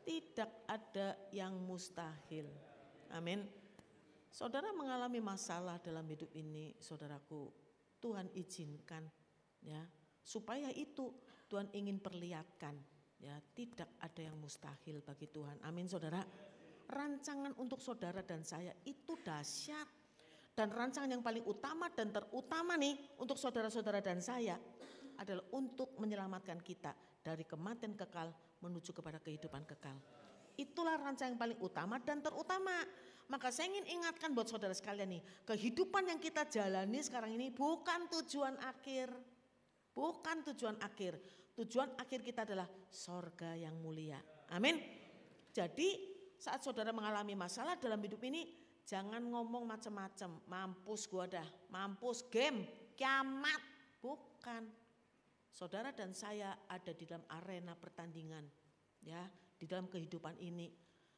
tidak 0.05 0.51
ada 0.69 1.17
yang 1.33 1.57
mustahil. 1.57 2.49
Amin. 3.13 3.45
Saudara 4.29 4.73
mengalami 4.77 5.25
masalah 5.25 5.81
dalam 5.81 6.05
hidup 6.05 6.29
ini, 6.37 6.77
saudaraku, 6.77 7.49
Tuhan 7.97 8.29
izinkan 8.37 9.09
ya, 9.65 9.81
supaya 10.21 10.69
itu 10.77 11.09
Tuhan 11.49 11.73
ingin 11.73 11.97
perlihatkan 11.97 12.77
Ya, 13.19 13.35
tidak 13.51 13.91
ada 13.99 14.23
yang 14.23 14.39
mustahil 14.39 15.03
bagi 15.03 15.27
Tuhan. 15.27 15.59
Amin 15.67 15.91
saudara. 15.91 16.23
Rancangan 16.89 17.53
untuk 17.61 17.85
saudara 17.85 18.25
dan 18.25 18.41
saya 18.43 18.73
itu 18.89 19.15
dahsyat. 19.21 19.87
Dan 20.57 20.75
rancangan 20.75 21.07
yang 21.07 21.23
paling 21.23 21.47
utama 21.47 21.87
dan 21.93 22.11
terutama 22.11 22.75
nih 22.75 22.99
untuk 23.23 23.39
saudara-saudara 23.39 24.03
dan 24.03 24.19
saya 24.19 24.59
adalah 25.15 25.47
untuk 25.55 25.95
menyelamatkan 26.03 26.59
kita 26.59 26.91
dari 27.23 27.47
kematian 27.47 27.95
kekal 27.95 28.35
menuju 28.59 28.91
kepada 28.91 29.23
kehidupan 29.23 29.63
kekal. 29.63 29.95
Itulah 30.59 30.99
rancangan 30.99 31.39
yang 31.39 31.39
paling 31.39 31.61
utama 31.63 32.03
dan 32.03 32.19
terutama. 32.19 32.75
Maka 33.29 33.53
saya 33.53 33.71
ingin 33.71 34.01
ingatkan 34.01 34.33
buat 34.33 34.49
saudara 34.49 34.73
sekalian 34.73 35.21
nih, 35.21 35.23
kehidupan 35.45 36.09
yang 36.09 36.19
kita 36.19 36.49
jalani 36.49 36.99
sekarang 37.05 37.37
ini 37.37 37.53
bukan 37.53 38.09
tujuan 38.09 38.57
akhir. 38.65 39.13
Bukan 39.95 40.37
tujuan 40.51 40.81
akhir. 40.83 41.21
Tujuan 41.55 41.93
akhir 42.01 42.25
kita 42.25 42.49
adalah 42.49 42.67
sorga 42.89 43.53
yang 43.53 43.77
mulia. 43.79 44.19
Amin. 44.51 44.81
Jadi 45.53 46.18
saat 46.39 46.63
saudara 46.63 46.95
mengalami 46.95 47.35
masalah 47.35 47.75
dalam 47.75 47.99
hidup 47.99 48.23
ini, 48.23 48.47
jangan 48.87 49.21
ngomong 49.21 49.67
macam-macam. 49.67 50.39
Mampus 50.47 51.11
gua 51.11 51.27
dah, 51.27 51.45
mampus 51.69 52.23
game, 52.31 52.63
kiamat. 52.95 53.59
Bukan. 53.99 54.71
Saudara 55.51 55.91
dan 55.91 56.15
saya 56.15 56.55
ada 56.71 56.95
di 56.95 57.03
dalam 57.03 57.27
arena 57.35 57.75
pertandingan. 57.75 58.47
Ya, 59.03 59.27
di 59.59 59.67
dalam 59.67 59.91
kehidupan 59.91 60.39
ini. 60.39 60.71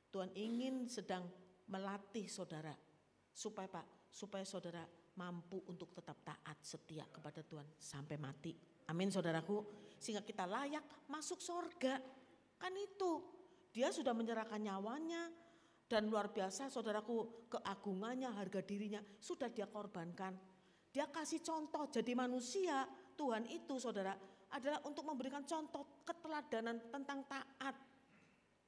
Tuhan 0.09 0.33
ingin 0.33 0.89
sedang 0.89 1.29
melatih 1.68 2.25
saudara. 2.27 2.73
Supaya 3.31 3.68
Pak, 3.68 4.11
supaya 4.11 4.43
saudara 4.49 4.83
mampu 5.21 5.61
untuk 5.68 5.93
tetap 5.93 6.16
taat 6.25 6.59
setia 6.64 7.05
kepada 7.12 7.45
Tuhan 7.45 7.68
sampai 7.77 8.16
mati. 8.16 8.57
Amin 8.89 9.12
saudaraku. 9.12 9.62
Sehingga 10.01 10.25
kita 10.25 10.49
layak 10.49 10.83
masuk 11.12 11.45
sorga. 11.45 12.01
Kan 12.57 12.73
itu. 12.81 13.39
Dia 13.71 13.95
sudah 13.95 14.14
menyerahkan 14.14 14.59
nyawanya. 14.59 15.31
Dan 15.91 16.07
luar 16.07 16.31
biasa 16.31 16.71
saudaraku 16.71 17.51
keagungannya, 17.51 18.31
harga 18.31 18.62
dirinya 18.62 19.03
sudah 19.18 19.51
dia 19.51 19.66
korbankan. 19.66 20.39
Dia 20.95 21.11
kasih 21.11 21.43
contoh 21.43 21.91
jadi 21.91 22.14
manusia. 22.14 22.87
Tuhan 23.18 23.51
itu 23.51 23.75
saudara 23.83 24.14
adalah 24.55 24.79
untuk 24.87 25.03
memberikan 25.03 25.43
contoh 25.43 26.07
keteladanan 26.07 26.79
tentang 26.95 27.27
taat. 27.27 27.75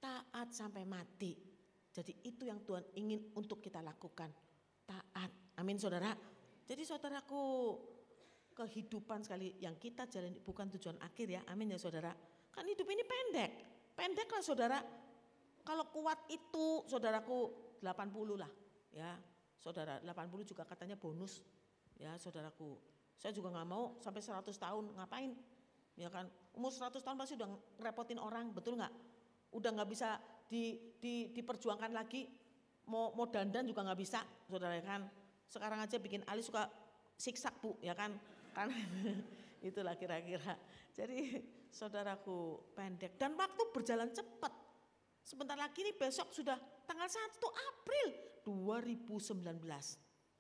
Taat 0.03 0.49
sampai 0.51 0.83
mati. 0.83 1.39
Jadi 1.95 2.27
itu 2.27 2.43
yang 2.43 2.59
Tuhan 2.67 2.91
ingin 2.99 3.31
untuk 3.39 3.63
kita 3.63 3.79
lakukan. 3.79 4.35
Taat. 4.83 5.31
Amin 5.63 5.79
saudara. 5.79 6.11
Jadi 6.67 6.83
saudaraku 6.83 7.45
kehidupan 8.53 9.23
sekali 9.23 9.63
yang 9.63 9.79
kita 9.79 10.11
jalani 10.11 10.43
bukan 10.43 10.75
tujuan 10.75 10.99
akhir 11.07 11.27
ya. 11.39 11.41
Amin 11.47 11.71
ya 11.71 11.79
saudara. 11.79 12.11
Kan 12.51 12.67
hidup 12.67 12.87
ini 12.91 13.07
pendek. 13.07 13.72
Pendek 13.93 14.29
lah 14.33 14.43
saudara. 14.43 14.79
Kalau 15.63 15.87
kuat 15.95 16.27
itu 16.27 16.83
saudaraku 16.91 17.53
80 17.79 18.43
lah 18.43 18.51
ya. 18.91 19.15
Saudara 19.63 20.03
80 20.03 20.43
juga 20.43 20.67
katanya 20.67 20.99
bonus 20.99 21.39
ya 21.95 22.19
saudaraku. 22.19 22.75
Saya 23.15 23.31
juga 23.31 23.55
nggak 23.55 23.69
mau 23.71 23.95
sampai 24.03 24.19
100 24.19 24.51
tahun 24.59 24.85
ngapain 24.99 25.31
ya 25.95 26.11
kan. 26.11 26.27
Umur 26.59 26.75
100 26.75 26.99
tahun 26.99 27.17
pasti 27.17 27.39
udah 27.39 27.49
ngerepotin 27.79 28.19
orang 28.19 28.51
betul 28.51 28.75
nggak? 28.75 28.91
Udah 29.55 29.71
nggak 29.71 29.89
bisa 29.93 30.19
di, 30.51 30.95
di, 30.99 31.31
diperjuangkan 31.31 31.95
lagi. 31.95 32.27
Mau, 32.91 33.15
mau 33.15 33.31
dandan 33.31 33.63
juga 33.63 33.87
nggak 33.87 34.01
bisa 34.03 34.27
saudara 34.51 34.75
ya 34.75 34.83
kan. 34.83 35.07
Sekarang 35.47 35.79
aja 35.79 35.97
bikin 36.03 36.27
alis 36.27 36.51
suka 36.51 36.67
siksak 37.15 37.55
bu 37.63 37.79
ya 37.79 37.95
kan 37.95 38.11
kan 38.51 38.67
itulah 39.69 39.95
kira-kira. 39.95 40.59
Jadi 40.91 41.39
saudaraku 41.73 42.69
pendek 42.77 43.17
dan 43.17 43.33
waktu 43.33 43.73
berjalan 43.73 44.13
cepat. 44.13 44.53
Sebentar 45.25 45.57
lagi 45.57 45.81
nih 45.81 45.97
besok 45.97 46.29
sudah 46.37 46.61
tanggal 46.85 47.09
1 47.09 47.17
April 47.73 48.09
2019. 48.45 49.57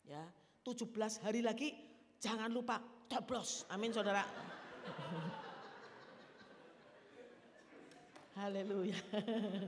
Ya, 0.05 0.29
17 0.61 1.25
hari 1.25 1.41
lagi 1.41 1.73
jangan 2.21 2.53
lupa 2.53 2.85
coblos. 3.09 3.65
Amin 3.73 3.97
Saudara. 3.97 4.21
Haleluya. 8.39 8.97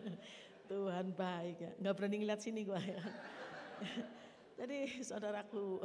Tuhan 0.70 1.12
baik 1.12 1.56
ya. 1.60 1.72
Enggak 1.80 1.94
berani 1.96 2.16
ngeliat 2.24 2.40
sini 2.40 2.64
gua 2.64 2.80
ya. 2.80 3.00
Jadi 4.58 5.02
saudaraku, 5.02 5.82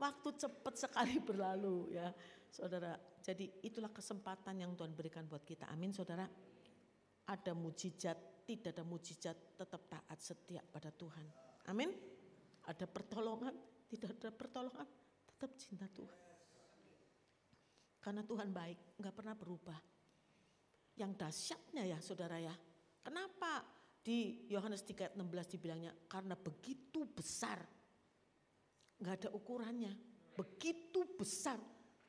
waktu 0.00 0.28
cepat 0.34 0.74
sekali 0.76 1.22
berlalu 1.22 1.94
ya. 1.94 2.10
Saudara, 2.56 2.96
jadi 3.20 3.60
itulah 3.60 3.92
kesempatan 3.92 4.64
yang 4.64 4.72
Tuhan 4.72 4.96
berikan 4.96 5.28
buat 5.28 5.44
kita. 5.44 5.68
Amin 5.68 5.92
saudara. 5.92 6.24
Ada 7.28 7.52
mujizat, 7.52 8.48
tidak 8.48 8.72
ada 8.72 8.80
mujizat, 8.80 9.36
tetap 9.60 9.84
taat 9.92 10.16
setia 10.16 10.64
pada 10.64 10.88
Tuhan. 10.88 11.28
Amin. 11.68 11.92
Ada 12.64 12.88
pertolongan, 12.88 13.52
tidak 13.92 14.16
ada 14.16 14.32
pertolongan, 14.32 14.88
tetap 15.28 15.52
cinta 15.60 15.84
Tuhan. 15.92 16.20
Karena 18.00 18.24
Tuhan 18.24 18.48
baik, 18.56 18.96
nggak 19.04 19.14
pernah 19.14 19.36
berubah. 19.36 19.76
Yang 20.96 21.12
dahsyatnya 21.20 21.84
ya 21.84 21.98
saudara 22.00 22.40
ya, 22.40 22.56
kenapa 23.04 23.68
di 24.00 24.48
Yohanes 24.48 24.80
3 24.80 25.12
16 25.12 25.52
dibilangnya 25.52 25.92
karena 26.08 26.32
begitu 26.40 27.04
besar 27.04 27.60
nggak 28.96 29.14
ada 29.20 29.28
ukurannya. 29.36 29.92
Begitu 30.36 31.04
besar, 31.16 31.60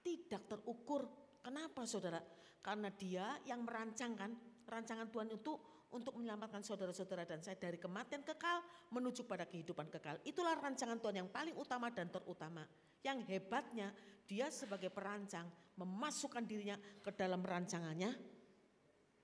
tidak 0.08 0.48
terukur. 0.48 1.04
Kenapa 1.44 1.84
saudara? 1.84 2.24
Karena 2.64 2.88
dia 2.96 3.36
yang 3.44 3.68
merancangkan, 3.68 4.64
rancangan 4.64 5.12
Tuhan 5.12 5.36
itu 5.36 5.52
untuk 5.92 6.20
menyelamatkan 6.20 6.64
saudara-saudara 6.64 7.24
dan 7.24 7.40
saya 7.40 7.56
dari 7.56 7.80
kematian 7.80 8.24
kekal 8.24 8.64
menuju 8.92 9.24
pada 9.24 9.48
kehidupan 9.48 9.88
kekal. 9.88 10.20
Itulah 10.24 10.56
rancangan 10.60 11.00
Tuhan 11.00 11.24
yang 11.24 11.30
paling 11.32 11.56
utama 11.56 11.92
dan 11.92 12.12
terutama. 12.12 12.64
Yang 13.04 13.24
hebatnya 13.32 13.92
dia 14.28 14.52
sebagai 14.52 14.92
perancang 14.92 15.48
memasukkan 15.80 16.44
dirinya 16.44 16.76
ke 17.00 17.12
dalam 17.16 17.40
rancangannya 17.40 18.12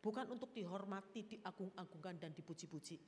bukan 0.03 0.27
untuk 0.31 0.51
dihormati, 0.55 1.23
diagung-agungkan 1.35 2.19
dan 2.19 2.31
dipuji-puji. 2.35 2.99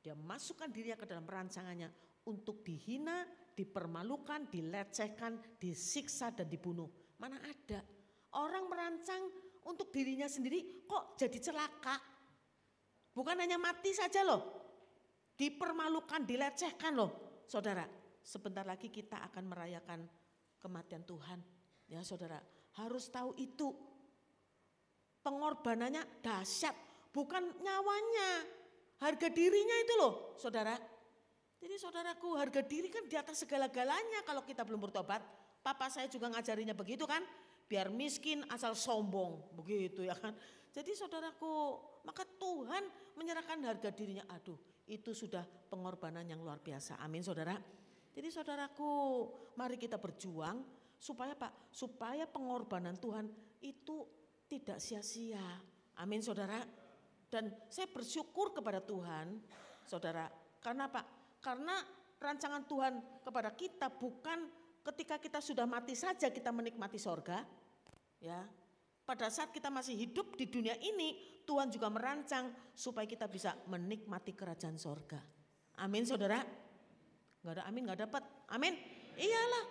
Dia 0.00 0.16
masukkan 0.16 0.68
dirinya 0.68 0.96
ke 1.00 1.08
dalam 1.08 1.24
rancangannya 1.24 1.88
untuk 2.28 2.64
dihina, 2.64 3.24
dipermalukan, 3.52 4.48
dilecehkan, 4.48 5.60
disiksa 5.60 6.32
dan 6.32 6.48
dibunuh. 6.48 7.01
Mana 7.22 7.38
ada 7.38 7.78
orang 8.34 8.66
merancang 8.66 9.30
untuk 9.70 9.94
dirinya 9.94 10.26
sendiri 10.26 10.82
kok 10.90 11.14
jadi 11.14 11.38
celaka. 11.38 11.94
Bukan 13.14 13.38
hanya 13.38 13.62
mati 13.62 13.94
saja 13.94 14.26
loh. 14.26 14.42
Dipermalukan, 15.38 16.26
dilecehkan 16.26 16.98
loh. 16.98 17.44
Saudara, 17.46 17.86
sebentar 18.26 18.66
lagi 18.66 18.90
kita 18.90 19.22
akan 19.30 19.44
merayakan 19.46 20.02
kematian 20.58 21.06
Tuhan. 21.06 21.38
Ya 21.86 22.02
saudara, 22.02 22.42
harus 22.74 23.06
tahu 23.06 23.38
itu. 23.38 23.70
Pengorbanannya 25.22 26.02
dahsyat, 26.26 26.74
bukan 27.14 27.54
nyawanya. 27.62 28.30
Harga 28.98 29.30
dirinya 29.30 29.76
itu 29.78 29.94
loh, 29.94 30.34
saudara. 30.34 30.74
Jadi 31.62 31.78
saudaraku 31.78 32.34
harga 32.34 32.66
diri 32.66 32.90
kan 32.90 33.06
di 33.06 33.14
atas 33.14 33.46
segala-galanya 33.46 34.26
kalau 34.26 34.42
kita 34.42 34.66
belum 34.66 34.82
bertobat. 34.90 35.22
Papa 35.62 35.86
saya 35.88 36.10
juga 36.10 36.28
ngajarinya 36.34 36.74
begitu 36.74 37.06
kan. 37.06 37.22
Biar 37.70 37.88
miskin 37.88 38.44
asal 38.52 38.76
sombong 38.76 39.56
begitu 39.56 40.04
ya 40.04 40.12
kan. 40.12 40.36
Jadi 40.74 40.92
saudaraku 40.92 41.78
maka 42.04 42.26
Tuhan 42.26 42.84
menyerahkan 43.16 43.62
harga 43.64 43.88
dirinya. 43.94 44.26
Aduh 44.28 44.58
itu 44.90 45.14
sudah 45.14 45.46
pengorbanan 45.70 46.26
yang 46.26 46.42
luar 46.42 46.58
biasa. 46.58 46.98
Amin 47.00 47.22
saudara. 47.22 47.56
Jadi 48.12 48.28
saudaraku 48.28 48.90
mari 49.56 49.80
kita 49.80 49.96
berjuang 49.96 50.60
supaya 51.00 51.32
Pak, 51.32 51.72
supaya 51.72 52.28
pengorbanan 52.28 53.00
Tuhan 53.00 53.26
itu 53.64 54.04
tidak 54.50 54.78
sia-sia. 54.82 55.42
Amin 55.96 56.20
saudara. 56.20 56.60
Dan 57.32 57.48
saya 57.72 57.88
bersyukur 57.88 58.52
kepada 58.52 58.84
Tuhan, 58.84 59.40
saudara. 59.88 60.28
Karena 60.60 60.92
Pak, 60.92 61.40
karena 61.40 61.80
rancangan 62.20 62.68
Tuhan 62.68 63.24
kepada 63.24 63.50
kita 63.56 63.88
bukan 63.88 64.61
ketika 64.82 65.16
kita 65.18 65.38
sudah 65.38 65.64
mati 65.64 65.94
saja 65.94 66.28
kita 66.28 66.50
menikmati 66.50 66.98
sorga. 66.98 67.46
Ya, 68.22 68.46
pada 69.02 69.26
saat 69.34 69.50
kita 69.50 69.66
masih 69.66 69.98
hidup 69.98 70.38
di 70.38 70.46
dunia 70.46 70.78
ini, 70.78 71.42
Tuhan 71.42 71.74
juga 71.74 71.90
merancang 71.90 72.54
supaya 72.70 73.02
kita 73.02 73.26
bisa 73.26 73.58
menikmati 73.66 74.30
kerajaan 74.30 74.78
sorga. 74.78 75.18
Amin 75.82 76.06
saudara. 76.06 76.38
Gak 77.42 77.58
ada 77.58 77.66
amin, 77.66 77.90
gak 77.90 78.06
dapat. 78.06 78.22
Amin. 78.54 78.78
Iyalah. 79.18 79.66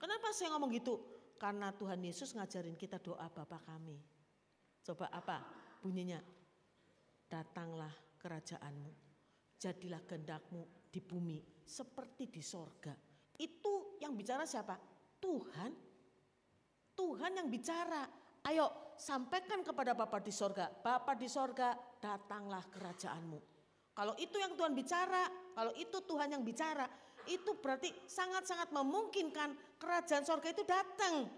Kenapa 0.00 0.32
saya 0.32 0.56
ngomong 0.56 0.72
gitu? 0.72 0.96
Karena 1.36 1.68
Tuhan 1.76 2.00
Yesus 2.00 2.32
ngajarin 2.32 2.80
kita 2.80 2.96
doa 2.96 3.28
Bapa 3.28 3.60
kami. 3.68 4.00
Coba 4.80 5.12
apa 5.12 5.44
bunyinya? 5.84 6.24
Datanglah 7.28 7.92
kerajaanmu. 8.16 8.92
Jadilah 9.60 10.00
kehendakmu 10.08 10.88
di 10.88 11.00
bumi 11.04 11.38
seperti 11.64 12.32
di 12.32 12.40
sorga. 12.40 12.96
Itu 13.36 13.83
yang 14.04 14.12
bicara 14.12 14.44
siapa? 14.44 14.76
Tuhan. 15.18 15.72
Tuhan 16.94 17.32
yang 17.34 17.48
bicara. 17.48 18.04
Ayo 18.44 18.94
sampaikan 19.00 19.64
kepada 19.64 19.96
Bapak 19.96 20.20
di 20.20 20.30
sorga. 20.30 20.68
Bapak 20.68 21.16
di 21.16 21.26
sorga 21.26 21.72
datanglah 21.98 22.62
kerajaanmu. 22.68 23.40
Kalau 23.94 24.14
itu 24.20 24.36
yang 24.36 24.52
Tuhan 24.58 24.74
bicara, 24.76 25.24
kalau 25.54 25.72
itu 25.78 25.98
Tuhan 26.04 26.28
yang 26.34 26.42
bicara, 26.44 26.84
itu 27.30 27.56
berarti 27.56 27.88
sangat-sangat 28.04 28.68
memungkinkan 28.74 29.80
kerajaan 29.80 30.26
sorga 30.28 30.52
itu 30.52 30.66
datang. 30.66 31.30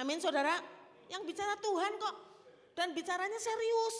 Amin 0.00 0.22
saudara. 0.22 0.56
Yang 1.10 1.22
bicara 1.34 1.54
Tuhan 1.60 1.92
kok. 1.98 2.16
Dan 2.72 2.96
bicaranya 2.96 3.36
serius. 3.36 3.96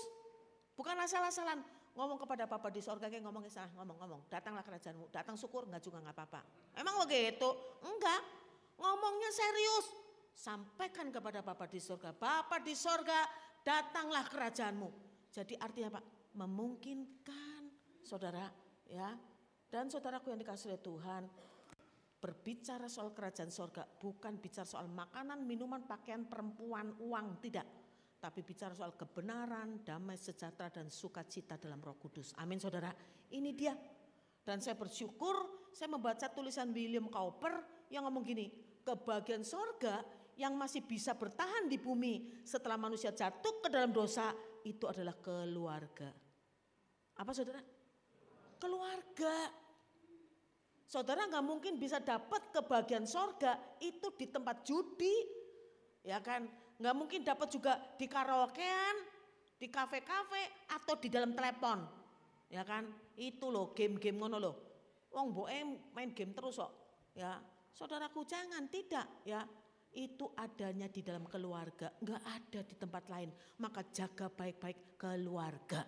Bukan 0.78 0.96
asal-asalan 0.96 1.61
ngomong 1.95 2.18
kepada 2.22 2.47
Papa 2.47 2.70
di 2.70 2.78
sorga 2.78 3.11
kayak 3.11 3.24
ngomong 3.26 3.43
salah 3.51 3.70
ngomong-ngomong 3.74 4.30
datanglah 4.30 4.62
kerajaanmu. 4.62 5.11
Datang 5.11 5.34
syukur 5.34 5.66
enggak 5.66 5.82
juga 5.82 5.99
enggak 6.03 6.16
apa-apa. 6.16 6.41
Emang 6.78 7.03
begitu? 7.03 7.49
Enggak. 7.82 8.22
Ngomongnya 8.80 9.30
serius. 9.34 9.86
Sampaikan 10.32 11.12
kepada 11.12 11.45
Papa 11.45 11.68
di 11.68 11.82
sorga 11.82 12.14
Papa 12.14 12.62
di 12.62 12.72
sorga 12.72 13.26
datanglah 13.61 14.24
kerajaanmu. 14.30 14.88
Jadi 15.30 15.55
artinya 15.59 15.99
Pak 15.99 16.05
memungkinkan 16.38 17.61
saudara 18.07 18.47
ya. 18.88 19.14
Dan 19.70 19.86
saudaraku 19.86 20.34
yang 20.34 20.41
dikasih 20.43 20.74
oleh 20.74 20.82
Tuhan 20.82 21.22
berbicara 22.20 22.84
soal 22.91 23.16
kerajaan 23.16 23.49
sorga 23.49 23.88
bukan 23.88 24.36
bicara 24.36 24.68
soal 24.68 24.91
makanan 24.93 25.41
minuman 25.47 25.88
pakaian 25.88 26.28
perempuan 26.28 26.93
uang 27.01 27.41
tidak 27.41 27.64
tapi 28.21 28.45
bicara 28.45 28.77
soal 28.77 28.93
kebenaran, 28.93 29.81
damai 29.81 30.21
sejahtera 30.21 30.68
dan 30.68 30.93
sukacita 30.93 31.57
dalam 31.57 31.81
Roh 31.81 31.97
Kudus. 31.97 32.37
Amin 32.37 32.61
Saudara. 32.61 32.93
Ini 33.33 33.51
dia. 33.57 33.73
Dan 34.45 34.61
saya 34.61 34.77
bersyukur 34.77 35.61
saya 35.73 35.89
membaca 35.89 36.29
tulisan 36.29 36.68
William 36.75 37.09
Cowper 37.09 37.64
yang 37.89 38.05
ngomong 38.05 38.23
gini, 38.27 38.53
kebahagiaan 38.85 39.47
sorga 39.47 40.05
yang 40.37 40.53
masih 40.57 40.85
bisa 40.85 41.16
bertahan 41.16 41.68
di 41.71 41.81
bumi 41.81 42.45
setelah 42.45 42.77
manusia 42.77 43.14
jatuh 43.14 43.64
ke 43.64 43.68
dalam 43.73 43.93
dosa 43.95 44.37
itu 44.66 44.85
adalah 44.85 45.16
keluarga. 45.16 46.12
Apa 47.16 47.33
saudara? 47.33 47.61
Keluarga. 48.61 49.37
Saudara 50.85 51.25
nggak 51.25 51.47
mungkin 51.47 51.79
bisa 51.79 52.03
dapat 52.03 52.51
kebahagiaan 52.51 53.07
sorga 53.07 53.57
itu 53.79 54.11
di 54.18 54.27
tempat 54.27 54.66
judi, 54.66 55.14
ya 56.03 56.18
kan? 56.18 56.51
Nggak 56.81 56.97
mungkin 56.97 57.20
dapat 57.20 57.49
juga 57.53 57.76
di 58.01 58.09
karaokean, 58.09 58.97
di 59.61 59.68
kafe-kafe 59.68 60.72
atau 60.72 60.97
di 60.97 61.12
dalam 61.12 61.37
telepon, 61.37 61.85
ya 62.49 62.64
kan? 62.64 62.89
Itu 63.20 63.53
loh 63.53 63.76
game-game 63.76 64.16
ngono 64.16 64.41
loh. 64.41 64.57
Wong 65.12 65.37
boe 65.37 65.61
main 65.93 66.16
game 66.16 66.33
terus 66.33 66.57
kok, 66.57 66.72
ya. 67.12 67.37
Saudaraku 67.76 68.24
jangan 68.24 68.64
tidak, 68.72 69.20
ya. 69.28 69.45
Itu 69.91 70.33
adanya 70.39 70.89
di 70.89 71.05
dalam 71.05 71.28
keluarga, 71.28 71.93
nggak 71.93 72.22
ada 72.24 72.61
di 72.64 72.74
tempat 72.78 73.05
lain. 73.12 73.28
Maka 73.61 73.85
jaga 73.93 74.33
baik-baik 74.33 74.97
keluarga. 74.97 75.85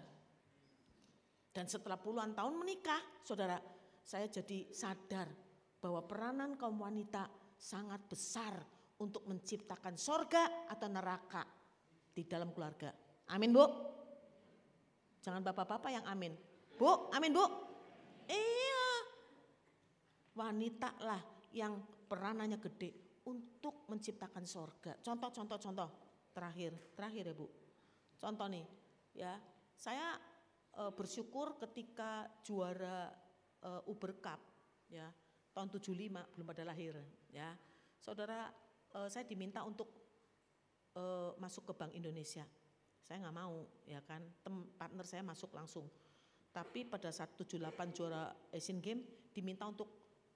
Dan 1.52 1.68
setelah 1.68 1.96
puluhan 1.96 2.36
tahun 2.36 2.52
menikah, 2.52 3.00
saudara, 3.24 3.56
saya 4.04 4.28
jadi 4.28 4.68
sadar 4.74 5.30
bahwa 5.80 6.04
peranan 6.04 6.58
kaum 6.58 6.82
wanita 6.82 7.30
sangat 7.56 8.02
besar 8.10 8.81
untuk 9.02 9.26
menciptakan 9.26 9.98
sorga 9.98 10.70
atau 10.70 10.86
neraka 10.86 11.42
di 12.14 12.22
dalam 12.22 12.54
keluarga. 12.54 12.94
Amin 13.34 13.50
bu. 13.50 13.64
Jangan 15.18 15.42
bapak-bapak 15.42 15.90
yang 15.90 16.06
amin. 16.06 16.34
Bu, 16.78 17.10
amin 17.10 17.34
bu. 17.34 17.44
Iya. 18.30 18.86
Wanita 20.38 20.90
lah 21.02 21.20
yang 21.50 21.82
peranannya 22.06 22.62
gede 22.62 23.22
untuk 23.26 23.90
menciptakan 23.90 24.46
sorga. 24.46 24.94
Contoh, 25.02 25.30
contoh, 25.34 25.58
contoh. 25.58 25.90
Terakhir, 26.32 26.72
terakhir 26.96 27.28
ya 27.28 27.34
bu. 27.36 27.46
Contoh 28.16 28.46
nih, 28.48 28.64
ya. 29.18 29.36
Saya 29.76 30.14
e, 30.72 30.82
bersyukur 30.94 31.58
ketika 31.58 32.30
juara 32.46 33.10
uh, 33.62 33.90
Uber 33.90 34.18
Cup 34.18 34.40
ya 34.90 35.06
tahun 35.52 35.68
75 35.70 36.34
belum 36.36 36.46
pada 36.46 36.62
lahir 36.66 36.98
ya. 37.30 37.54
Saudara 38.02 38.50
uh, 38.96 39.08
saya 39.08 39.24
diminta 39.24 39.64
untuk 39.64 39.88
uh, 40.96 41.32
masuk 41.40 41.70
ke 41.70 41.72
Bank 41.76 41.92
Indonesia. 41.96 42.44
Saya 43.02 43.18
nggak 43.26 43.36
mau 43.36 43.66
ya 43.84 44.00
kan, 44.04 44.22
Tem 44.40 44.54
partner 44.78 45.04
saya 45.04 45.22
masuk 45.26 45.52
langsung. 45.52 45.88
Tapi 46.52 46.84
pada 46.84 47.08
saat 47.08 47.32
78 47.34 47.96
juara 47.96 48.28
Asian 48.52 48.78
Games 48.78 49.32
diminta 49.32 49.64
untuk 49.64 49.88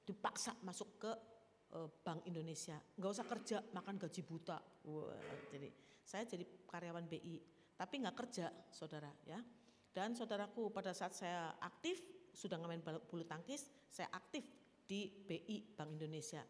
dipaksa 0.03 0.57
masuk 0.65 0.97
ke 0.97 1.13
uh, 1.77 1.89
Bank 2.01 2.25
Indonesia. 2.25 2.81
Nggak 2.97 3.13
usah 3.13 3.27
kerja, 3.29 3.59
makan 3.75 4.01
gaji 4.01 4.23
buta. 4.25 4.59
Wah, 4.89 5.13
jadi 5.53 5.69
saya 6.07 6.25
jadi 6.25 6.47
karyawan 6.71 7.05
BI, 7.11 7.37
tapi 7.75 7.95
nggak 8.01 8.17
kerja, 8.17 8.47
saudara 8.71 9.11
ya. 9.27 9.43
Dan 9.91 10.13
saudaraku 10.15 10.71
pada 10.71 10.93
saat 10.93 11.17
saya 11.17 11.57
aktif 11.61 12.01
sudah 12.37 12.61
ngamen 12.61 12.85
bulu 13.09 13.25
tangkis, 13.25 13.69
saya 13.89 14.13
aktif 14.13 14.45
di 14.87 15.09
BI 15.09 15.75
Bank 15.75 15.97
Indonesia. 15.97 16.45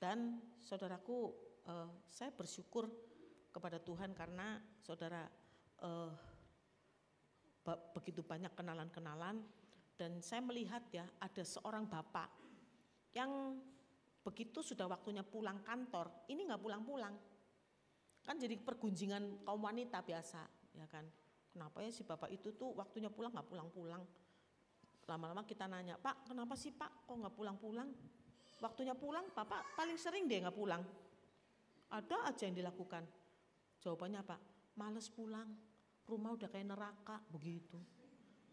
Dan 0.00 0.40
saudaraku, 0.64 1.28
uh, 1.68 1.92
saya 2.08 2.32
bersyukur 2.32 2.88
kepada 3.52 3.76
Tuhan 3.76 4.16
karena 4.16 4.56
saudara 4.80 5.28
uh, 5.84 6.08
begitu 7.92 8.24
banyak 8.24 8.50
kenalan-kenalan 8.56 9.44
dan 10.00 10.24
saya 10.24 10.40
melihat 10.40 10.80
ya 10.88 11.04
ada 11.20 11.44
seorang 11.44 11.84
bapak 11.84 12.32
yang 13.12 13.60
begitu 14.24 14.64
sudah 14.64 14.88
waktunya 14.88 15.20
pulang 15.20 15.60
kantor, 15.60 16.24
ini 16.32 16.48
nggak 16.48 16.62
pulang-pulang. 16.64 17.12
Kan 18.24 18.36
jadi 18.40 18.56
pergunjingan 18.56 19.44
kaum 19.44 19.60
wanita 19.60 20.00
biasa, 20.00 20.40
ya 20.76 20.88
kan. 20.88 21.04
Kenapa 21.50 21.82
ya 21.84 21.90
si 21.92 22.06
bapak 22.06 22.32
itu 22.32 22.56
tuh 22.56 22.72
waktunya 22.72 23.12
pulang 23.12 23.34
nggak 23.34 23.48
pulang-pulang? 23.50 24.00
Lama-lama 25.04 25.42
kita 25.44 25.66
nanya, 25.66 25.98
Pak 26.00 26.32
kenapa 26.32 26.56
sih 26.56 26.72
Pak 26.72 27.04
kok 27.04 27.16
nggak 27.20 27.34
pulang-pulang? 27.36 27.90
Waktunya 28.60 28.92
pulang, 28.92 29.24
Bapak 29.32 29.72
paling 29.72 29.96
sering 29.96 30.28
deh 30.28 30.44
nggak 30.44 30.56
pulang. 30.56 30.84
Ada 31.90 32.28
aja 32.28 32.44
yang 32.44 32.56
dilakukan. 32.60 33.02
Jawabannya 33.80 34.20
apa? 34.20 34.36
Males 34.76 35.08
pulang, 35.08 35.48
rumah 36.04 36.36
udah 36.36 36.48
kayak 36.52 36.68
neraka 36.68 37.16
begitu. 37.32 37.80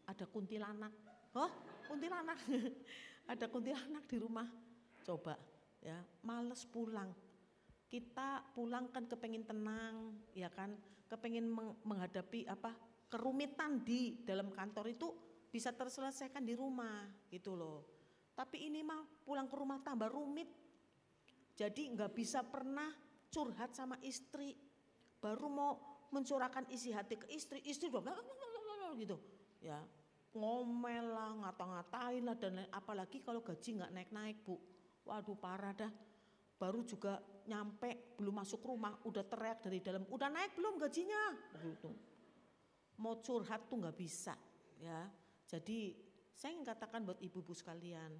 Ada 0.07 0.23
kuntilanak, 0.23 0.95
oh 1.35 1.51
kuntilanak, 1.91 2.39
ada 3.31 3.45
kuntilanak 3.51 4.07
di 4.07 4.17
rumah. 4.17 4.47
Coba 5.03 5.35
ya, 5.83 5.99
males 6.23 6.63
pulang. 6.63 7.11
Kita 7.87 8.43
pulang 8.55 8.91
kan 8.91 9.07
kepengin 9.07 9.43
tenang, 9.43 10.15
ya 10.31 10.47
kan, 10.47 10.75
kepengin 11.07 11.47
menghadapi 11.83 12.47
apa 12.47 12.75
kerumitan 13.07 13.83
di 13.83 14.23
dalam 14.27 14.51
kantor 14.51 14.91
itu 14.91 15.07
bisa 15.47 15.71
terselesaikan 15.71 16.43
di 16.43 16.55
rumah 16.55 17.07
gitu 17.31 17.55
loh. 17.55 17.96
Tapi 18.37 18.69
ini 18.69 18.85
mah 18.85 19.01
pulang 19.25 19.49
ke 19.49 19.55
rumah 19.57 19.81
tambah 19.81 20.13
rumit. 20.13 20.45
Jadi 21.57 21.89
nggak 21.89 22.13
bisa 22.13 22.45
pernah 22.45 22.93
curhat 23.33 23.73
sama 23.73 23.97
istri. 24.05 24.53
Baru 25.17 25.49
mau 25.49 25.73
mencurahkan 26.13 26.69
isi 26.69 26.93
hati 26.93 27.17
ke 27.17 27.27
istri, 27.33 27.65
istri 27.65 27.89
udah 27.89 28.13
gitu. 29.01 29.17
Ya, 29.57 29.81
ngomel 30.37 31.17
lah, 31.17 31.33
ngata-ngatain 31.33 32.21
lah 32.21 32.37
dan 32.37 32.61
apalagi 32.69 33.25
kalau 33.25 33.41
gaji 33.41 33.81
nggak 33.81 33.91
naik-naik 33.97 34.37
bu. 34.45 34.61
Waduh 35.09 35.33
parah 35.33 35.73
dah. 35.73 35.89
Baru 36.61 36.85
juga 36.85 37.17
nyampe 37.49 38.13
belum 38.21 38.45
masuk 38.45 38.61
rumah 38.61 38.93
udah 39.01 39.25
teriak 39.25 39.65
dari 39.65 39.81
dalam, 39.81 40.05
udah 40.13 40.29
naik 40.29 40.53
belum 40.53 40.77
gajinya? 40.77 41.33
Begitu. 41.57 41.89
Mau 43.01 43.17
curhat 43.17 43.65
tuh 43.65 43.81
nggak 43.81 43.97
bisa 43.97 44.37
ya. 44.77 45.09
Jadi 45.47 46.06
saya 46.37 46.53
ingin 46.53 46.69
katakan 46.69 47.01
buat 47.01 47.17
ibu-ibu 47.17 47.49
sekalian, 47.49 48.13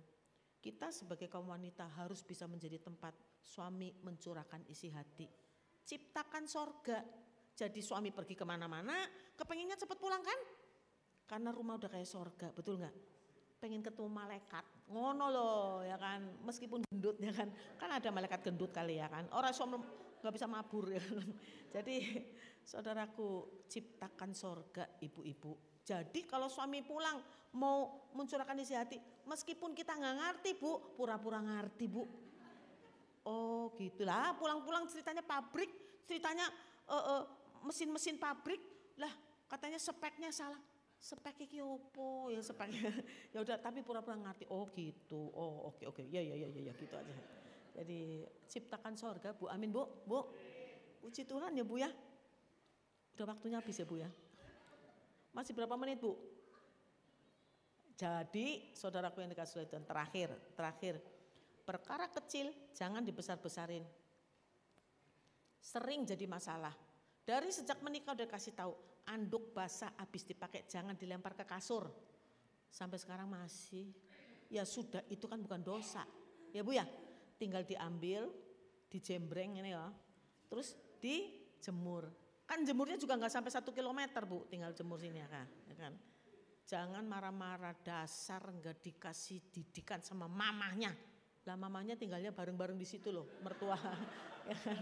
kita 0.57 0.89
sebagai 0.89 1.29
kaum 1.29 1.53
wanita 1.53 1.85
harus 2.01 2.25
bisa 2.25 2.49
menjadi 2.49 2.81
tempat 2.81 3.13
suami 3.45 3.93
mencurahkan 4.01 4.65
isi 4.73 4.89
hati. 4.89 5.29
Ciptakan 5.85 6.49
sorga. 6.49 7.05
Jadi 7.53 7.77
suami 7.77 8.09
pergi 8.09 8.33
ke 8.33 8.41
mana-mana, 8.41 9.05
kepenginnya 9.37 9.77
cepat 9.77 10.01
pulang 10.01 10.25
kan? 10.25 10.39
Karena 11.29 11.53
rumah 11.53 11.77
udah 11.77 11.89
kayak 11.93 12.09
sorga, 12.09 12.49
betul 12.49 12.81
nggak? 12.81 12.95
Pengen 13.61 13.85
ketemu 13.85 14.09
malaikat, 14.09 14.65
ngono 14.89 15.25
loh 15.29 15.81
ya 15.85 15.97
kan, 15.97 16.41
meskipun 16.45 16.85
gendut 16.89 17.17
ya 17.21 17.33
kan, 17.33 17.49
kan 17.77 17.89
ada 18.01 18.09
malaikat 18.13 18.45
gendut 18.45 18.69
kali 18.69 19.01
ya 19.01 19.09
kan, 19.09 19.25
orang 19.33 19.53
suami 19.53 19.81
nggak 20.21 20.33
bisa 20.33 20.45
mabur 20.45 20.89
ya 20.93 21.01
kan. 21.01 21.25
Jadi 21.81 21.97
saudaraku 22.61 23.65
ciptakan 23.65 24.37
sorga 24.37 24.85
ibu-ibu, 25.01 25.76
jadi 25.87 26.19
kalau 26.27 26.51
suami 26.51 26.83
pulang 26.83 27.23
mau 27.55 28.11
mencurahkan 28.11 28.59
isi 28.59 28.75
hati, 28.75 28.99
meskipun 29.23 29.71
kita 29.71 29.95
nggak 29.95 30.15
ngerti 30.19 30.59
bu, 30.59 30.99
pura-pura 30.99 31.39
ngerti 31.39 31.87
bu. 31.87 32.03
Oh 33.23 33.71
gitulah, 33.79 34.35
pulang-pulang 34.35 34.83
ceritanya 34.91 35.23
pabrik, 35.23 35.71
ceritanya 36.03 36.43
uh, 36.91 37.23
uh, 37.23 37.23
mesin-mesin 37.63 38.19
pabrik, 38.19 38.59
lah 38.99 39.11
katanya 39.47 39.79
speknya 39.79 40.27
salah. 40.35 40.59
Spek 40.97 41.45
iki 41.47 41.63
opo 41.63 42.33
ya 42.35 42.43
speknya. 42.43 42.91
ya 43.33 43.39
udah 43.47 43.55
tapi 43.61 43.79
pura-pura 43.79 44.19
ngerti. 44.19 44.43
Oh 44.51 44.67
gitu. 44.75 45.31
Oh 45.31 45.71
oke 45.71 45.79
okay, 45.79 45.85
oke. 45.87 46.01
Okay. 46.03 46.05
Ya 46.11 46.19
ya 46.19 46.35
ya 46.35 46.47
ya 46.51 46.61
ya 46.67 46.73
gitu 46.75 46.95
aja. 46.97 47.15
Jadi 47.79 48.25
ciptakan 48.49 48.97
sorga 48.97 49.31
Bu. 49.37 49.47
Amin 49.47 49.69
Bu. 49.69 49.87
Bu. 50.03 50.25
Puji 50.99 51.23
Tuhan 51.23 51.53
ya 51.53 51.61
Bu 51.61 51.77
ya. 51.77 51.93
Udah 53.13 53.29
waktunya 53.29 53.61
habis 53.61 53.77
ya 53.77 53.85
Bu 53.85 54.01
ya. 54.01 54.09
Masih 55.37 55.53
berapa 55.53 55.77
menit 55.77 56.01
Bu? 56.01 56.17
Jadi 57.93 58.73
saudaraku 58.73 59.21
yang 59.21 59.29
dikasih 59.29 59.69
Tuhan 59.69 59.85
terakhir, 59.85 60.33
terakhir. 60.57 60.97
Perkara 61.61 62.09
kecil 62.09 62.49
jangan 62.73 63.05
dibesar-besarin. 63.05 63.85
Sering 65.61 66.09
jadi 66.09 66.25
masalah. 66.25 66.73
Dari 67.21 67.53
sejak 67.53 67.85
menikah 67.85 68.17
udah 68.17 68.25
kasih 68.25 68.57
tahu, 68.57 68.73
anduk 69.13 69.53
basah 69.53 69.93
habis 70.01 70.25
dipakai 70.25 70.65
jangan 70.65 70.97
dilempar 70.97 71.37
ke 71.37 71.45
kasur. 71.45 71.85
Sampai 72.73 72.97
sekarang 72.97 73.29
masih. 73.29 73.93
Ya 74.49 74.65
sudah, 74.65 75.05
itu 75.05 75.29
kan 75.29 75.37
bukan 75.37 75.61
dosa. 75.61 76.01
Ya 76.49 76.65
Bu 76.65 76.73
ya, 76.73 76.87
tinggal 77.37 77.61
diambil, 77.61 78.31
dijembreng 78.89 79.61
ini 79.61 79.69
ya. 79.75 79.91
Terus 80.49 80.73
dijemur. 80.97 82.09
Kan 82.47 82.63
jemurnya 82.63 82.95
juga 82.95 83.19
nggak 83.19 83.33
sampai 83.33 83.51
satu 83.51 83.75
kilometer 83.75 84.23
bu, 84.23 84.47
tinggal 84.47 84.71
jemur 84.71 84.95
sini 84.95 85.19
ya 85.19 85.27
kan. 85.27 85.47
Ya 85.67 85.75
kan? 85.75 85.93
Jangan 86.67 87.03
marah-marah 87.03 87.75
dasar 87.83 88.39
nggak 88.39 88.79
dikasih 88.79 89.51
didikan 89.51 89.99
sama 89.99 90.31
mamahnya. 90.31 90.95
Lah 91.43 91.55
mamahnya 91.59 91.99
tinggalnya 91.99 92.31
bareng-bareng 92.31 92.79
di 92.79 92.87
situ 92.87 93.11
loh, 93.11 93.27
mertua. 93.43 93.75
ya 94.51 94.57
kan? 94.63 94.79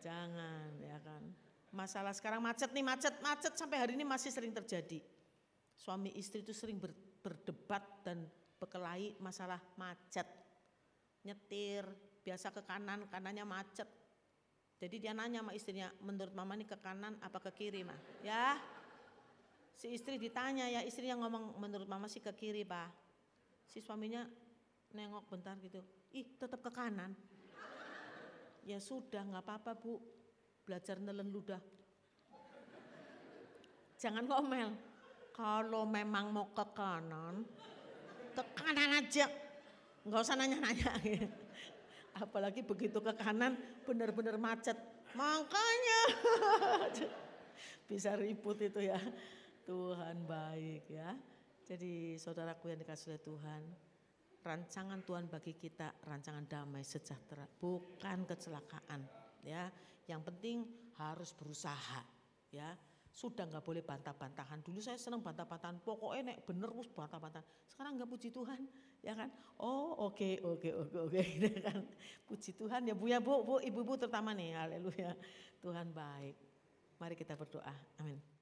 Jangan 0.00 0.68
ya 0.80 0.98
kan. 1.04 1.22
Masalah 1.68 2.16
sekarang 2.16 2.40
macet 2.40 2.72
nih, 2.72 2.80
macet, 2.80 3.12
macet 3.20 3.52
sampai 3.52 3.84
hari 3.84 3.92
ini 3.92 4.08
masih 4.08 4.32
sering 4.32 4.56
terjadi. 4.56 5.04
Suami 5.76 6.16
istri 6.16 6.40
itu 6.40 6.56
sering 6.56 6.80
ber, 6.80 6.96
berdebat 7.20 7.84
dan 8.00 8.24
terbekelahi 8.56 9.14
masalah 9.22 9.62
macet. 9.78 10.26
Nyetir, 11.22 11.86
biasa 12.26 12.50
ke 12.50 12.66
kanan, 12.66 13.06
kanannya 13.06 13.46
macet. 13.46 13.86
Jadi 14.78 14.96
dia 15.02 15.10
nanya 15.10 15.42
sama 15.42 15.52
istrinya, 15.58 15.90
menurut 15.98 16.30
mama 16.30 16.54
ini 16.54 16.62
ke 16.62 16.78
kanan 16.78 17.18
apa 17.18 17.42
ke 17.42 17.50
kiri 17.50 17.82
mah? 17.82 17.98
Ya, 18.22 18.54
si 19.74 19.90
istri 19.90 20.22
ditanya 20.22 20.70
ya, 20.70 20.86
istri 20.86 21.10
yang 21.10 21.18
ngomong 21.18 21.58
menurut 21.58 21.90
mama 21.90 22.06
sih 22.06 22.22
ke 22.22 22.30
kiri 22.30 22.62
pak. 22.62 22.86
Si 23.66 23.82
suaminya 23.82 24.22
nengok 24.94 25.26
bentar 25.26 25.58
gitu, 25.58 25.82
ih 26.14 26.30
tetap 26.38 26.62
ke 26.62 26.70
kanan. 26.70 27.10
Ya 28.62 28.78
sudah 28.78 29.26
nggak 29.26 29.42
apa-apa 29.42 29.74
bu, 29.74 29.98
belajar 30.62 31.02
nelen 31.02 31.26
ludah. 31.26 31.58
Jangan 33.98 34.30
ngomel, 34.30 34.78
kalau 35.34 35.82
memang 35.90 36.30
mau 36.30 36.54
ke 36.54 36.66
kanan, 36.70 37.42
ke 38.30 38.42
kanan 38.54 39.02
aja. 39.02 39.26
Nggak 40.06 40.22
usah 40.22 40.38
nanya-nanya. 40.38 40.92
Apalagi 42.18 42.66
begitu 42.66 42.98
ke 42.98 43.12
kanan 43.14 43.54
benar-benar 43.86 44.36
macet. 44.36 44.76
Makanya 45.14 46.00
bisa 47.90 48.14
ribut 48.18 48.58
itu 48.60 48.82
ya. 48.82 48.98
Tuhan 49.68 50.24
baik 50.24 50.88
ya. 50.88 51.12
Jadi 51.68 52.16
saudaraku 52.16 52.72
yang 52.72 52.80
dikasih 52.80 53.12
oleh 53.12 53.20
Tuhan, 53.20 53.62
rancangan 54.40 55.04
Tuhan 55.04 55.28
bagi 55.28 55.52
kita 55.52 55.92
rancangan 56.08 56.48
damai 56.48 56.80
sejahtera, 56.80 57.44
bukan 57.44 58.24
kecelakaan 58.24 59.04
ya. 59.44 59.68
Yang 60.08 60.32
penting 60.32 60.56
harus 60.96 61.36
berusaha 61.36 62.00
ya 62.48 62.72
sudah 63.18 63.50
nggak 63.50 63.66
boleh 63.66 63.82
bantah-bantahan. 63.82 64.62
Dulu 64.62 64.78
saya 64.78 64.94
senang 64.94 65.18
bantah-bantahan, 65.18 65.82
pokoknya 65.82 66.30
nek 66.30 66.46
bener 66.46 66.70
mus 66.70 66.86
bantah-bantahan. 66.86 67.42
Sekarang 67.66 67.98
nggak 67.98 68.06
puji 68.06 68.30
Tuhan, 68.30 68.62
ya 69.02 69.18
kan? 69.18 69.26
Oh 69.58 70.06
oke 70.06 70.22
okay, 70.22 70.34
oke 70.38 70.70
okay, 70.70 70.72
oke 70.78 70.94
okay, 70.94 71.18
oke, 71.26 71.30
gitu 71.42 71.58
kan? 71.58 71.78
Puji 72.30 72.50
Tuhan 72.54 72.86
ya 72.86 72.94
bu 72.94 73.10
ya 73.10 73.18
bu, 73.18 73.42
bu 73.42 73.54
ibu-ibu 73.58 73.98
terutama 73.98 74.30
nih, 74.38 74.54
haleluya. 74.54 75.18
Tuhan 75.58 75.90
baik. 75.90 76.38
Mari 77.02 77.14
kita 77.18 77.34
berdoa, 77.34 77.74
amin. 77.98 78.37